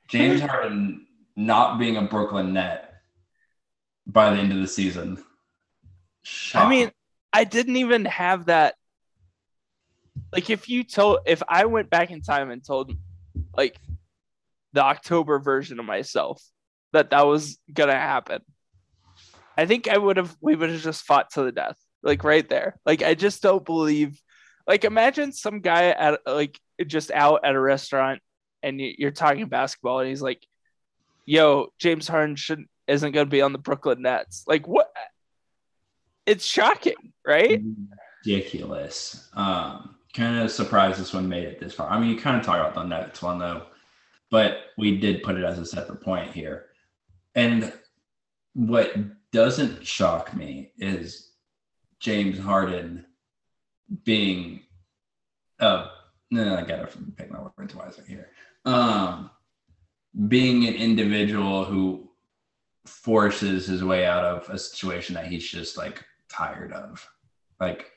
James 0.08 0.40
Harden 0.40 1.06
not 1.34 1.78
being 1.78 1.96
a 1.96 2.02
Brooklyn 2.02 2.52
net 2.52 2.94
by 4.06 4.30
the 4.30 4.40
end 4.40 4.52
of 4.52 4.58
the 4.58 4.68
season. 4.68 5.22
I 6.54 6.68
mean, 6.68 6.90
I 7.32 7.44
didn't 7.44 7.76
even 7.76 8.04
have 8.06 8.46
that. 8.46 8.74
Like, 10.32 10.50
if 10.50 10.68
you 10.68 10.84
told, 10.84 11.20
if 11.26 11.42
I 11.48 11.66
went 11.66 11.90
back 11.90 12.10
in 12.10 12.22
time 12.22 12.50
and 12.50 12.64
told, 12.64 12.92
like, 13.56 13.76
the 14.72 14.82
October 14.82 15.38
version 15.38 15.78
of 15.78 15.86
myself 15.86 16.42
that 16.92 17.10
that 17.10 17.26
was 17.26 17.58
gonna 17.72 17.92
happen, 17.92 18.42
I 19.56 19.66
think 19.66 19.88
I 19.88 19.96
would 19.96 20.16
have. 20.16 20.36
We 20.40 20.54
would 20.54 20.70
have 20.70 20.82
just 20.82 21.04
fought 21.04 21.30
to 21.32 21.42
the 21.42 21.52
death, 21.52 21.78
like 22.02 22.24
right 22.24 22.48
there. 22.48 22.78
Like, 22.84 23.02
I 23.02 23.14
just 23.14 23.42
don't 23.42 23.64
believe. 23.64 24.20
Like, 24.66 24.84
imagine 24.84 25.32
some 25.32 25.60
guy 25.60 25.90
at 25.90 26.20
like 26.26 26.58
just 26.86 27.10
out 27.10 27.44
at 27.44 27.54
a 27.54 27.60
restaurant 27.60 28.20
and 28.62 28.80
you're 28.80 29.12
talking 29.12 29.46
basketball, 29.46 30.00
and 30.00 30.08
he's 30.08 30.22
like, 30.22 30.44
"Yo, 31.24 31.68
James 31.78 32.08
Harden 32.08 32.36
should 32.36 32.64
isn't 32.86 33.12
going 33.12 33.26
to 33.26 33.30
be 33.30 33.42
on 33.42 33.52
the 33.52 33.58
Brooklyn 33.58 34.02
Nets." 34.02 34.44
Like, 34.46 34.66
what? 34.66 34.92
It's 36.26 36.44
shocking, 36.44 37.12
right? 37.24 37.62
Ridiculous. 38.24 39.30
Um, 39.34 39.94
kind 40.12 40.42
of 40.42 40.50
surprised 40.50 40.98
this 40.98 41.12
one 41.12 41.28
made 41.28 41.44
it 41.44 41.60
this 41.60 41.74
far. 41.74 41.88
I 41.88 42.00
mean, 42.00 42.10
you 42.10 42.18
kind 42.18 42.36
of 42.36 42.44
talk 42.44 42.56
about 42.58 42.74
the 42.74 42.82
Nets 42.82 43.22
one 43.22 43.38
though, 43.38 43.66
but 44.30 44.58
we 44.76 44.98
did 44.98 45.22
put 45.22 45.36
it 45.36 45.44
as 45.44 45.58
a 45.58 45.66
separate 45.66 46.00
point 46.00 46.32
here. 46.32 46.66
And 47.34 47.72
what 48.54 48.92
doesn't 49.32 49.86
shock 49.86 50.34
me 50.34 50.72
is 50.78 51.32
James 52.00 52.38
Harden 52.38 53.06
being 54.04 54.60
uh 55.60 55.88
no, 56.30 56.56
I 56.56 56.62
gotta 56.62 56.88
pick 57.16 57.30
my 57.30 57.38
words 57.56 57.74
wisely 57.74 58.04
here 58.08 58.30
um, 58.66 59.30
being 60.28 60.66
an 60.66 60.74
individual 60.74 61.64
who 61.64 62.10
forces 62.84 63.66
his 63.66 63.82
way 63.82 64.04
out 64.04 64.24
of 64.24 64.48
a 64.50 64.58
situation 64.58 65.14
that 65.14 65.28
he's 65.28 65.48
just 65.48 65.78
like 65.78 66.04
tired 66.28 66.72
of. 66.72 67.08
Like, 67.60 67.92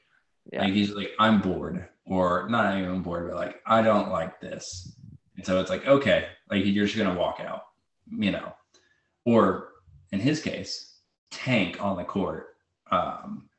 yeah. 0.53 0.63
like 0.63 0.73
he's 0.73 0.91
like, 0.91 1.11
I'm 1.19 1.41
bored, 1.41 1.88
or 2.05 2.47
not 2.49 2.77
even 2.77 3.01
bored, 3.01 3.27
but 3.27 3.36
like, 3.36 3.61
I 3.65 3.82
don't 3.82 4.09
like 4.09 4.39
this. 4.39 4.95
And 5.36 5.45
so 5.45 5.59
it's 5.59 5.69
like, 5.69 5.88
okay, 5.88 6.27
like 6.49 6.65
you're 6.65 6.86
just 6.86 6.97
gonna 6.97 7.19
walk 7.19 7.39
out, 7.39 7.63
you 8.09 8.32
know, 8.32 8.53
or 9.25 9.69
in 10.11 10.19
his 10.19 10.41
case, 10.41 10.88
tank 11.32 11.82
on 11.84 11.97
the 11.97 12.03
court. 12.03 12.55
Um, 12.91 13.49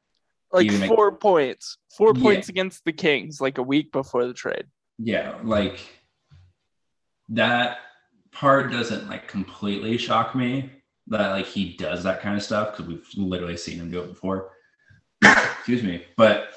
like 0.52 0.70
four 0.72 1.10
make, 1.10 1.20
points, 1.20 1.78
four 1.96 2.12
yeah. 2.14 2.22
points 2.22 2.48
against 2.48 2.84
the 2.84 2.92
Kings, 2.92 3.40
like 3.40 3.58
a 3.58 3.62
week 3.62 3.92
before 3.92 4.26
the 4.26 4.34
trade. 4.34 4.64
Yeah, 4.98 5.36
like 5.44 5.80
that 7.28 7.78
part 8.32 8.72
doesn't 8.72 9.08
like 9.08 9.28
completely 9.28 9.96
shock 9.96 10.34
me 10.34 10.70
that 11.06 11.30
like 11.30 11.46
he 11.46 11.76
does 11.76 12.02
that 12.04 12.20
kind 12.20 12.36
of 12.36 12.42
stuff 12.42 12.72
because 12.72 12.86
we've 12.86 13.08
literally 13.16 13.56
seen 13.56 13.78
him 13.78 13.90
do 13.90 14.00
it 14.00 14.08
before. 14.08 14.52
Excuse 15.22 15.82
me, 15.82 16.04
but 16.16 16.50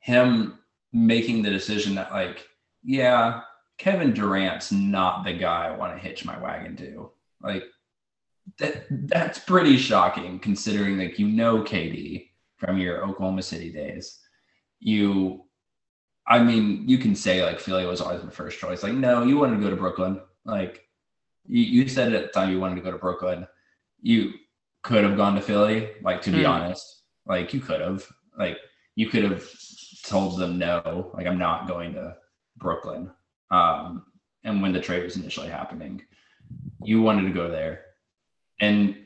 him 0.00 0.58
making 0.92 1.42
the 1.42 1.50
decision 1.50 1.94
that 1.94 2.12
like, 2.12 2.46
yeah, 2.82 3.42
Kevin 3.78 4.12
Durant's 4.12 4.72
not 4.72 5.24
the 5.24 5.32
guy 5.32 5.66
I 5.66 5.76
want 5.76 5.94
to 5.94 6.06
hitch 6.06 6.24
my 6.24 6.38
wagon 6.38 6.76
to. 6.76 7.10
Like 7.42 7.64
that 8.58 8.86
that's 8.90 9.38
pretty 9.38 9.76
shocking 9.76 10.38
considering 10.38 10.98
like 10.98 11.18
you 11.18 11.28
know 11.28 11.62
KD 11.62 12.30
from 12.56 12.78
your 12.78 13.04
Oklahoma 13.04 13.42
City 13.42 13.72
days. 13.72 14.18
You 14.80 15.44
I 16.30 16.38
mean, 16.38 16.88
you 16.88 16.96
can 16.96 17.16
say 17.16 17.44
like 17.44 17.58
Philly 17.58 17.84
was 17.86 18.00
always 18.00 18.22
the 18.22 18.30
first 18.30 18.60
choice. 18.60 18.84
Like, 18.84 18.94
no, 18.94 19.24
you 19.24 19.36
wanted 19.36 19.56
to 19.56 19.62
go 19.62 19.70
to 19.70 19.76
Brooklyn. 19.76 20.20
Like, 20.44 20.86
you, 21.46 21.62
you 21.62 21.88
said 21.88 22.12
at 22.14 22.22
the 22.22 22.28
time 22.28 22.50
you 22.50 22.60
wanted 22.60 22.76
to 22.76 22.82
go 22.82 22.92
to 22.92 22.98
Brooklyn. 22.98 23.48
You 24.00 24.34
could 24.82 25.02
have 25.02 25.16
gone 25.16 25.34
to 25.34 25.40
Philly. 25.40 25.90
Like, 26.02 26.22
to 26.22 26.30
be 26.30 26.44
mm. 26.44 26.48
honest, 26.48 27.02
like 27.26 27.52
you 27.52 27.60
could 27.60 27.80
have. 27.80 28.06
Like, 28.38 28.58
you 28.94 29.08
could 29.08 29.24
have 29.24 29.44
told 30.06 30.38
them 30.38 30.56
no. 30.56 31.10
Like, 31.14 31.26
I'm 31.26 31.38
not 31.38 31.66
going 31.66 31.94
to 31.94 32.16
Brooklyn. 32.56 33.10
Um, 33.50 34.06
and 34.44 34.62
when 34.62 34.72
the 34.72 34.80
trade 34.80 35.02
was 35.02 35.16
initially 35.16 35.48
happening, 35.48 36.00
you 36.82 37.02
wanted 37.02 37.22
to 37.22 37.34
go 37.34 37.50
there. 37.50 37.86
And 38.60 38.96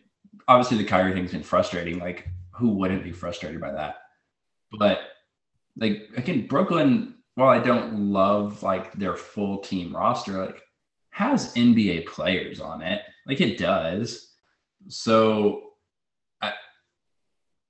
obviously, 0.48 0.78
the 0.78 0.84
Kyrie 0.84 1.12
thing's 1.12 1.32
been 1.32 1.42
frustrating. 1.42 1.98
Like, 1.98 2.28
who 2.50 2.70
wouldn't 2.70 3.04
be 3.04 3.12
frustrated 3.12 3.60
by 3.60 3.72
that? 3.72 3.96
But 4.78 5.00
like 5.76 6.08
again, 6.16 6.46
Brooklyn, 6.46 7.14
while 7.34 7.48
I 7.48 7.58
don't 7.58 8.12
love 8.12 8.62
like 8.62 8.92
their 8.94 9.16
full 9.16 9.58
team 9.58 9.94
roster, 9.94 10.44
like 10.46 10.62
has 11.10 11.54
NBA 11.54 12.06
players 12.06 12.60
on 12.60 12.82
it. 12.82 13.02
Like 13.26 13.40
it 13.40 13.58
does. 13.58 14.32
So 14.88 15.62
I 16.40 16.52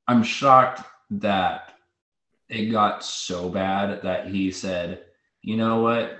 I'm 0.06 0.22
shocked 0.22 0.82
that 1.10 1.74
it 2.48 2.66
got 2.66 3.04
so 3.04 3.48
bad 3.48 4.02
that 4.02 4.28
he 4.28 4.50
said, 4.50 5.04
you 5.42 5.56
know 5.56 5.80
what? 5.80 6.18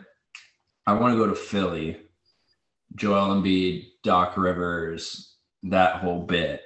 I 0.87 0.95
want 0.95 1.13
to 1.13 1.19
go 1.19 1.27
to 1.27 1.35
Philly. 1.35 2.01
Joel 2.95 3.35
Embiid, 3.35 3.89
Doc 4.05 4.37
Rivers, 4.37 5.34
that 5.65 5.97
whole 5.97 6.23
bit. 6.23 6.63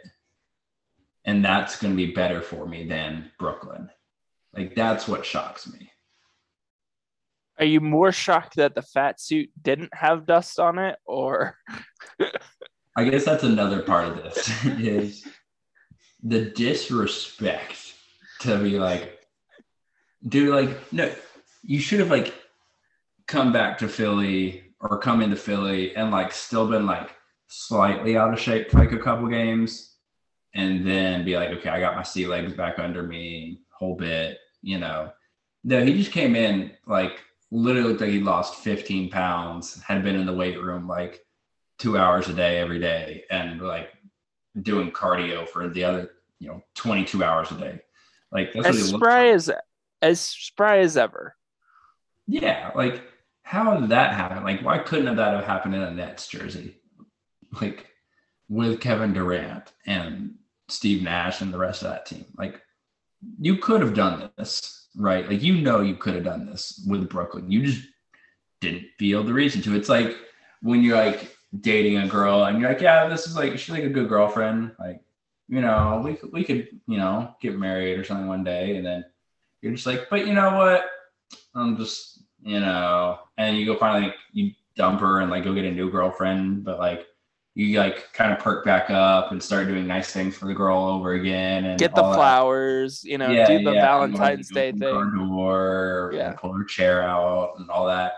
And 1.24 1.44
that's 1.44 1.80
going 1.80 1.92
to 1.92 1.96
be 1.96 2.12
better 2.12 2.40
for 2.40 2.66
me 2.66 2.86
than 2.86 3.30
Brooklyn. 3.38 3.90
Like 4.54 4.74
that's 4.74 5.06
what 5.06 5.26
shocks 5.26 5.70
me. 5.70 5.90
Are 7.58 7.64
you 7.64 7.80
more 7.80 8.12
shocked 8.12 8.56
that 8.56 8.74
the 8.74 8.82
fat 8.82 9.20
suit 9.20 9.50
didn't 9.60 9.92
have 9.94 10.26
dust 10.26 10.58
on 10.60 10.78
it 10.78 10.96
or 11.04 11.56
I 12.96 13.04
guess 13.04 13.24
that's 13.24 13.44
another 13.44 13.82
part 13.82 14.08
of 14.08 14.16
this 14.16 14.64
is 14.64 15.26
the 16.22 16.46
disrespect 16.46 17.94
to 18.40 18.58
be 18.58 18.78
like 18.78 19.20
dude 20.26 20.48
like 20.48 20.92
no 20.92 21.12
you 21.62 21.78
should 21.78 22.00
have 22.00 22.10
like 22.10 22.34
come 23.26 23.52
back 23.52 23.78
to 23.78 23.88
Philly 23.88 24.64
or 24.80 24.98
come 24.98 25.20
into 25.20 25.36
Philly 25.36 25.94
and 25.94 26.10
like 26.10 26.32
still 26.32 26.68
been 26.68 26.86
like 26.86 27.10
slightly 27.48 28.16
out 28.16 28.32
of 28.32 28.38
shape 28.38 28.70
for 28.70 28.78
like 28.78 28.92
a 28.92 28.98
couple 28.98 29.26
games 29.26 29.96
and 30.54 30.86
then 30.86 31.24
be 31.24 31.36
like 31.36 31.50
okay 31.50 31.70
I 31.70 31.80
got 31.80 31.96
my 31.96 32.02
sea 32.02 32.26
legs 32.26 32.52
back 32.52 32.78
under 32.78 33.02
me 33.02 33.60
whole 33.70 33.96
bit 33.96 34.38
you 34.62 34.78
know 34.78 35.12
no 35.64 35.84
he 35.84 35.96
just 35.96 36.12
came 36.12 36.36
in 36.36 36.72
like 36.86 37.20
literally 37.50 37.88
looked 37.88 38.00
like 38.00 38.10
he 38.10 38.20
lost 38.20 38.56
15 38.56 39.10
pounds, 39.10 39.80
had 39.82 40.02
been 40.02 40.16
in 40.16 40.26
the 40.26 40.32
weight 40.32 40.60
room 40.60 40.86
like 40.86 41.24
two 41.78 41.96
hours 41.96 42.28
a 42.28 42.34
day 42.34 42.58
every 42.58 42.78
day, 42.78 43.24
and 43.30 43.60
like 43.60 43.90
doing 44.60 44.90
cardio 44.90 45.48
for 45.48 45.68
the 45.68 45.84
other, 45.84 46.10
you 46.38 46.48
know, 46.48 46.62
22 46.74 47.24
hours 47.24 47.50
a 47.50 47.58
day. 47.58 47.80
Like 48.30 48.52
that's 48.52 48.68
as 48.68 48.88
spry 48.88 49.26
like. 49.26 49.34
as 49.34 49.50
as 50.02 50.20
spry 50.20 50.78
as 50.78 50.96
ever. 50.96 51.34
Yeah, 52.26 52.72
like 52.74 53.02
how 53.42 53.78
did 53.78 53.88
that 53.90 54.12
happen? 54.12 54.44
Like, 54.44 54.60
why 54.60 54.78
couldn't 54.78 55.16
that 55.16 55.34
have 55.34 55.44
happened 55.44 55.74
in 55.74 55.82
a 55.82 55.90
Nets 55.90 56.28
jersey? 56.28 56.77
Like 57.60 57.86
with 58.48 58.80
Kevin 58.80 59.12
Durant 59.12 59.72
and 59.86 60.34
Steve 60.68 61.02
Nash 61.02 61.40
and 61.40 61.52
the 61.52 61.58
rest 61.58 61.82
of 61.82 61.90
that 61.90 62.06
team. 62.06 62.26
Like, 62.36 62.60
you 63.40 63.56
could 63.56 63.80
have 63.80 63.94
done 63.94 64.30
this 64.36 64.78
right? 64.98 65.28
Like 65.28 65.42
you 65.42 65.54
know 65.54 65.80
you 65.80 65.94
could 65.94 66.14
have 66.14 66.24
done 66.24 66.46
this 66.46 66.84
with 66.86 67.08
Brooklyn. 67.08 67.50
You 67.50 67.64
just 67.64 67.86
didn't 68.60 68.86
feel 68.98 69.22
the 69.22 69.32
reason 69.32 69.62
to. 69.62 69.76
It's 69.76 69.88
like 69.88 70.16
when 70.60 70.82
you're 70.82 70.96
like 70.96 71.34
dating 71.60 71.98
a 71.98 72.08
girl 72.08 72.44
and 72.44 72.60
you're 72.60 72.70
like, 72.70 72.80
yeah, 72.80 73.08
this 73.08 73.26
is 73.26 73.36
like 73.36 73.58
she's 73.58 73.70
like 73.70 73.84
a 73.84 73.88
good 73.88 74.08
girlfriend. 74.08 74.72
Like, 74.78 75.00
you 75.48 75.60
know, 75.60 76.02
we 76.04 76.14
could 76.14 76.32
we 76.32 76.44
could, 76.44 76.68
you 76.86 76.98
know, 76.98 77.34
get 77.40 77.58
married 77.58 77.98
or 77.98 78.04
something 78.04 78.26
one 78.26 78.44
day. 78.44 78.76
And 78.76 78.84
then 78.84 79.04
you're 79.62 79.72
just 79.72 79.86
like, 79.86 80.10
but 80.10 80.26
you 80.26 80.34
know 80.34 80.56
what? 80.56 80.84
I'm 81.54 81.76
just, 81.76 82.22
you 82.42 82.60
know, 82.60 83.18
and 83.36 83.56
you 83.56 83.66
go 83.66 83.76
finally 83.76 84.08
like 84.08 84.16
you 84.32 84.52
dump 84.76 85.00
her 85.00 85.20
and 85.20 85.30
like 85.30 85.44
go 85.44 85.54
get 85.54 85.64
a 85.64 85.70
new 85.70 85.90
girlfriend, 85.90 86.64
but 86.64 86.78
like 86.78 87.06
you 87.58 87.76
like 87.76 88.12
kind 88.12 88.32
of 88.32 88.38
perk 88.38 88.64
back 88.64 88.88
up 88.88 89.32
and 89.32 89.42
start 89.42 89.66
doing 89.66 89.84
nice 89.84 90.12
things 90.12 90.36
for 90.36 90.46
the 90.46 90.54
girl 90.54 90.78
over 90.84 91.14
again 91.14 91.64
and 91.64 91.76
get 91.76 91.92
the 91.92 92.02
flowers, 92.02 93.00
that. 93.00 93.10
you 93.10 93.18
know, 93.18 93.28
yeah, 93.28 93.48
do 93.48 93.64
the 93.64 93.72
yeah, 93.72 93.80
Valentine's 93.80 94.48
Day 94.48 94.70
thing. 94.70 94.78
Door, 94.78 96.12
yeah. 96.14 96.34
pull 96.34 96.52
her 96.52 96.62
chair 96.62 97.02
out 97.02 97.54
and 97.58 97.68
all 97.68 97.88
that. 97.88 98.12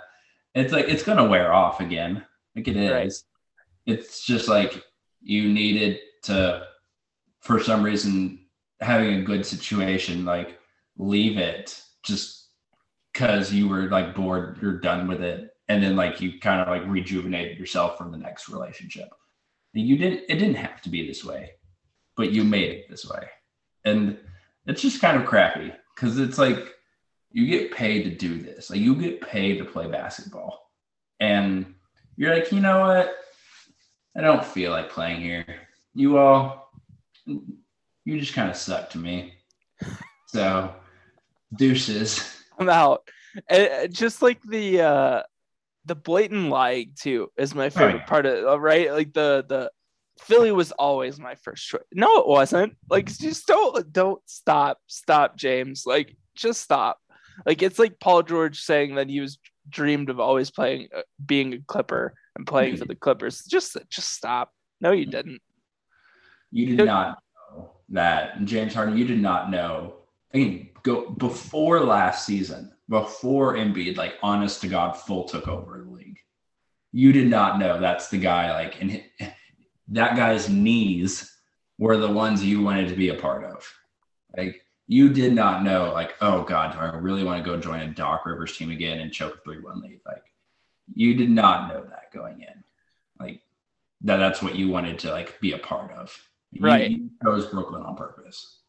It's 0.55 0.75
like 0.75 0.89
it's 0.89 1.03
gonna 1.03 1.25
wear 1.25 1.55
off 1.55 1.81
again. 1.81 2.23
Like 2.55 2.69
it 2.69 2.77
is. 2.77 2.91
Right. 2.91 3.95
It's 3.97 4.27
just 4.27 4.47
like 4.47 4.85
you 5.23 5.51
needed 5.51 6.01
to 6.25 6.67
for 7.41 7.63
some 7.63 7.83
reason 7.83 8.41
having 8.83 9.21
a 9.21 9.23
good 9.23 9.47
situation, 9.47 10.27
like 10.27 10.59
leave 10.99 11.39
it 11.39 11.83
just 12.03 12.49
because 13.15 13.55
you 13.55 13.69
were 13.71 13.89
like 13.89 14.15
bored, 14.15 14.59
you're 14.61 14.81
done 14.81 15.09
with 15.09 15.23
it. 15.23 15.49
And 15.71 15.83
then 15.83 15.97
like 15.97 16.21
you 16.21 16.39
kind 16.41 16.61
of 16.61 16.69
like 16.69 16.87
rejuvenated 16.87 17.59
yourself 17.59 17.97
for 17.97 18.07
the 18.11 18.19
next 18.19 18.51
relationship 18.51 19.09
you 19.73 19.97
didn't 19.97 20.23
it 20.29 20.37
didn't 20.37 20.57
have 20.57 20.83
to 20.83 20.89
be 20.89 21.07
this 21.07 21.25
way 21.25 21.53
but 22.21 22.33
you 22.33 22.45
made 22.45 22.71
it 22.71 22.89
this 22.91 23.09
way. 23.09 23.27
And 23.87 24.19
it's 24.67 24.83
just 24.83 25.01
kind 25.01 25.19
of 25.19 25.27
crappy 25.27 25.73
because 25.95 26.19
it's 26.19 26.37
like 26.37 26.59
you 27.33 27.47
get 27.47 27.73
paid 27.73 28.03
to 28.03 28.11
do 28.11 28.39
this. 28.39 28.69
Like 28.69 28.81
you 28.81 28.95
get 28.95 29.23
paid 29.23 29.57
to 29.57 29.65
play 29.65 29.89
basketball. 29.91 30.71
And 31.19 31.75
you're 32.17 32.35
like 32.35 32.53
you 32.53 32.61
know 32.61 32.81
what? 32.81 33.15
I 34.15 34.21
don't 34.21 34.45
feel 34.45 34.71
like 34.71 34.91
playing 34.91 35.23
here. 35.23 35.47
You 35.95 36.19
all 36.19 36.71
you 37.25 38.21
just 38.21 38.35
kind 38.35 38.51
of 38.51 38.57
suck 38.57 38.91
to 38.91 38.99
me. 38.99 39.33
So 40.27 40.75
deuces. 41.57 42.37
I'm 42.59 42.69
out. 42.69 43.09
And 43.49 43.95
just 43.95 44.21
like 44.21 44.43
the 44.43 44.83
uh 44.83 45.23
the 45.85 45.95
blatant 45.95 46.49
lying 46.49 46.93
too 46.99 47.31
is 47.37 47.55
my 47.55 47.71
favorite 47.71 47.95
oh, 47.95 47.97
yeah. 47.99 48.05
part 48.05 48.27
of 48.27 48.45
uh, 48.47 48.61
right. 48.61 48.93
Like 48.93 49.13
the 49.13 49.45
the 49.49 49.71
Philly 50.21 50.53
was 50.53 50.73
always 50.73 51.19
my 51.19 51.35
first 51.37 51.67
choice. 51.67 51.83
No, 51.93 52.19
it 52.19 52.29
wasn't. 52.29 52.77
Like 52.89 53.07
just 53.07 53.47
don't 53.47 53.93
don't 53.93 54.21
stop 54.27 54.79
stop 54.87 55.37
James. 55.37 55.85
Like 55.87 56.17
just 56.35 56.61
stop. 56.61 56.99
Like 57.47 57.63
it's 57.63 57.79
like 57.79 58.01
Paul 58.01 58.23
George 58.23 58.61
saying 58.61 58.97
that 58.97 59.09
he 59.09 59.21
was 59.21 59.39
dreamed 59.69 60.11
of 60.11 60.21
always 60.21 60.51
playing 60.51 60.89
uh, 60.95 61.03
being 61.25 61.55
a 61.55 61.59
Clipper 61.67 62.15
and 62.37 62.47
playing 62.47 62.77
for 62.77 62.85
the 62.85 62.95
Clippers. 62.95 63.45
Just 63.45 63.77
just 63.89 64.13
stop. 64.13 64.51
No, 64.81 64.93
you 64.93 65.07
didn't. 65.07 65.41
You 66.51 66.77
did 66.77 66.87
not 66.87 67.19
know 67.51 67.71
that 67.91 68.45
James 68.45 68.75
Harden. 68.75 68.99
You 68.99 69.07
did 69.07 69.21
not 69.21 69.51
know. 69.51 69.95
I 70.35 70.39
mean, 70.39 70.71
go 70.83 71.11
before 71.11 71.81
last 71.81 72.27
season 72.27 72.73
before 72.91 73.55
Embiid, 73.55 73.97
like 73.97 74.17
honest 74.21 74.61
to 74.61 74.69
God, 74.69 74.93
full 74.93 75.25
took 75.25 75.49
over 75.49 75.83
the 75.83 75.91
league. 75.91 76.19
You 76.93 77.13
did 77.13 77.29
not 77.29 77.61
know 77.61 77.81
that's 77.81 78.09
the 78.09 78.19
guy, 78.19 78.53
like, 78.53 78.83
and 78.83 79.03
that 79.89 80.17
guy's 80.17 80.51
knees 80.51 81.33
were 81.79 81.97
the 81.97 82.11
ones 82.11 82.45
you 82.45 82.61
wanted 82.61 82.89
to 82.89 82.97
be 82.97 83.09
a 83.09 83.15
part 83.15 83.45
of. 83.45 83.73
Like, 84.37 84.67
you 84.89 85.09
did 85.09 85.33
not 85.33 85.63
know, 85.63 85.93
like, 85.93 86.17
oh 86.21 86.43
God, 86.43 86.73
do 86.73 86.81
I 86.81 86.97
really 86.97 87.23
want 87.23 87.43
to 87.43 87.49
go 87.49 87.57
join 87.57 87.81
a 87.81 87.89
Doc 87.89 88.27
Rivers 88.27 88.57
team 88.57 88.73
again 88.73 88.99
and 88.99 89.13
choke 89.13 89.37
a 89.37 89.41
3 89.45 89.61
1 89.61 89.81
lead? 89.81 90.01
Like, 90.05 90.25
you 90.93 91.15
did 91.15 91.31
not 91.31 91.69
know 91.69 91.85
that 91.85 92.11
going 92.13 92.41
in. 92.41 92.65
Like, 93.21 93.41
that 94.01 94.17
that's 94.17 94.43
what 94.43 94.57
you 94.57 94.69
wanted 94.69 94.99
to, 95.01 95.13
like, 95.13 95.41
be 95.41 95.53
a 95.53 95.59
part 95.59 95.93
of. 95.93 96.13
Right. 96.59 96.91
You, 96.91 96.97
you 96.97 97.11
chose 97.23 97.47
Brooklyn 97.47 97.83
on 97.83 97.95
purpose 97.95 98.60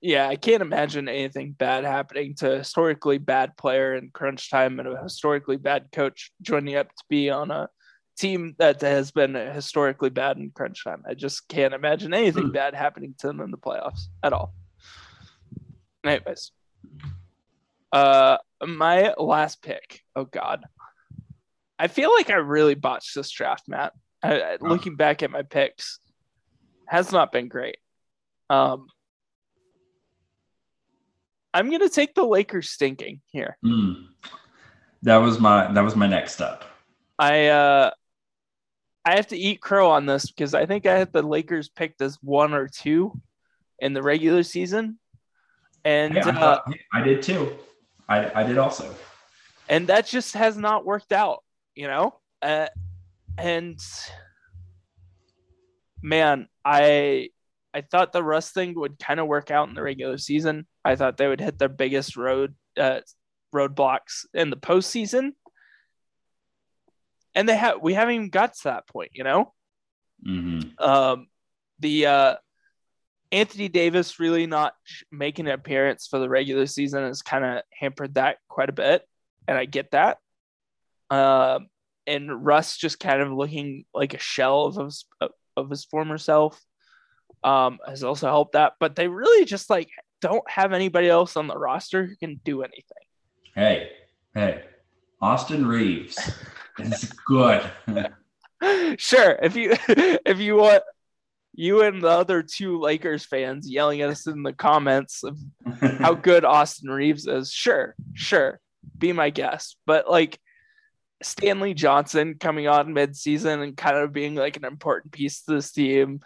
yeah, 0.00 0.28
I 0.28 0.36
can't 0.36 0.62
imagine 0.62 1.08
anything 1.08 1.52
bad 1.52 1.84
happening 1.84 2.34
to 2.36 2.52
a 2.52 2.58
historically 2.58 3.18
bad 3.18 3.56
player 3.56 3.94
in 3.94 4.10
crunch 4.10 4.50
time 4.50 4.78
and 4.78 4.88
a 4.88 5.02
historically 5.02 5.56
bad 5.56 5.88
coach 5.92 6.32
joining 6.42 6.76
up 6.76 6.88
to 6.88 7.04
be 7.08 7.30
on 7.30 7.50
a 7.50 7.68
team 8.16 8.54
that 8.58 8.80
has 8.80 9.10
been 9.10 9.34
historically 9.34 10.10
bad 10.10 10.36
in 10.36 10.50
crunch 10.50 10.84
time. 10.84 11.02
I 11.08 11.14
just 11.14 11.48
can't 11.48 11.74
imagine 11.74 12.14
anything 12.14 12.46
hmm. 12.46 12.52
bad 12.52 12.74
happening 12.74 13.14
to 13.18 13.26
them 13.26 13.40
in 13.40 13.50
the 13.50 13.58
playoffs 13.58 14.08
at 14.22 14.32
all. 14.32 14.52
Anyways, 16.04 16.52
uh, 17.92 18.38
my 18.64 19.14
last 19.18 19.62
pick. 19.62 20.02
Oh 20.14 20.24
God, 20.24 20.64
I 21.78 21.88
feel 21.88 22.12
like 22.12 22.30
I 22.30 22.34
really 22.34 22.74
botched 22.74 23.14
this 23.14 23.30
draft, 23.30 23.64
Matt. 23.66 23.92
I, 24.22 24.58
looking 24.60 24.96
back 24.96 25.22
at 25.22 25.30
my 25.30 25.42
picks, 25.42 25.98
has 26.86 27.12
not 27.12 27.32
been 27.32 27.48
great. 27.48 27.78
Um, 28.48 28.86
I'm 31.56 31.70
gonna 31.70 31.88
take 31.88 32.14
the 32.14 32.22
Lakers 32.22 32.68
stinking 32.68 33.22
here. 33.32 33.56
Mm. 33.64 34.08
That 35.04 35.16
was 35.16 35.40
my 35.40 35.72
that 35.72 35.80
was 35.80 35.96
my 35.96 36.06
next 36.06 36.34
step. 36.34 36.64
I 37.18 37.46
uh 37.46 37.90
I 39.06 39.16
have 39.16 39.28
to 39.28 39.38
eat 39.38 39.62
crow 39.62 39.90
on 39.90 40.04
this 40.04 40.30
because 40.30 40.52
I 40.52 40.66
think 40.66 40.84
I 40.84 40.98
had 40.98 41.14
the 41.14 41.22
Lakers 41.22 41.70
picked 41.70 42.02
as 42.02 42.18
one 42.20 42.52
or 42.52 42.68
two 42.68 43.18
in 43.78 43.94
the 43.94 44.02
regular 44.02 44.42
season. 44.42 44.98
And 45.82 46.12
hey, 46.12 46.20
I, 46.20 46.30
uh, 46.30 46.60
I, 46.92 47.00
did 47.00 47.22
too. 47.22 47.56
I, 48.06 48.40
I 48.40 48.42
did 48.42 48.58
also. 48.58 48.94
And 49.68 49.86
that 49.86 50.06
just 50.06 50.34
has 50.34 50.56
not 50.58 50.84
worked 50.84 51.12
out, 51.12 51.42
you 51.74 51.86
know? 51.86 52.18
Uh, 52.42 52.66
and 53.38 53.78
man, 56.02 56.48
I 56.64 57.30
I 57.72 57.82
thought 57.82 58.12
the 58.12 58.24
Russ 58.24 58.50
thing 58.50 58.74
would 58.74 58.98
kind 58.98 59.20
of 59.20 59.26
work 59.26 59.50
out 59.50 59.68
in 59.68 59.74
the 59.74 59.82
regular 59.82 60.18
season. 60.18 60.66
I 60.86 60.96
thought 60.96 61.16
they 61.16 61.26
would 61.26 61.40
hit 61.40 61.58
their 61.58 61.68
biggest 61.68 62.16
road 62.16 62.54
uh, 62.76 63.00
roadblocks 63.52 64.24
in 64.32 64.50
the 64.50 64.56
postseason, 64.56 65.32
and 67.34 67.48
they 67.48 67.56
have 67.56 67.82
we 67.82 67.94
haven't 67.94 68.14
even 68.14 68.30
got 68.30 68.54
to 68.54 68.64
that 68.64 68.86
point, 68.86 69.10
you 69.12 69.24
know. 69.24 69.52
Mm-hmm. 70.26 70.82
Um, 70.82 71.26
the 71.80 72.06
uh, 72.06 72.34
Anthony 73.32 73.68
Davis 73.68 74.20
really 74.20 74.46
not 74.46 74.74
making 75.10 75.46
an 75.46 75.54
appearance 75.54 76.06
for 76.06 76.20
the 76.20 76.28
regular 76.28 76.66
season 76.66 77.02
has 77.02 77.22
kind 77.22 77.44
of 77.44 77.62
hampered 77.72 78.14
that 78.14 78.38
quite 78.48 78.68
a 78.68 78.72
bit, 78.72 79.02
and 79.48 79.58
I 79.58 79.64
get 79.64 79.90
that. 79.90 80.18
Um, 81.10 81.66
and 82.06 82.44
Russ 82.44 82.76
just 82.76 83.00
kind 83.00 83.20
of 83.20 83.32
looking 83.32 83.86
like 83.92 84.14
a 84.14 84.18
shell 84.18 84.66
of 84.66 84.76
his 84.76 85.04
of 85.56 85.68
his 85.68 85.84
former 85.84 86.18
self 86.18 86.62
um, 87.42 87.78
has 87.86 88.04
also 88.04 88.28
helped 88.28 88.52
that. 88.52 88.74
But 88.78 88.94
they 88.94 89.08
really 89.08 89.44
just 89.44 89.68
like 89.68 89.90
don't 90.20 90.48
have 90.50 90.72
anybody 90.72 91.08
else 91.08 91.36
on 91.36 91.46
the 91.46 91.58
roster 91.58 92.06
who 92.06 92.16
can 92.16 92.40
do 92.44 92.62
anything. 92.62 92.82
Hey, 93.54 93.90
hey, 94.34 94.64
Austin 95.20 95.66
Reaves 95.66 96.18
is 96.78 97.12
good. 97.26 97.62
sure, 98.98 99.38
if 99.42 99.56
you 99.56 99.74
if 99.88 100.38
you 100.38 100.56
want 100.56 100.82
you 101.54 101.82
and 101.82 102.02
the 102.02 102.08
other 102.08 102.42
two 102.42 102.78
Lakers 102.78 103.24
fans 103.24 103.68
yelling 103.68 104.02
at 104.02 104.10
us 104.10 104.26
in 104.26 104.42
the 104.42 104.52
comments 104.52 105.24
of 105.24 105.38
how 105.80 106.14
good 106.14 106.44
Austin 106.44 106.90
Reaves 106.90 107.26
is, 107.26 107.50
sure, 107.50 107.96
sure, 108.12 108.60
be 108.98 109.12
my 109.12 109.30
guest. 109.30 109.76
But 109.86 110.08
like 110.08 110.38
Stanley 111.22 111.72
Johnson 111.72 112.36
coming 112.38 112.68
on 112.68 112.92
mid-season 112.92 113.62
and 113.62 113.76
kind 113.76 113.96
of 113.96 114.12
being 114.12 114.34
like 114.34 114.58
an 114.58 114.66
important 114.66 115.12
piece 115.12 115.42
to 115.42 115.54
this 115.54 115.72
team. 115.72 116.20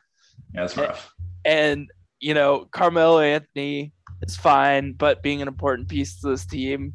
Yeah, 0.53 0.63
that's 0.63 0.77
rough. 0.77 1.15
And, 1.45 1.81
and 1.81 1.89
you 2.21 2.35
know, 2.35 2.67
Carmelo 2.71 3.21
Anthony 3.21 3.93
is 4.23 4.37
fine, 4.37 4.93
but 4.93 5.23
being 5.23 5.43
an 5.43 5.49
important 5.49 5.89
piece 5.89 6.21
to 6.21 6.29
this 6.29 6.47
team, 6.47 6.95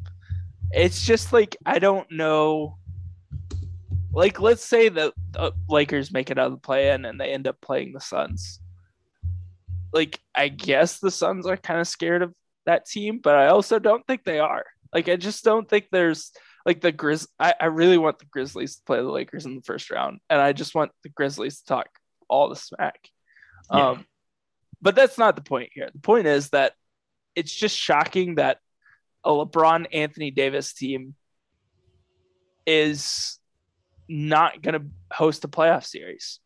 it's 0.70 1.04
just 1.04 1.32
like 1.32 1.56
I 1.66 1.78
don't 1.78 2.10
know. 2.10 2.78
Like, 4.12 4.40
let's 4.40 4.64
say 4.64 4.88
that 4.88 5.12
the 5.32 5.52
Lakers 5.68 6.10
make 6.10 6.30
it 6.30 6.38
out 6.38 6.46
of 6.46 6.52
the 6.52 6.58
play-in 6.58 7.04
and 7.04 7.20
they 7.20 7.32
end 7.32 7.46
up 7.46 7.60
playing 7.60 7.92
the 7.92 8.00
Suns. 8.00 8.60
Like, 9.92 10.18
I 10.34 10.48
guess 10.48 11.00
the 11.00 11.10
Suns 11.10 11.46
are 11.46 11.58
kind 11.58 11.80
of 11.80 11.86
scared 11.86 12.22
of 12.22 12.32
that 12.64 12.86
team, 12.86 13.20
but 13.22 13.34
I 13.34 13.48
also 13.48 13.78
don't 13.78 14.06
think 14.06 14.24
they 14.24 14.38
are. 14.38 14.64
Like, 14.94 15.10
I 15.10 15.16
just 15.16 15.44
don't 15.44 15.68
think 15.68 15.88
there's 15.92 16.32
like 16.64 16.80
the 16.80 16.92
Grizz. 16.92 17.26
I, 17.38 17.54
I 17.60 17.66
really 17.66 17.98
want 17.98 18.18
the 18.18 18.24
Grizzlies 18.26 18.76
to 18.76 18.82
play 18.84 18.98
the 18.98 19.10
Lakers 19.10 19.44
in 19.44 19.54
the 19.54 19.62
first 19.62 19.90
round, 19.90 20.20
and 20.30 20.40
I 20.40 20.52
just 20.52 20.74
want 20.74 20.92
the 21.02 21.10
Grizzlies 21.10 21.60
to 21.60 21.66
talk 21.66 21.88
all 22.28 22.48
the 22.48 22.56
smack. 22.56 23.08
Yeah. 23.70 23.90
Um, 23.90 24.06
but 24.82 24.94
that's 24.94 25.18
not 25.18 25.36
the 25.36 25.42
point 25.42 25.70
here. 25.72 25.88
The 25.92 26.00
point 26.00 26.26
is 26.26 26.50
that 26.50 26.74
it's 27.34 27.54
just 27.54 27.76
shocking 27.76 28.36
that 28.36 28.58
a 29.24 29.30
LeBron 29.30 29.86
Anthony 29.92 30.30
Davis 30.30 30.72
team 30.72 31.14
is 32.66 33.38
not 34.08 34.62
going 34.62 34.80
to 34.80 34.86
host 35.12 35.44
a 35.44 35.48
playoff 35.48 35.84
series. 35.84 36.40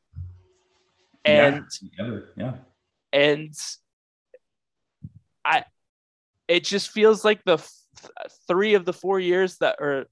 And 1.25 1.65
yeah, 1.99 2.19
yeah. 2.37 2.53
And 3.13 3.55
I 5.45 5.65
it 6.49 6.65
just 6.65 6.91
feels 6.91 7.25
like 7.25 7.45
the 7.45 7.59
three 8.49 8.75
of 8.75 8.85
the 8.85 8.93
four 8.93 9.21
years 9.21 9.59
that 9.59 9.77
or 9.81 10.07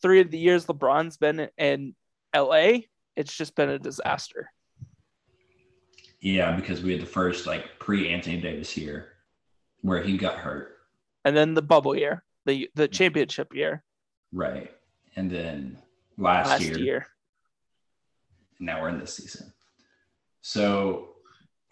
three 0.00 0.20
of 0.20 0.30
the 0.30 0.38
years 0.38 0.66
LeBron's 0.66 1.16
been 1.16 1.48
in 1.58 1.94
LA, 2.34 2.80
it's 3.16 3.36
just 3.36 3.54
been 3.54 3.70
a 3.70 3.78
disaster. 3.78 4.50
Yeah, 6.22 6.52
because 6.52 6.82
we 6.82 6.92
had 6.92 7.02
the 7.02 7.06
first 7.06 7.46
like 7.46 7.78
pre 7.80 8.08
Anthony 8.08 8.40
Davis 8.40 8.76
year 8.76 9.08
where 9.82 10.02
he 10.02 10.16
got 10.16 10.36
hurt. 10.36 10.76
And 11.24 11.36
then 11.36 11.54
the 11.54 11.62
bubble 11.62 11.96
year, 11.96 12.22
the 12.46 12.70
the 12.74 12.88
championship 12.88 13.52
year. 13.54 13.82
Right. 14.32 14.72
And 15.16 15.30
then 15.30 15.76
last, 16.16 16.48
last 16.48 16.62
year, 16.62 16.78
year. 16.78 17.06
now 18.60 18.80
we're 18.80 18.88
in 18.88 19.00
this 19.00 19.14
season. 19.14 19.52
So 20.40 21.08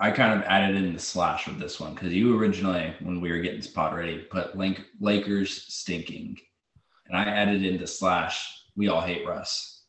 I 0.00 0.10
kind 0.10 0.38
of 0.38 0.46
added 0.46 0.76
in 0.76 0.92
the 0.92 0.98
slash 0.98 1.46
with 1.46 1.60
this 1.60 1.78
one 1.78 1.94
because 1.94 2.12
you 2.12 2.36
originally, 2.38 2.92
when 3.00 3.20
we 3.20 3.30
were 3.30 3.38
getting 3.38 3.62
spot 3.62 3.94
ready, 3.94 4.18
put 4.18 4.58
Link 4.58 4.82
Lakers 5.00 5.72
stinking, 5.72 6.38
and 7.06 7.16
I 7.16 7.22
added 7.22 7.64
in 7.64 7.78
the 7.78 7.86
slash. 7.86 8.56
We 8.76 8.88
all 8.88 9.00
hate 9.00 9.26
Russ 9.26 9.82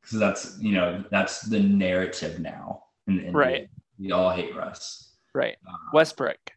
because 0.00 0.18
that's 0.18 0.58
you 0.58 0.72
know 0.72 1.04
that's 1.10 1.42
the 1.42 1.60
narrative 1.60 2.40
now. 2.40 2.84
In, 3.06 3.20
in 3.20 3.32
right. 3.34 3.68
We 3.98 4.12
all 4.12 4.30
hate 4.30 4.54
Russ. 4.54 5.10
Right. 5.34 5.56
Uh, 5.66 5.76
Westbrook. 5.92 6.52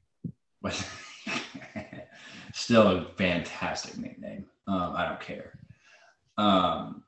Still 2.54 2.88
a 2.88 3.06
fantastic 3.18 3.98
nickname. 3.98 4.46
Um, 4.68 4.94
I 4.96 5.08
don't 5.08 5.22
care. 5.22 5.58
Um, 6.38 7.04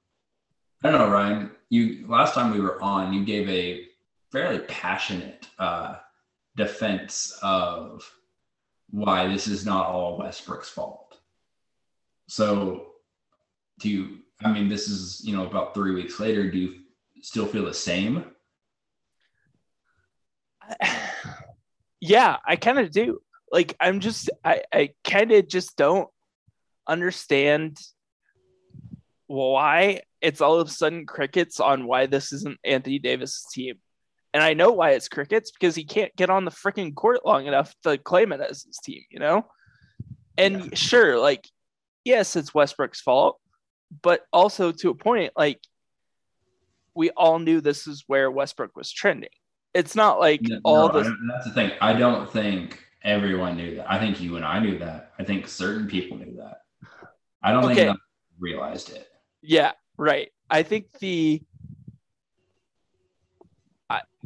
I 0.84 0.90
don't 0.90 1.00
know, 1.00 1.10
Ryan. 1.10 1.52
You 1.70 2.06
last 2.08 2.34
time 2.34 2.52
we 2.52 2.60
were 2.60 2.82
on, 2.82 3.14
you 3.14 3.24
gave 3.24 3.48
a 3.50 3.86
fairly 4.32 4.60
passionate 4.60 5.48
uh, 5.60 5.96
defense 6.56 7.38
of 7.42 8.10
why 8.90 9.28
this 9.28 9.48
is 9.48 9.66
not 9.66 9.88
all 9.88 10.18
Westbrook's 10.18 10.70
fault. 10.70 11.18
So, 12.28 12.88
do 13.80 13.90
you? 13.90 14.18
I 14.44 14.52
mean, 14.52 14.68
this 14.68 14.88
is 14.88 15.22
you 15.24 15.36
know 15.36 15.46
about 15.46 15.74
three 15.74 15.94
weeks 15.94 16.20
later. 16.20 16.50
Do 16.50 16.58
you 16.58 16.80
still 17.22 17.46
feel 17.46 17.66
the 17.66 17.74
same? 17.74 18.31
Yeah, 22.00 22.38
I 22.46 22.56
kind 22.56 22.80
of 22.80 22.92
do. 22.92 23.22
Like, 23.52 23.76
I'm 23.80 24.00
just, 24.00 24.30
I, 24.44 24.64
I 24.74 24.90
kind 25.04 25.32
of 25.32 25.48
just 25.48 25.76
don't 25.78 26.10
understand 26.88 27.78
why 29.28 30.02
it's 30.20 30.42
all 30.42 30.60
of 30.60 30.68
a 30.68 30.72
sudden 30.72 31.06
crickets 31.06 31.60
on 31.60 31.86
why 31.86 32.06
this 32.06 32.34
isn't 32.34 32.58
Anthony 32.66 33.00
Davis' 33.00 33.46
team. 33.54 33.76
And 34.34 34.42
I 34.42 34.54
know 34.54 34.72
why 34.72 34.92
it's 34.92 35.10
crickets 35.10 35.52
because 35.52 35.76
he 35.76 35.84
can't 35.84 36.16
get 36.16 36.30
on 36.30 36.46
the 36.46 36.52
freaking 36.52 36.96
court 36.96 37.26
long 37.26 37.46
enough 37.48 37.74
to 37.84 37.98
claim 37.98 38.32
it 38.32 38.40
as 38.40 38.64
his 38.64 38.78
team, 38.78 39.04
you 39.10 39.20
know? 39.20 39.46
And 40.38 40.66
yeah. 40.66 40.76
sure, 40.76 41.20
like, 41.20 41.48
yes, 42.06 42.36
it's 42.36 42.54
Westbrook's 42.54 43.02
fault, 43.02 43.40
but 44.02 44.22
also 44.32 44.72
to 44.72 44.90
a 44.90 44.96
point, 44.96 45.34
like, 45.36 45.60
we 46.96 47.10
all 47.12 47.40
knew 47.40 47.62
this 47.62 47.88
is 47.88 48.06
where 48.08 48.32
Westbrook 48.32 48.76
was 48.76 48.92
trending. 48.92 49.30
It's 49.74 49.96
not 49.96 50.20
like 50.20 50.42
no, 50.44 50.60
all 50.64 50.92
no, 50.92 51.00
this. 51.02 51.12
That's 51.32 51.46
the 51.46 51.54
thing. 51.54 51.72
I 51.80 51.94
don't 51.94 52.30
think 52.32 52.84
everyone 53.04 53.58
knew 53.58 53.76
that. 53.78 53.92
I 53.92 54.00
think 54.00 54.20
you 54.20 54.36
and 54.36 54.46
I 54.46 54.60
knew 54.60 54.78
that. 54.80 55.14
I 55.18 55.24
think 55.24 55.48
certain 55.48 55.88
people 55.88 56.18
knew 56.18 56.36
that. 56.38 56.62
I 57.42 57.52
don't 57.52 57.66
okay. 57.66 57.86
think 57.86 57.98
realized 58.40 58.92
it. 58.92 59.08
Yeah, 59.42 59.72
right. 59.98 60.30
I 60.50 60.64
think 60.64 60.88
the 61.00 61.42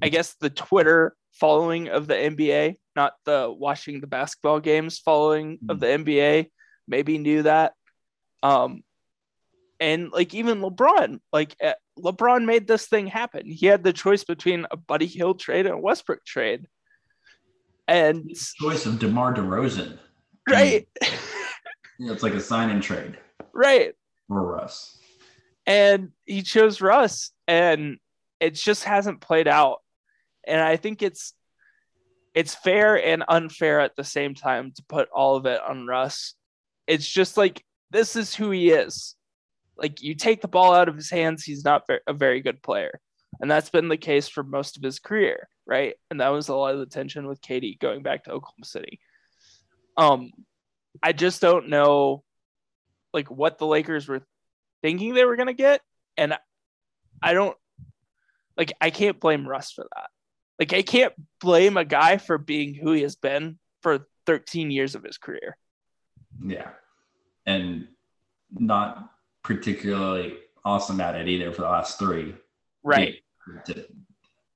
I 0.02 0.10
guess 0.10 0.36
the 0.36 0.50
Twitter 0.50 1.16
following 1.34 1.90
of 1.90 2.08
the 2.08 2.16
NBA, 2.16 2.76
not 2.96 3.14
the 3.26 3.54
watching 3.56 4.02
the 4.02 4.08
basketball 4.08 4.60
games 4.60 5.00
following 5.00 5.58
mm-hmm. 5.58 5.72
of 5.72 5.80
the 5.80 5.88
NBA, 5.88 6.50
maybe 6.88 7.18
knew 7.18 7.44
that. 7.44 7.74
Um, 8.44 8.84
and 9.86 10.12
like 10.12 10.34
even 10.34 10.62
LeBron, 10.62 11.20
like 11.32 11.56
uh, 11.64 11.74
LeBron 12.00 12.46
made 12.46 12.68
this 12.68 12.88
thing 12.88 13.08
happen. 13.08 13.50
He 13.50 13.68
had 13.68 13.84
the 13.84 13.94
choice 13.94 14.24
between 14.24 14.66
a 14.72 14.78
Buddy 14.78 15.06
Hield 15.06 15.40
trade 15.40 15.66
and 15.66 15.76
a 15.76 15.80
Westbrook 15.80 16.26
trade, 16.26 16.66
and 17.88 18.30
choice 18.60 18.86
of 18.86 19.00
DeMar 19.00 19.36
DeRozan, 19.36 19.98
right? 20.50 20.88
yeah, 22.00 22.12
it's 22.12 22.24
like 22.24 22.34
a 22.34 22.42
sign 22.42 22.70
and 22.70 22.82
trade, 22.82 23.18
right? 23.54 23.94
For 24.28 24.42
Russ, 24.42 24.98
and 25.66 26.10
he 26.26 26.42
chose 26.42 26.82
Russ, 26.82 27.32
and 27.48 27.98
it 28.40 28.56
just 28.56 28.84
hasn't 28.84 29.22
played 29.22 29.48
out 29.48 29.82
and 30.48 30.62
I 30.62 30.78
think 30.78 31.02
it's 31.02 31.34
it's 32.34 32.54
fair 32.54 33.04
and 33.04 33.24
unfair 33.28 33.80
at 33.80 33.96
the 33.96 34.04
same 34.04 34.36
time 34.36 34.74
to 34.76 34.84
put 34.90 35.10
all 35.10 35.38
of 35.38 35.46
it 35.46 35.62
on 35.62 35.88
Russ. 35.88 36.36
It's 36.86 37.08
just 37.08 37.38
like 37.38 37.64
this 37.92 38.16
is 38.16 38.36
who 38.36 38.52
he 38.52 38.72
is. 38.72 39.16
Like 39.78 40.02
you 40.02 40.16
take 40.16 40.42
the 40.42 40.48
ball 40.48 40.74
out 40.74 40.90
of 40.90 40.96
his 40.96 41.10
hands, 41.10 41.44
he's 41.44 41.64
not 41.64 41.84
a 42.08 42.14
very 42.14 42.42
good 42.42 42.62
player. 42.62 43.00
And 43.42 43.52
that's 43.52 43.70
been 43.70 43.90
the 43.90 43.98
case 43.98 44.28
for 44.30 44.44
most 44.44 44.78
of 44.78 44.84
his 44.84 45.00
career, 45.00 45.50
right? 45.66 45.96
And 46.10 46.22
that 46.22 46.30
was 46.30 46.48
a 46.48 46.56
lot 46.56 46.74
of 46.74 46.80
the 46.80 46.86
tension 46.86 47.28
with 47.28 47.42
KD 47.42 47.80
going 47.80 48.02
back 48.02 48.24
to 48.24 48.32
Oklahoma 48.32 48.66
City. 48.66 49.00
Um 49.98 50.32
I 51.04 51.12
just 51.12 51.42
don't 51.42 51.70
know 51.70 52.24
like 53.14 53.30
what 53.30 53.58
the 53.58 53.68
Lakers 53.68 54.08
were 54.08 54.22
thinking 54.82 55.14
they 55.14 55.26
were 55.26 55.36
going 55.36 55.48
to 55.48 55.54
get 55.54 55.82
and 56.18 56.38
I 57.22 57.34
don't 57.34 57.58
like 58.58 58.74
I 58.80 58.90
can't 58.90 59.20
blame 59.20 59.48
Russ 59.48 59.72
for 59.72 59.86
that. 59.96 60.10
Like 60.60 60.74
I 60.74 60.82
can't 60.82 61.14
blame 61.42 61.78
a 61.78 61.86
guy 61.86 62.18
for 62.18 62.38
being 62.38 62.76
who 62.76 62.92
he 62.92 63.02
has 63.02 63.16
been 63.16 63.58
for 63.82 64.08
13 64.26 64.72
years 64.72 64.96
of 64.96 65.04
his 65.04 65.18
career. 65.18 65.58
Yeah. 66.44 66.70
And 67.46 67.88
not 68.52 69.10
particularly 69.46 70.38
awesome 70.66 71.00
at 71.00 71.16
it 71.16 71.28
either 71.28 71.52
for 71.52 71.62
the 71.62 71.70
last 71.70 72.00
three. 72.00 72.36
Right. 72.84 73.16
To, 73.66 73.86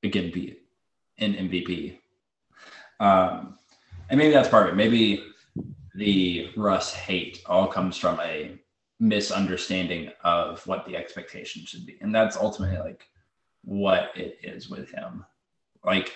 again 0.03 0.31
be 0.31 0.57
an 1.19 1.33
MVP. 1.33 1.99
Um, 2.99 3.57
and 4.09 4.17
maybe 4.17 4.33
that's 4.33 4.49
part 4.49 4.67
of 4.67 4.73
it. 4.73 4.75
Maybe 4.75 5.23
the 5.93 6.49
Russ 6.57 6.93
hate 6.93 7.43
all 7.45 7.67
comes 7.67 7.97
from 7.97 8.19
a 8.21 8.59
misunderstanding 8.99 10.11
of 10.23 10.65
what 10.65 10.85
the 10.85 10.97
expectation 10.97 11.65
should 11.65 11.85
be. 11.85 11.97
And 12.01 12.13
that's 12.13 12.35
ultimately 12.35 12.79
like 12.79 13.07
what 13.63 14.11
it 14.15 14.39
is 14.41 14.69
with 14.69 14.89
him 14.91 15.25
like 15.83 16.13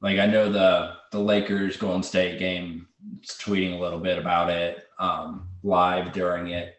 Like 0.00 0.18
I 0.18 0.26
know 0.26 0.50
the 0.50 0.94
the 1.10 1.18
Lakers 1.18 1.76
Golden 1.76 2.02
State 2.02 2.38
game 2.38 2.88
tweeting 3.26 3.76
a 3.76 3.80
little 3.80 3.98
bit 3.98 4.18
about 4.18 4.50
it 4.50 4.84
um, 4.98 5.48
live 5.62 6.12
during 6.12 6.48
it. 6.48 6.76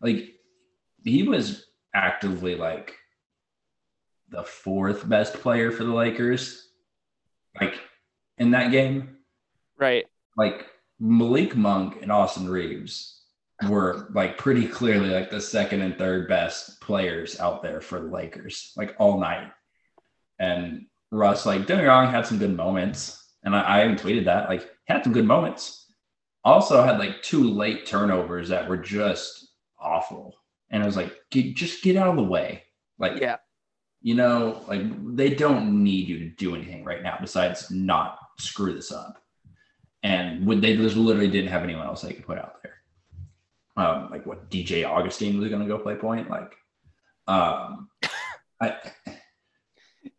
Like 0.00 0.33
he 1.04 1.22
was 1.22 1.66
actively 1.94 2.56
like 2.56 2.94
the 4.30 4.42
fourth 4.42 5.08
best 5.08 5.34
player 5.34 5.70
for 5.70 5.84
the 5.84 5.92
Lakers, 5.92 6.68
like 7.60 7.78
in 8.38 8.50
that 8.50 8.72
game. 8.72 9.16
Right. 9.78 10.06
Like 10.36 10.66
Malik 10.98 11.56
Monk 11.56 12.02
and 12.02 12.10
Austin 12.10 12.48
Reaves 12.48 13.22
were 13.68 14.08
like 14.12 14.36
pretty 14.38 14.66
clearly 14.66 15.10
like 15.10 15.30
the 15.30 15.40
second 15.40 15.82
and 15.82 15.96
third 15.96 16.28
best 16.28 16.80
players 16.80 17.38
out 17.38 17.62
there 17.62 17.80
for 17.80 18.00
the 18.00 18.08
Lakers, 18.08 18.72
like 18.76 18.96
all 18.98 19.20
night. 19.20 19.50
And 20.38 20.86
Russ, 21.12 21.46
like, 21.46 21.66
don't 21.66 21.78
get 21.78 21.84
wrong, 21.84 22.10
had 22.10 22.26
some 22.26 22.38
good 22.38 22.56
moments. 22.56 23.34
And 23.44 23.54
I, 23.54 23.60
I 23.60 23.84
even 23.84 23.96
tweeted 23.96 24.24
that, 24.24 24.48
like, 24.48 24.68
had 24.86 25.04
some 25.04 25.12
good 25.12 25.26
moments. 25.26 25.92
Also 26.44 26.82
had 26.82 26.98
like 26.98 27.22
two 27.22 27.44
late 27.44 27.86
turnovers 27.86 28.48
that 28.50 28.68
were 28.68 28.76
just 28.76 29.48
awful. 29.78 30.34
And 30.74 30.82
I 30.82 30.86
was 30.86 30.96
like, 30.96 31.14
just 31.30 31.84
get 31.84 31.94
out 31.94 32.08
of 32.08 32.16
the 32.16 32.24
way. 32.24 32.64
Like, 32.98 33.20
Yeah. 33.20 33.36
you 34.02 34.16
know, 34.16 34.64
like 34.66 34.82
they 35.14 35.32
don't 35.32 35.84
need 35.84 36.08
you 36.08 36.18
to 36.18 36.30
do 36.30 36.56
anything 36.56 36.82
right 36.82 37.00
now 37.00 37.16
besides 37.20 37.70
not 37.70 38.18
screw 38.40 38.74
this 38.74 38.90
up. 38.90 39.22
And 40.02 40.44
would 40.46 40.60
they 40.60 40.76
just 40.76 40.96
literally 40.96 41.30
didn't 41.30 41.52
have 41.52 41.62
anyone 41.62 41.86
else 41.86 42.02
they 42.02 42.12
could 42.12 42.26
put 42.26 42.38
out 42.38 42.60
there. 42.64 42.74
Um, 43.76 44.10
like 44.10 44.26
what 44.26 44.50
DJ 44.50 44.84
Augustin 44.84 45.38
was 45.38 45.48
gonna 45.48 45.68
go 45.68 45.78
play 45.78 45.94
point. 45.94 46.28
Like 46.28 46.52
um 47.28 47.88
I 48.60 48.76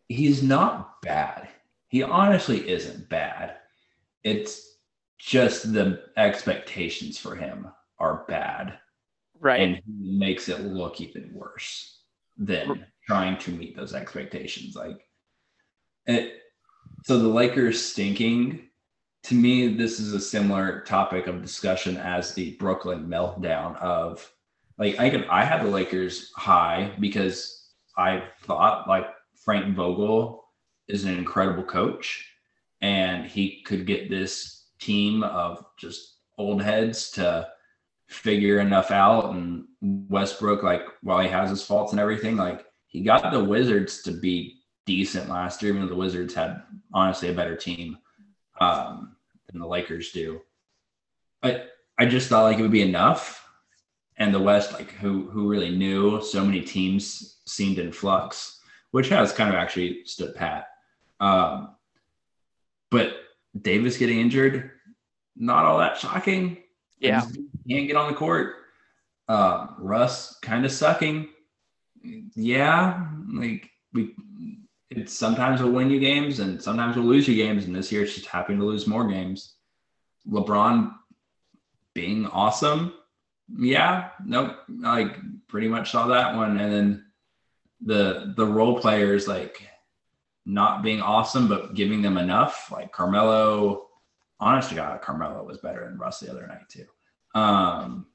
he's 0.08 0.42
not 0.42 1.02
bad. 1.02 1.50
He 1.90 2.02
honestly 2.02 2.70
isn't 2.70 3.10
bad. 3.10 3.58
It's 4.24 4.78
just 5.18 5.74
the 5.74 6.02
expectations 6.16 7.18
for 7.18 7.36
him 7.36 7.68
are 8.00 8.24
bad 8.30 8.80
Right. 9.46 9.60
and 9.62 9.76
he 9.76 10.18
makes 10.18 10.50
it 10.50 10.62
look 10.62 11.00
even 11.00 11.30
worse 11.32 12.00
than 12.36 12.84
trying 13.06 13.38
to 13.38 13.52
meet 13.52 13.76
those 13.76 13.94
expectations. 13.94 14.76
Like 14.76 15.08
it, 16.08 16.40
so 17.04 17.20
the 17.20 17.28
Lakers 17.28 17.80
stinking. 17.80 18.70
To 19.26 19.36
me, 19.36 19.68
this 19.68 20.00
is 20.00 20.14
a 20.14 20.20
similar 20.20 20.82
topic 20.82 21.28
of 21.28 21.44
discussion 21.44 21.98
as 21.98 22.34
the 22.34 22.56
Brooklyn 22.56 23.06
meltdown 23.08 23.76
of 23.78 24.28
like 24.80 25.00
I 25.00 25.12
could 25.12 25.28
I 25.28 25.46
had 25.46 25.64
the 25.64 25.70
Lakers 25.70 26.32
high 26.36 26.96
because 27.00 27.70
I 27.96 28.24
thought 28.42 28.88
like 28.88 29.06
Frank 29.36 29.76
Vogel 29.76 30.44
is 30.88 31.04
an 31.04 31.16
incredible 31.16 31.64
coach 31.64 32.28
and 32.82 33.28
he 33.28 33.62
could 33.62 33.86
get 33.86 34.10
this 34.10 34.70
team 34.80 35.22
of 35.22 35.64
just 35.78 36.16
old 36.40 36.64
heads 36.64 37.12
to 37.12 37.48
figure 38.08 38.60
enough 38.60 38.92
out 38.92 39.34
and 39.34 39.66
Westbrook 39.82 40.64
like 40.64 40.84
while 41.02 41.20
he 41.20 41.28
has 41.28 41.50
his 41.50 41.64
faults 41.64 41.92
and 41.92 42.00
everything 42.00 42.36
like 42.36 42.66
he 42.88 43.02
got 43.02 43.32
the 43.32 43.44
Wizards 43.44 44.04
to 44.04 44.12
be 44.12 44.60
decent 44.86 45.30
last 45.30 45.62
year 45.62 45.72
even 45.72 45.82
though 45.82 45.90
the 45.90 45.96
Wizards 45.96 46.34
had 46.34 46.62
honestly 46.94 47.30
a 47.30 47.34
better 47.34 47.56
team 47.56 47.98
um, 48.62 49.16
than 49.48 49.60
the 49.60 49.68
Lakers 49.68 50.12
do. 50.12 50.42
I 51.42 51.64
I 51.98 52.06
just 52.06 52.30
thought 52.30 52.44
like 52.44 52.60
it 52.60 52.62
would 52.62 52.72
be 52.72 52.82
enough 52.82 53.48
and 54.18 54.34
the 54.34 54.40
West 54.40 54.74
like 54.74 54.92
who 54.92 55.30
who 55.30 55.48
really 55.48 55.76
knew 55.76 56.22
so 56.22 56.46
many 56.46 56.62
teams 56.62 57.40
seemed 57.46 57.80
in 57.80 57.92
flux 57.92 58.60
which 58.92 59.10
has 59.10 59.34
kind 59.34 59.50
of 59.50 59.58
actually 59.58 60.06
stood 60.06 60.34
pat. 60.36 60.68
Um, 61.20 61.76
but 62.90 63.14
Davis 63.60 63.98
getting 63.98 64.20
injured 64.22 64.72
not 65.36 65.66
all 65.66 65.80
that 65.80 65.98
shocking. 65.98 66.58
Yeah. 67.00 67.26
Can't 67.70 67.88
get 67.88 67.96
on 67.96 68.10
the 68.10 68.18
court. 68.18 68.56
Uh, 69.28 69.68
Russ 69.80 70.38
kind 70.42 70.66
of 70.66 70.72
sucking. 70.72 71.30
Yeah, 72.36 73.08
like 73.34 73.70
we, 73.94 74.16
it's 74.90 75.14
sometimes 75.14 75.62
we'll 75.62 75.72
win 75.72 75.90
you 75.90 76.00
games 76.00 76.40
and 76.40 76.62
sometimes 76.62 76.96
we'll 76.96 77.06
lose 77.06 77.28
you 77.28 77.36
games. 77.36 77.66
And 77.66 77.76
this 77.76 77.92
year 77.92 78.04
it's 78.04 78.14
just 78.14 78.28
happening 78.28 78.60
to 78.60 78.66
lose 78.66 78.88
more 78.88 79.08
games. 79.08 79.56
LeBron 80.30 80.94
being 81.94 82.28
awesome. 82.28 82.94
Yeah, 83.58 84.10
nope. 84.24 84.58
Like 84.70 85.18
pretty 85.48 85.68
much 85.68 85.92
saw 85.92 86.08
that 86.08 86.36
one. 86.36 86.60
And 86.60 86.74
then 86.74 87.06
the 87.84 88.34
the 88.36 88.46
role 88.46 88.80
players 88.80 89.28
like 89.28 89.68
not 90.46 90.84
being 90.84 91.02
awesome 91.02 91.48
but 91.48 91.74
giving 91.74 92.02
them 92.02 92.18
enough. 92.18 92.72
Like 92.72 92.92
Carmelo, 92.92 93.88
honest 94.40 94.70
to 94.70 94.76
God, 94.76 95.02
Carmelo 95.02 95.44
was 95.44 95.58
better 95.58 95.86
than 95.86 95.98
Russ 95.98 96.20
the 96.20 96.30
other 96.30 96.46
night 96.46 96.70
too. 96.70 96.86
Um, 97.36 98.08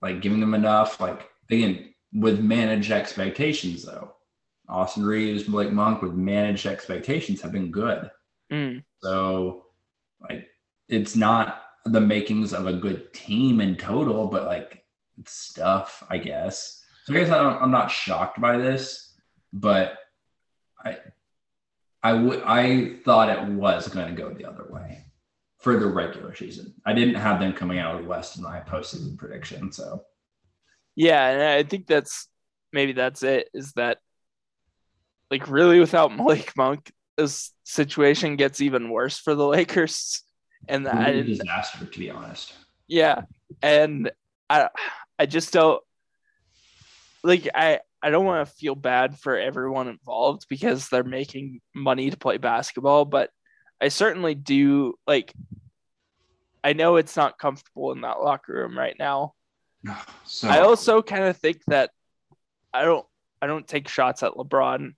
like 0.00 0.20
giving 0.20 0.40
them 0.40 0.54
enough, 0.54 1.00
like 1.00 1.28
again, 1.50 1.94
with 2.12 2.40
managed 2.40 2.90
expectations 2.90 3.84
though. 3.84 4.14
Austin 4.68 5.04
Reaves, 5.04 5.44
Blake 5.44 5.70
Monk 5.70 6.02
with 6.02 6.14
managed 6.14 6.66
expectations 6.66 7.40
have 7.42 7.52
been 7.52 7.70
good. 7.70 8.10
Mm. 8.50 8.82
So 9.02 9.66
like 10.20 10.48
it's 10.88 11.14
not 11.14 11.62
the 11.84 12.00
makings 12.00 12.52
of 12.52 12.66
a 12.66 12.72
good 12.72 13.12
team 13.12 13.60
in 13.60 13.76
total, 13.76 14.26
but 14.26 14.46
like 14.46 14.84
it's 15.18 15.32
stuff, 15.32 16.02
I 16.08 16.18
guess. 16.18 16.82
So 17.04 17.14
I 17.14 17.18
guess 17.18 17.30
I 17.30 17.42
don't, 17.42 17.60
I'm 17.62 17.70
not 17.70 17.90
shocked 17.90 18.40
by 18.40 18.56
this, 18.56 19.14
but 19.52 19.98
I 20.84 20.96
I 22.02 22.14
would 22.14 22.42
I 22.44 22.96
thought 23.04 23.30
it 23.30 23.48
was 23.48 23.88
going 23.88 24.14
to 24.14 24.20
go 24.20 24.32
the 24.32 24.46
other 24.46 24.66
way 24.70 25.04
for 25.62 25.78
the 25.78 25.86
regular 25.86 26.34
season. 26.34 26.74
I 26.84 26.92
didn't 26.92 27.14
have 27.14 27.38
them 27.38 27.52
coming 27.52 27.78
out 27.78 27.94
of 27.94 28.02
the 28.02 28.08
West 28.08 28.36
in 28.36 28.42
my 28.42 28.60
postseason 28.60 29.16
prediction. 29.16 29.70
So 29.72 30.02
Yeah, 30.96 31.28
and 31.28 31.42
I 31.42 31.62
think 31.62 31.86
that's 31.86 32.28
maybe 32.72 32.92
that's 32.92 33.22
it. 33.22 33.48
Is 33.54 33.72
that 33.74 33.98
like 35.30 35.48
really 35.48 35.78
without 35.78 36.14
Malik 36.16 36.52
Monk, 36.56 36.92
this 37.16 37.52
situation 37.64 38.36
gets 38.36 38.60
even 38.60 38.90
worse 38.90 39.18
for 39.18 39.34
the 39.34 39.46
Lakers. 39.46 40.22
And 40.68 40.86
I 40.88 41.10
really 41.10 41.22
didn't, 41.22 41.38
disaster 41.38 41.84
to 41.84 41.98
be 41.98 42.10
honest. 42.10 42.54
yeah, 42.88 43.22
and 43.62 44.10
I 44.50 44.68
I 45.18 45.26
just 45.26 45.52
don't 45.52 45.82
like 47.22 47.48
I 47.54 47.80
I 48.02 48.10
don't 48.10 48.26
want 48.26 48.48
to 48.48 48.54
feel 48.54 48.74
bad 48.74 49.18
for 49.18 49.38
everyone 49.38 49.86
involved 49.86 50.46
because 50.48 50.88
they're 50.88 51.04
making 51.04 51.60
money 51.72 52.10
to 52.10 52.16
play 52.16 52.38
basketball, 52.38 53.04
but 53.04 53.30
I 53.82 53.88
certainly 53.88 54.34
do 54.36 54.94
like 55.06 55.32
I 56.64 56.72
know 56.72 56.96
it's 56.96 57.16
not 57.16 57.38
comfortable 57.38 57.90
in 57.92 58.02
that 58.02 58.22
locker 58.22 58.52
room 58.54 58.78
right 58.78 58.94
now. 58.98 59.34
So 60.24 60.48
I 60.48 60.60
also 60.60 61.02
kind 61.02 61.24
of 61.24 61.36
think 61.36 61.60
that 61.66 61.90
I 62.72 62.84
don't 62.84 63.04
I 63.42 63.48
don't 63.48 63.66
take 63.66 63.88
shots 63.88 64.22
at 64.22 64.34
LeBron 64.34 64.94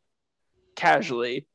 casually. 0.76 1.46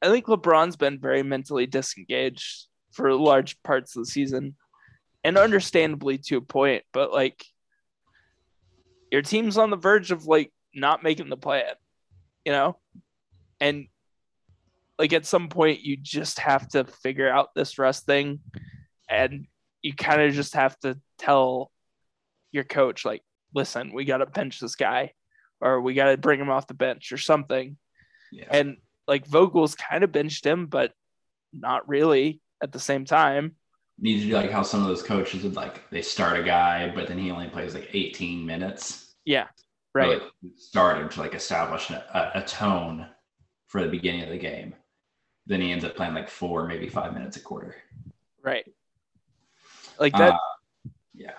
I 0.00 0.08
think 0.08 0.26
LeBron's 0.26 0.76
been 0.76 0.98
very 0.98 1.22
mentally 1.22 1.66
disengaged 1.66 2.66
for 2.92 3.12
large 3.14 3.62
parts 3.62 3.94
of 3.94 4.04
the 4.04 4.10
season. 4.10 4.56
And 5.24 5.36
understandably 5.36 6.18
to 6.18 6.36
a 6.36 6.40
point, 6.40 6.84
but 6.92 7.12
like 7.12 7.44
your 9.10 9.20
team's 9.20 9.58
on 9.58 9.68
the 9.68 9.76
verge 9.76 10.10
of 10.10 10.26
like 10.26 10.52
not 10.72 11.02
making 11.02 11.28
the 11.28 11.36
play 11.36 11.64
you 12.48 12.52
know? 12.52 12.78
And 13.60 13.88
like 14.98 15.12
at 15.12 15.26
some 15.26 15.48
point 15.48 15.80
you 15.80 15.96
just 15.96 16.38
have 16.40 16.68
to 16.68 16.84
figure 16.84 17.30
out 17.30 17.54
this 17.54 17.78
rest 17.78 18.06
thing 18.06 18.40
and 19.08 19.46
you 19.82 19.94
kind 19.94 20.22
of 20.22 20.32
just 20.32 20.54
have 20.54 20.78
to 20.80 20.98
tell 21.18 21.70
your 22.52 22.64
coach 22.64 23.04
like 23.04 23.22
listen 23.54 23.92
we 23.92 24.04
got 24.04 24.18
to 24.18 24.26
bench 24.26 24.60
this 24.60 24.74
guy 24.74 25.12
or 25.60 25.80
we 25.80 25.94
got 25.94 26.10
to 26.10 26.16
bring 26.16 26.40
him 26.40 26.50
off 26.50 26.66
the 26.66 26.74
bench 26.74 27.12
or 27.12 27.18
something 27.18 27.76
yeah. 28.32 28.46
and 28.50 28.76
like 29.06 29.26
vogel's 29.26 29.74
kind 29.74 30.04
of 30.04 30.12
benched 30.12 30.44
him 30.44 30.66
but 30.66 30.92
not 31.52 31.88
really 31.88 32.40
at 32.62 32.72
the 32.72 32.80
same 32.80 33.04
time 33.04 33.54
needs 34.00 34.22
to 34.22 34.28
be 34.28 34.34
like 34.34 34.50
how 34.50 34.62
some 34.62 34.80
of 34.80 34.86
those 34.86 35.02
coaches 35.02 35.42
would 35.42 35.56
like 35.56 35.88
they 35.90 36.02
start 36.02 36.38
a 36.38 36.42
guy, 36.42 36.90
but 36.94 37.08
then 37.08 37.18
he 37.18 37.30
only 37.30 37.48
plays 37.48 37.74
like 37.74 37.88
18 37.92 38.46
minutes. 38.46 39.14
yeah 39.24 39.48
right 39.94 40.20
like, 40.20 40.52
start 40.56 40.98
him 40.98 41.08
to 41.08 41.20
like 41.20 41.34
establish 41.34 41.90
a, 41.90 42.32
a 42.34 42.42
tone 42.42 43.06
for 43.66 43.82
the 43.82 43.88
beginning 43.88 44.22
of 44.22 44.28
the 44.28 44.38
game. 44.38 44.74
Then 45.48 45.60
he 45.60 45.72
ends 45.72 45.84
up 45.84 45.96
playing 45.96 46.14
like 46.14 46.28
four, 46.28 46.66
maybe 46.68 46.88
five 46.88 47.12
minutes 47.12 47.36
a 47.36 47.40
quarter. 47.40 47.74
right 48.44 48.66
like 49.98 50.12
that 50.12 50.34
Uh, 50.34 50.90
yeah. 51.14 51.32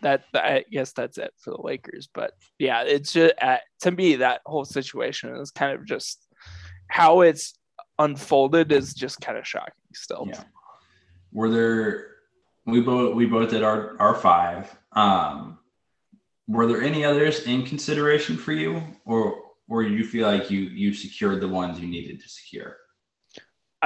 that, 0.00 0.24
I 0.34 0.64
guess 0.70 0.92
that's 0.92 1.18
it 1.18 1.34
for 1.38 1.50
the 1.50 1.60
Lakers. 1.60 2.08
But 2.12 2.32
yeah, 2.58 2.82
it's 2.82 3.12
just 3.12 3.34
uh, 3.42 3.58
to 3.82 3.90
me 3.90 4.16
that 4.16 4.40
whole 4.46 4.64
situation 4.64 5.34
is 5.36 5.50
kind 5.50 5.72
of 5.78 5.84
just 5.84 6.26
how 6.88 7.20
it's 7.20 7.58
unfolded 7.98 8.72
is 8.72 8.94
just 8.94 9.20
kind 9.20 9.36
of 9.36 9.46
shocking 9.46 9.74
still. 9.94 10.26
Yeah. 10.28 10.44
Were 11.32 11.50
there 11.50 12.06
we 12.64 12.80
both 12.80 13.14
we 13.14 13.26
both 13.26 13.50
did 13.50 13.62
our 13.62 13.96
our 14.00 14.14
five. 14.14 14.74
Um 14.92 15.58
were 16.48 16.66
there 16.66 16.82
any 16.82 17.04
others 17.04 17.40
in 17.46 17.64
consideration 17.66 18.36
for 18.36 18.52
you 18.52 18.82
or 19.04 19.42
or 19.68 19.82
you 19.82 20.04
feel 20.04 20.26
like 20.28 20.50
you 20.50 20.60
you 20.60 20.94
secured 20.94 21.40
the 21.40 21.48
ones 21.48 21.80
you 21.80 21.88
needed 21.88 22.20
to 22.22 22.28
secure? 22.28 22.76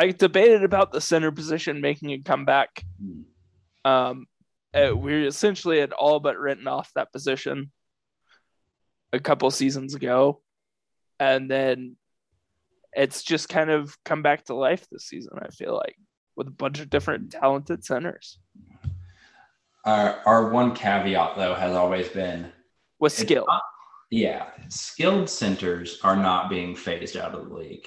I 0.00 0.12
debated 0.12 0.64
about 0.64 0.92
the 0.92 1.00
center 1.00 1.30
position 1.30 1.82
making 1.82 2.10
a 2.12 2.18
comeback. 2.20 2.82
Hmm. 3.02 3.20
Um, 3.84 4.26
uh, 4.72 4.96
we 4.96 5.26
essentially 5.26 5.78
had 5.78 5.92
all 5.92 6.20
but 6.20 6.38
written 6.38 6.66
off 6.66 6.90
that 6.94 7.12
position 7.12 7.70
a 9.12 9.20
couple 9.20 9.50
seasons 9.50 9.94
ago, 9.94 10.40
and 11.18 11.50
then 11.50 11.96
it's 12.94 13.22
just 13.22 13.50
kind 13.50 13.68
of 13.68 13.94
come 14.04 14.22
back 14.22 14.44
to 14.46 14.54
life 14.54 14.86
this 14.90 15.04
season. 15.04 15.38
I 15.42 15.48
feel 15.48 15.74
like 15.74 15.96
with 16.34 16.48
a 16.48 16.52
bunch 16.52 16.80
of 16.80 16.88
different 16.88 17.32
talented 17.32 17.84
centers 17.84 18.38
Our 19.84 20.22
our 20.24 20.50
one 20.50 20.74
caveat 20.74 21.36
though 21.36 21.54
has 21.54 21.74
always 21.74 22.08
been 22.08 22.50
with 22.98 23.12
skill. 23.12 23.44
not- 23.46 23.62
yeah, 24.12 24.46
skilled 24.68 25.28
centers 25.28 26.00
are 26.02 26.16
not 26.16 26.48
being 26.48 26.74
phased 26.74 27.16
out 27.16 27.34
of 27.34 27.48
the 27.48 27.54
league. 27.54 27.86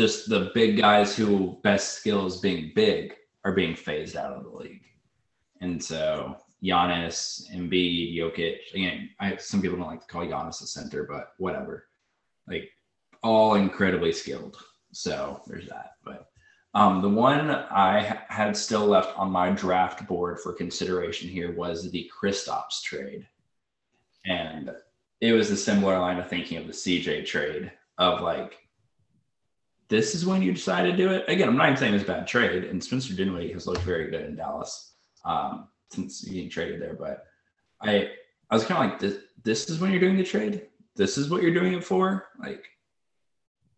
Just 0.00 0.30
the 0.30 0.50
big 0.54 0.78
guys 0.78 1.14
who 1.14 1.58
best 1.62 1.98
skills 1.98 2.40
being 2.40 2.72
big 2.74 3.16
are 3.44 3.52
being 3.52 3.74
phased 3.74 4.16
out 4.16 4.32
of 4.32 4.44
the 4.44 4.48
league. 4.48 4.86
And 5.60 5.84
so 5.84 6.38
Giannis, 6.64 7.54
Embiid, 7.54 8.16
Jokic, 8.16 8.60
again, 8.72 9.10
I 9.20 9.36
some 9.36 9.60
people 9.60 9.76
don't 9.76 9.88
like 9.88 10.00
to 10.00 10.06
call 10.06 10.24
Giannis 10.24 10.62
a 10.62 10.66
center, 10.66 11.04
but 11.04 11.34
whatever. 11.36 11.84
Like 12.48 12.70
all 13.22 13.56
incredibly 13.56 14.10
skilled. 14.10 14.56
So 14.92 15.42
there's 15.46 15.68
that. 15.68 15.96
But 16.02 16.30
um, 16.72 17.02
the 17.02 17.10
one 17.10 17.50
I 17.50 18.02
ha- 18.02 18.24
had 18.30 18.56
still 18.56 18.86
left 18.86 19.18
on 19.18 19.30
my 19.30 19.50
draft 19.50 20.08
board 20.08 20.40
for 20.40 20.54
consideration 20.54 21.28
here 21.28 21.54
was 21.54 21.90
the 21.90 22.10
Kristaps 22.10 22.80
trade. 22.82 23.28
And 24.24 24.70
it 25.20 25.34
was 25.34 25.50
a 25.50 25.58
similar 25.58 25.98
line 25.98 26.18
of 26.18 26.30
thinking 26.30 26.56
of 26.56 26.66
the 26.66 26.72
CJ 26.72 27.26
trade 27.26 27.70
of 27.98 28.22
like, 28.22 28.56
this 29.90 30.14
is 30.14 30.24
when 30.24 30.40
you 30.40 30.52
decide 30.52 30.84
to 30.84 30.96
do 30.96 31.10
it. 31.10 31.24
Again, 31.28 31.48
I'm 31.48 31.56
not 31.56 31.66
even 31.66 31.76
saying 31.76 31.94
it's 31.94 32.04
a 32.04 32.06
bad 32.06 32.26
trade, 32.26 32.64
and 32.64 32.82
Spencer 32.82 33.12
Dinwiddie 33.12 33.52
has 33.52 33.66
looked 33.66 33.82
very 33.82 34.08
good 34.08 34.24
in 34.24 34.36
Dallas 34.36 34.92
um, 35.24 35.68
since 35.90 36.22
getting 36.22 36.48
traded 36.48 36.80
there. 36.80 36.94
But 36.94 37.24
I, 37.82 38.10
I 38.48 38.54
was 38.54 38.64
kind 38.64 38.84
of 38.84 38.90
like, 38.90 39.00
this, 39.00 39.18
this 39.42 39.68
is 39.68 39.80
when 39.80 39.90
you're 39.90 40.00
doing 40.00 40.16
the 40.16 40.24
trade. 40.24 40.68
This 40.94 41.18
is 41.18 41.28
what 41.28 41.42
you're 41.42 41.52
doing 41.52 41.74
it 41.74 41.84
for. 41.84 42.28
Like, 42.38 42.64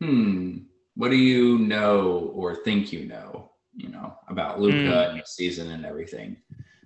hmm, 0.00 0.58
what 0.94 1.10
do 1.10 1.16
you 1.16 1.58
know 1.58 2.30
or 2.34 2.56
think 2.56 2.92
you 2.92 3.06
know? 3.06 3.48
You 3.74 3.88
know 3.88 4.18
about 4.28 4.60
Luka 4.60 5.08
and 5.08 5.18
the 5.20 5.24
season 5.24 5.70
and 5.70 5.86
everything. 5.86 6.36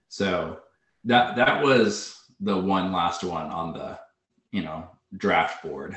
So 0.08 0.60
that 1.02 1.34
that 1.34 1.64
was 1.64 2.16
the 2.38 2.56
one 2.56 2.92
last 2.92 3.24
one 3.24 3.46
on 3.46 3.72
the 3.72 3.98
you 4.52 4.62
know 4.62 4.88
draft 5.16 5.64
board. 5.64 5.96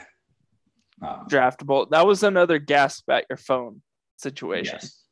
Um, 1.02 1.28
Draftable. 1.30 1.90
That 1.90 2.06
was 2.06 2.24
another 2.24 2.60
gasp 2.60 3.10
at 3.10 3.26
your 3.30 3.38
phone 3.38 3.82
situation. 4.18 4.80
Yes. 4.82 5.04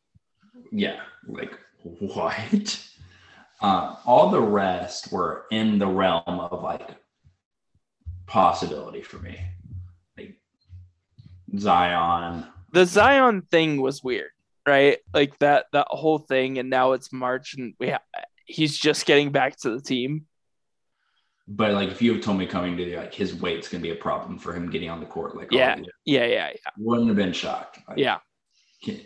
Yeah, 0.72 1.00
like 1.28 1.58
what? 1.84 2.84
Uh, 3.62 3.96
all 4.06 4.30
the 4.30 4.42
rest 4.42 5.12
were 5.12 5.46
in 5.52 5.80
the 5.80 5.88
realm 5.88 6.24
of 6.28 6.62
like 6.62 6.90
possibility 8.26 9.02
for 9.02 9.18
me. 9.18 9.40
Like 10.18 10.40
Zion. 11.58 12.46
The 12.74 12.86
Zion 12.86 13.42
thing 13.44 13.82
was 13.82 14.04
weird, 14.04 14.32
right? 14.68 15.00
Like 15.14 15.38
that 15.40 15.68
that 15.72 15.88
whole 15.90 16.20
thing, 16.20 16.58
and 16.60 16.70
now 16.70 16.92
it's 16.92 17.14
March, 17.14 17.56
and 17.56 17.74
we 17.80 17.90
ha- 17.90 18.02
he's 18.46 18.78
just 18.78 19.06
getting 19.06 19.32
back 19.32 19.58
to 19.58 19.70
the 19.70 19.82
team. 19.82 20.26
But 21.48 21.72
like 21.74 21.90
if 21.90 22.02
you 22.02 22.14
have 22.14 22.22
told 22.22 22.38
me 22.38 22.46
coming 22.46 22.76
to 22.78 22.84
the, 22.86 22.98
like 22.98 23.14
his 23.14 23.34
weight's 23.36 23.70
gonna 23.70 23.82
be 23.82 23.92
a 23.92 23.96
problem 23.96 24.38
for 24.38 24.54
him 24.54 24.70
getting 24.70 24.90
on 24.90 25.00
the 25.00 25.06
court, 25.06 25.36
like 25.36 25.52
Yeah. 25.52 25.78
Yeah, 26.06 26.26
yeah, 26.26 26.50
yeah, 26.50 26.72
wouldn't 26.78 27.08
have 27.08 27.16
been 27.16 27.32
shocked. 27.34 27.80
Like, 27.88 27.98
yeah. 27.98 28.18
can- 28.84 29.02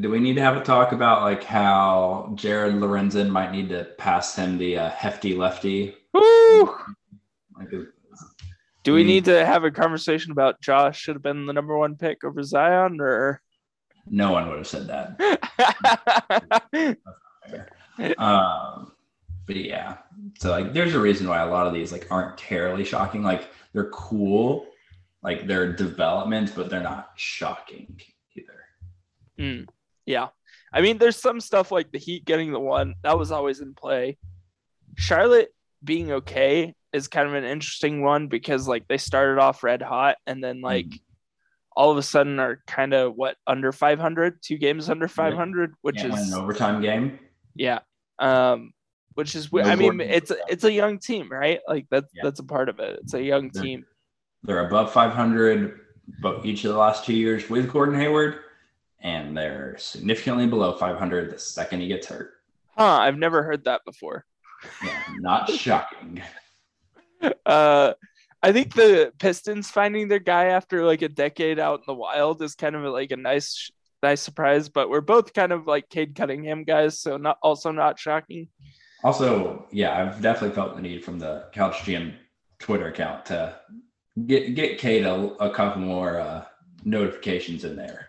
do 0.00 0.08
we 0.08 0.20
need 0.20 0.34
to 0.36 0.40
have 0.42 0.56
a 0.56 0.62
talk 0.62 0.92
about 0.92 1.22
like 1.22 1.42
how 1.42 2.32
Jared 2.36 2.74
Lorenzen 2.76 3.28
might 3.28 3.50
need 3.50 3.68
to 3.70 3.84
pass 3.98 4.36
him 4.36 4.56
the 4.56 4.78
uh, 4.78 4.90
hefty 4.90 5.34
lefty? 5.34 5.96
Woo! 6.14 6.76
Like, 7.58 7.70
Do 8.84 8.94
we 8.94 9.02
Mm. 9.02 9.06
need 9.06 9.24
to 9.26 9.44
have 9.44 9.64
a 9.64 9.70
conversation 9.72 10.30
about 10.30 10.60
Josh 10.62 10.98
should 11.00 11.16
have 11.16 11.22
been 11.22 11.44
the 11.46 11.52
number 11.52 11.76
one 11.76 11.96
pick 11.96 12.22
over 12.24 12.42
Zion, 12.44 13.00
or? 13.00 13.42
no 14.06 14.30
one 14.32 14.48
would 14.48 14.58
have 14.58 14.66
said 14.66 14.86
that. 14.86 15.18
um, 18.18 18.92
but 19.46 19.56
yeah, 19.56 19.98
so 20.40 20.50
like, 20.50 20.72
there's 20.72 20.94
a 20.94 21.00
reason 21.00 21.28
why 21.28 21.40
a 21.42 21.50
lot 21.50 21.66
of 21.66 21.74
these 21.74 21.92
like 21.92 22.06
aren't 22.10 22.38
terribly 22.38 22.84
shocking. 22.84 23.22
Like 23.22 23.48
they're 23.74 23.90
cool, 23.90 24.66
like 25.22 25.46
they're 25.46 25.72
development, 25.72 26.52
but 26.56 26.70
they're 26.70 26.82
not 26.82 27.10
shocking 27.16 28.00
either. 28.36 28.64
Mm, 29.38 29.68
yeah. 30.06 30.28
I 30.72 30.80
mean, 30.80 30.98
there's 30.98 31.16
some 31.16 31.40
stuff 31.40 31.70
like 31.70 31.92
the 31.92 31.98
Heat 31.98 32.24
getting 32.24 32.52
the 32.52 32.60
one 32.60 32.94
that 33.02 33.18
was 33.18 33.30
always 33.30 33.60
in 33.60 33.74
play. 33.74 34.16
Charlotte 34.96 35.54
being 35.84 36.10
okay 36.12 36.74
is 36.92 37.06
kind 37.08 37.28
of 37.28 37.34
an 37.34 37.44
interesting 37.44 38.02
one 38.02 38.28
because 38.28 38.66
like 38.66 38.88
they 38.88 38.98
started 38.98 39.40
off 39.40 39.62
red 39.62 39.82
hot 39.82 40.16
and 40.26 40.42
then 40.42 40.60
like 40.60 40.86
Mhm. 40.86 41.00
all 41.76 41.90
of 41.90 41.98
a 41.98 42.02
sudden 42.02 42.40
are 42.40 42.62
kind 42.66 42.94
of 42.94 43.14
what 43.14 43.36
under 43.46 43.72
500, 43.72 44.42
two 44.42 44.56
games 44.58 44.88
under 44.90 45.06
500, 45.06 45.74
which 45.82 45.96
Can't 45.96 46.14
is 46.14 46.32
an 46.32 46.38
overtime 46.40 46.80
game. 46.80 47.18
yeah. 47.54 47.80
Um, 48.18 48.72
which 49.20 49.34
is 49.34 49.52
No 49.52 49.60
I 49.60 49.76
mean 49.76 49.98
Gordon. 49.98 50.10
it's 50.10 50.30
a, 50.30 50.36
it's 50.48 50.64
a 50.64 50.72
young 50.72 50.98
team, 50.98 51.30
right? 51.30 51.60
Like 51.68 51.86
that's 51.90 52.10
Yeah. 52.14 52.22
that's 52.24 52.40
a 52.40 52.44
part 52.44 52.70
of 52.70 52.78
it. 52.80 52.98
It's 53.02 53.12
a 53.14 53.22
young 53.22 53.50
They're- 53.52 53.62
team. 53.62 53.84
They're 54.42 54.66
above 54.66 54.90
500, 54.92 55.78
but 56.22 56.46
each 56.46 56.64
of 56.64 56.72
the 56.72 56.78
last 56.78 57.04
two 57.04 57.12
years 57.12 57.50
with 57.50 57.70
Gordon 57.70 57.94
Hayward, 58.00 58.36
and 59.02 59.36
they're 59.36 59.76
significantly 59.78 60.46
below 60.46 60.72
500 60.78 61.30
the 61.30 61.38
second 61.38 61.80
he 61.80 61.88
gets 61.88 62.06
hurt. 62.06 62.30
Huh, 62.74 62.98
I've 63.02 63.18
never 63.18 63.42
heard 63.42 63.64
that 63.64 63.82
before. 63.84 64.24
Yeah, 64.82 65.02
not 65.18 65.50
shocking. 65.64 66.22
Uh, 67.44 67.92
I 68.42 68.52
think 68.52 68.72
the 68.74 69.12
Pistons 69.18 69.70
finding 69.70 70.08
their 70.08 70.18
guy 70.18 70.46
after 70.46 70.84
like 70.86 71.02
a 71.02 71.08
decade 71.10 71.58
out 71.58 71.80
in 71.80 71.84
the 71.86 71.92
wild 71.94 72.40
is 72.40 72.54
kind 72.54 72.74
of 72.74 72.82
like 72.84 73.10
a 73.10 73.16
nice, 73.16 73.70
nice 74.02 74.22
surprise. 74.22 74.70
But 74.70 74.88
we're 74.88 75.02
both 75.02 75.34
kind 75.34 75.52
of 75.52 75.66
like 75.66 75.90
Cade 75.90 76.14
Cunningham 76.14 76.64
guys, 76.64 76.98
so 76.98 77.18
not 77.18 77.36
also 77.42 77.70
not 77.72 77.98
shocking. 77.98 78.48
Also, 79.02 79.66
yeah, 79.70 80.00
I've 80.00 80.20
definitely 80.20 80.54
felt 80.54 80.76
the 80.76 80.82
need 80.82 81.04
from 81.04 81.18
the 81.18 81.46
Couch 81.52 81.76
GM 81.78 82.14
Twitter 82.58 82.88
account 82.88 83.24
to 83.26 83.56
get 84.26 84.54
get 84.54 84.78
Cade 84.78 85.04
a, 85.04 85.14
a 85.40 85.50
couple 85.50 85.82
more 85.82 86.20
uh, 86.20 86.44
notifications 86.84 87.64
in 87.64 87.76
there. 87.76 88.08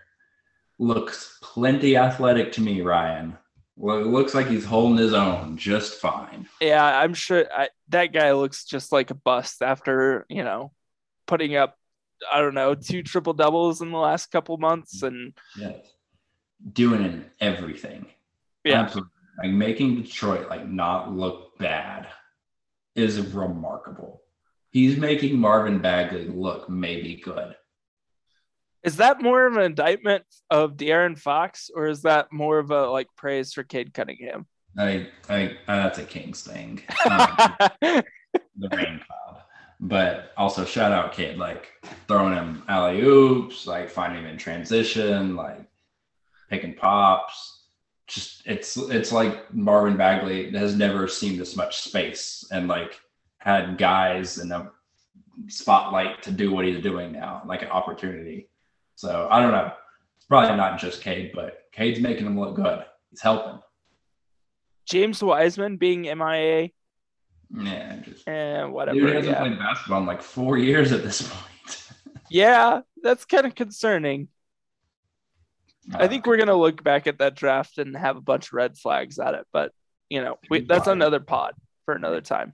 Looks 0.79 1.37
plenty 1.41 1.95
athletic 1.95 2.51
to 2.53 2.61
me, 2.61 2.81
Ryan. 2.81 3.37
Well, 3.77 3.99
it 3.99 4.07
looks 4.07 4.35
like 4.35 4.47
he's 4.47 4.65
holding 4.65 4.97
his 4.97 5.13
own 5.13 5.57
just 5.57 5.95
fine. 5.95 6.47
Yeah, 6.59 6.83
I'm 6.83 7.13
sure 7.13 7.45
I, 7.55 7.69
that 7.89 8.07
guy 8.13 8.33
looks 8.33 8.65
just 8.65 8.91
like 8.91 9.11
a 9.11 9.15
bust 9.15 9.61
after 9.61 10.25
you 10.29 10.43
know 10.43 10.71
putting 11.25 11.55
up 11.55 11.77
I 12.31 12.41
don't 12.41 12.53
know 12.53 12.75
two 12.75 13.01
triple 13.01 13.33
doubles 13.33 13.81
in 13.81 13.91
the 13.91 13.97
last 13.97 14.31
couple 14.31 14.57
months, 14.57 15.03
and 15.03 15.33
Yes. 15.57 15.77
Doing 16.73 17.25
everything. 17.39 18.05
yeah, 18.63 18.81
Absolutely. 18.81 19.09
Like 19.43 19.51
making 19.51 20.01
Detroit 20.01 20.49
like 20.49 20.67
not 20.67 21.11
look 21.11 21.57
bad 21.57 22.07
is 22.95 23.19
remarkable. 23.19 24.21
He's 24.71 24.97
making 24.97 25.37
Marvin 25.39 25.79
Bagley 25.79 26.27
look 26.27 26.69
maybe 26.69 27.15
good. 27.23 27.55
is 28.83 28.97
that 28.97 29.21
more 29.21 29.45
of 29.45 29.57
an 29.57 29.63
indictment 29.63 30.23
of 30.49 30.75
De'Aaron 30.77 31.17
Fox, 31.17 31.69
or 31.73 31.87
is 31.87 32.03
that 32.03 32.31
more 32.31 32.59
of 32.59 32.71
a 32.71 32.87
like 32.87 33.07
praise 33.17 33.53
for 33.53 33.63
Cade 33.63 33.93
Cunningham? 33.93 34.47
I, 34.77 35.07
I, 35.29 35.57
that's 35.67 35.99
a 35.99 36.03
Kings 36.03 36.43
thing. 36.43 36.81
Um, 37.09 38.03
the 38.57 38.69
rain 38.69 39.01
cloud. 39.05 39.41
But 39.81 40.31
also 40.37 40.63
shout 40.63 40.91
out 40.93 41.11
kid, 41.11 41.37
like 41.37 41.71
throwing 42.07 42.33
him 42.33 42.63
alley 42.69 43.01
oops, 43.01 43.67
like 43.67 43.89
finding 43.89 44.23
him 44.23 44.29
in 44.29 44.37
transition, 44.37 45.35
like 45.35 45.59
picking 46.49 46.75
pops. 46.75 47.60
Just 48.11 48.43
it's 48.45 48.75
it's 48.75 49.13
like 49.13 49.53
Marvin 49.53 49.95
Bagley 49.95 50.51
has 50.51 50.75
never 50.75 51.07
seen 51.07 51.37
this 51.37 51.55
much 51.55 51.79
space 51.81 52.45
and 52.51 52.67
like 52.67 52.99
had 53.37 53.77
guys 53.77 54.37
in 54.37 54.49
the 54.49 54.69
spotlight 55.47 56.21
to 56.23 56.31
do 56.31 56.51
what 56.51 56.65
he's 56.65 56.83
doing 56.83 57.13
now, 57.13 57.41
like 57.45 57.61
an 57.61 57.69
opportunity. 57.69 58.49
So 58.95 59.27
I 59.31 59.39
don't 59.41 59.51
know. 59.51 59.71
It's 60.17 60.25
probably 60.25 60.57
not 60.57 60.77
just 60.77 61.01
Cade, 61.01 61.31
but 61.33 61.63
Cade's 61.71 62.01
making 62.01 62.25
him 62.25 62.37
look 62.37 62.55
good. 62.55 62.83
He's 63.09 63.21
helping. 63.21 63.59
James 64.85 65.23
Wiseman 65.23 65.77
being 65.77 66.01
MIA 66.01 66.69
Yeah, 67.57 67.95
just 68.03 68.27
and 68.27 68.73
whatever. 68.73 68.99
Dude 68.99 69.15
hasn't 69.15 69.33
yeah. 69.33 69.39
played 69.39 69.57
basketball 69.57 70.01
in 70.01 70.05
like 70.05 70.21
four 70.21 70.57
years 70.57 70.91
at 70.91 71.01
this 71.03 71.21
point. 71.21 71.87
yeah, 72.29 72.81
that's 73.01 73.23
kind 73.23 73.45
of 73.45 73.55
concerning. 73.55 74.27
I 75.93 76.07
think 76.07 76.25
we're 76.25 76.37
gonna 76.37 76.55
look 76.55 76.83
back 76.83 77.07
at 77.07 77.19
that 77.19 77.35
draft 77.35 77.77
and 77.77 77.95
have 77.97 78.17
a 78.17 78.21
bunch 78.21 78.47
of 78.47 78.53
red 78.53 78.77
flags 78.77 79.19
at 79.19 79.33
it, 79.33 79.45
but 79.51 79.71
you 80.09 80.21
know, 80.21 80.37
we, 80.49 80.61
that's 80.61 80.87
another 80.87 81.19
pod 81.19 81.53
for 81.85 81.93
another 81.95 82.21
time. 82.21 82.53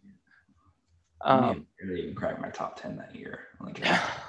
um, 1.21 1.43
Um, 1.43 1.67
really 1.83 2.03
even 2.03 2.15
cracked 2.15 2.39
my 2.41 2.49
top 2.49 2.79
ten 2.81 2.97
that 2.97 3.15
year 3.15 3.47
draft 3.73 4.19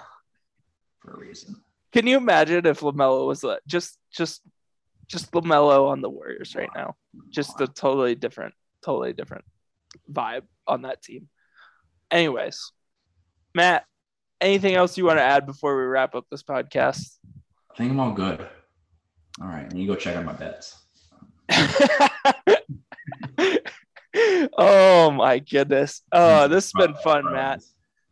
for 1.00 1.12
a 1.12 1.18
reason. 1.18 1.56
can 1.92 2.06
you 2.06 2.16
imagine 2.16 2.66
if 2.66 2.80
LaMelo 2.80 3.26
was 3.26 3.44
uh, 3.44 3.56
just 3.66 3.98
just 4.10 4.42
just 5.06 5.30
LaMelo 5.32 5.88
on 5.88 6.00
the 6.02 6.10
Warriors 6.10 6.54
right 6.54 6.68
now. 6.74 6.94
Just 7.30 7.60
a 7.62 7.66
totally 7.66 8.14
different, 8.14 8.54
totally 8.84 9.14
different 9.14 9.44
vibe 10.12 10.42
on 10.66 10.82
that 10.82 11.02
team. 11.02 11.28
Anyways, 12.10 12.72
Matt, 13.54 13.84
anything 14.40 14.74
else 14.74 14.98
you 14.98 15.06
want 15.06 15.18
to 15.18 15.22
add 15.22 15.46
before 15.46 15.76
we 15.78 15.84
wrap 15.84 16.14
up 16.14 16.26
this 16.30 16.42
podcast? 16.42 17.16
I 17.72 17.76
think 17.76 17.90
I'm 17.92 18.00
all 18.00 18.12
good. 18.12 18.46
All 19.40 19.48
right, 19.48 19.70
and 19.70 19.80
you 19.80 19.86
go 19.86 19.94
check 19.94 20.16
out 20.16 20.24
my 20.24 20.32
bets. 20.32 20.76
oh 24.58 25.10
my 25.10 25.38
goodness. 25.38 26.02
Oh, 26.12 26.48
this 26.48 26.72
has 26.72 26.86
been 26.86 26.94
fun, 27.02 27.32
Matt. 27.32 27.60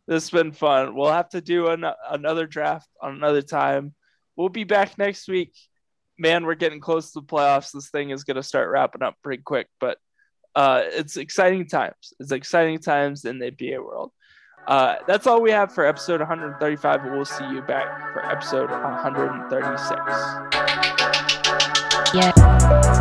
This 0.07 0.23
has 0.23 0.29
been 0.29 0.53
fun. 0.53 0.95
We'll 0.95 1.11
have 1.11 1.29
to 1.29 1.41
do 1.41 1.67
an- 1.67 1.85
another 2.09 2.47
draft 2.47 2.87
on 3.01 3.15
another 3.15 3.41
time. 3.41 3.93
We'll 4.35 4.49
be 4.49 4.63
back 4.63 4.97
next 4.97 5.27
week. 5.27 5.53
Man, 6.17 6.45
we're 6.45 6.55
getting 6.55 6.79
close 6.79 7.11
to 7.11 7.19
the 7.19 7.25
playoffs. 7.25 7.73
This 7.73 7.89
thing 7.89 8.11
is 8.11 8.23
going 8.23 8.37
to 8.37 8.43
start 8.43 8.69
wrapping 8.69 9.03
up 9.03 9.15
pretty 9.21 9.43
quick, 9.43 9.67
but 9.79 9.97
uh, 10.55 10.83
it's 10.85 11.17
exciting 11.17 11.67
times. 11.67 12.13
It's 12.19 12.31
exciting 12.31 12.79
times 12.79 13.25
in 13.25 13.37
the 13.37 13.51
NBA 13.51 13.83
world. 13.83 14.11
Uh, 14.65 14.95
that's 15.07 15.27
all 15.27 15.41
we 15.41 15.51
have 15.51 15.73
for 15.73 15.85
episode 15.85 16.19
135. 16.19 17.03
We'll 17.05 17.25
see 17.25 17.47
you 17.49 17.61
back 17.61 18.13
for 18.13 18.25
episode 18.25 18.69
136. 18.69 20.46
Yeah. 22.17 22.96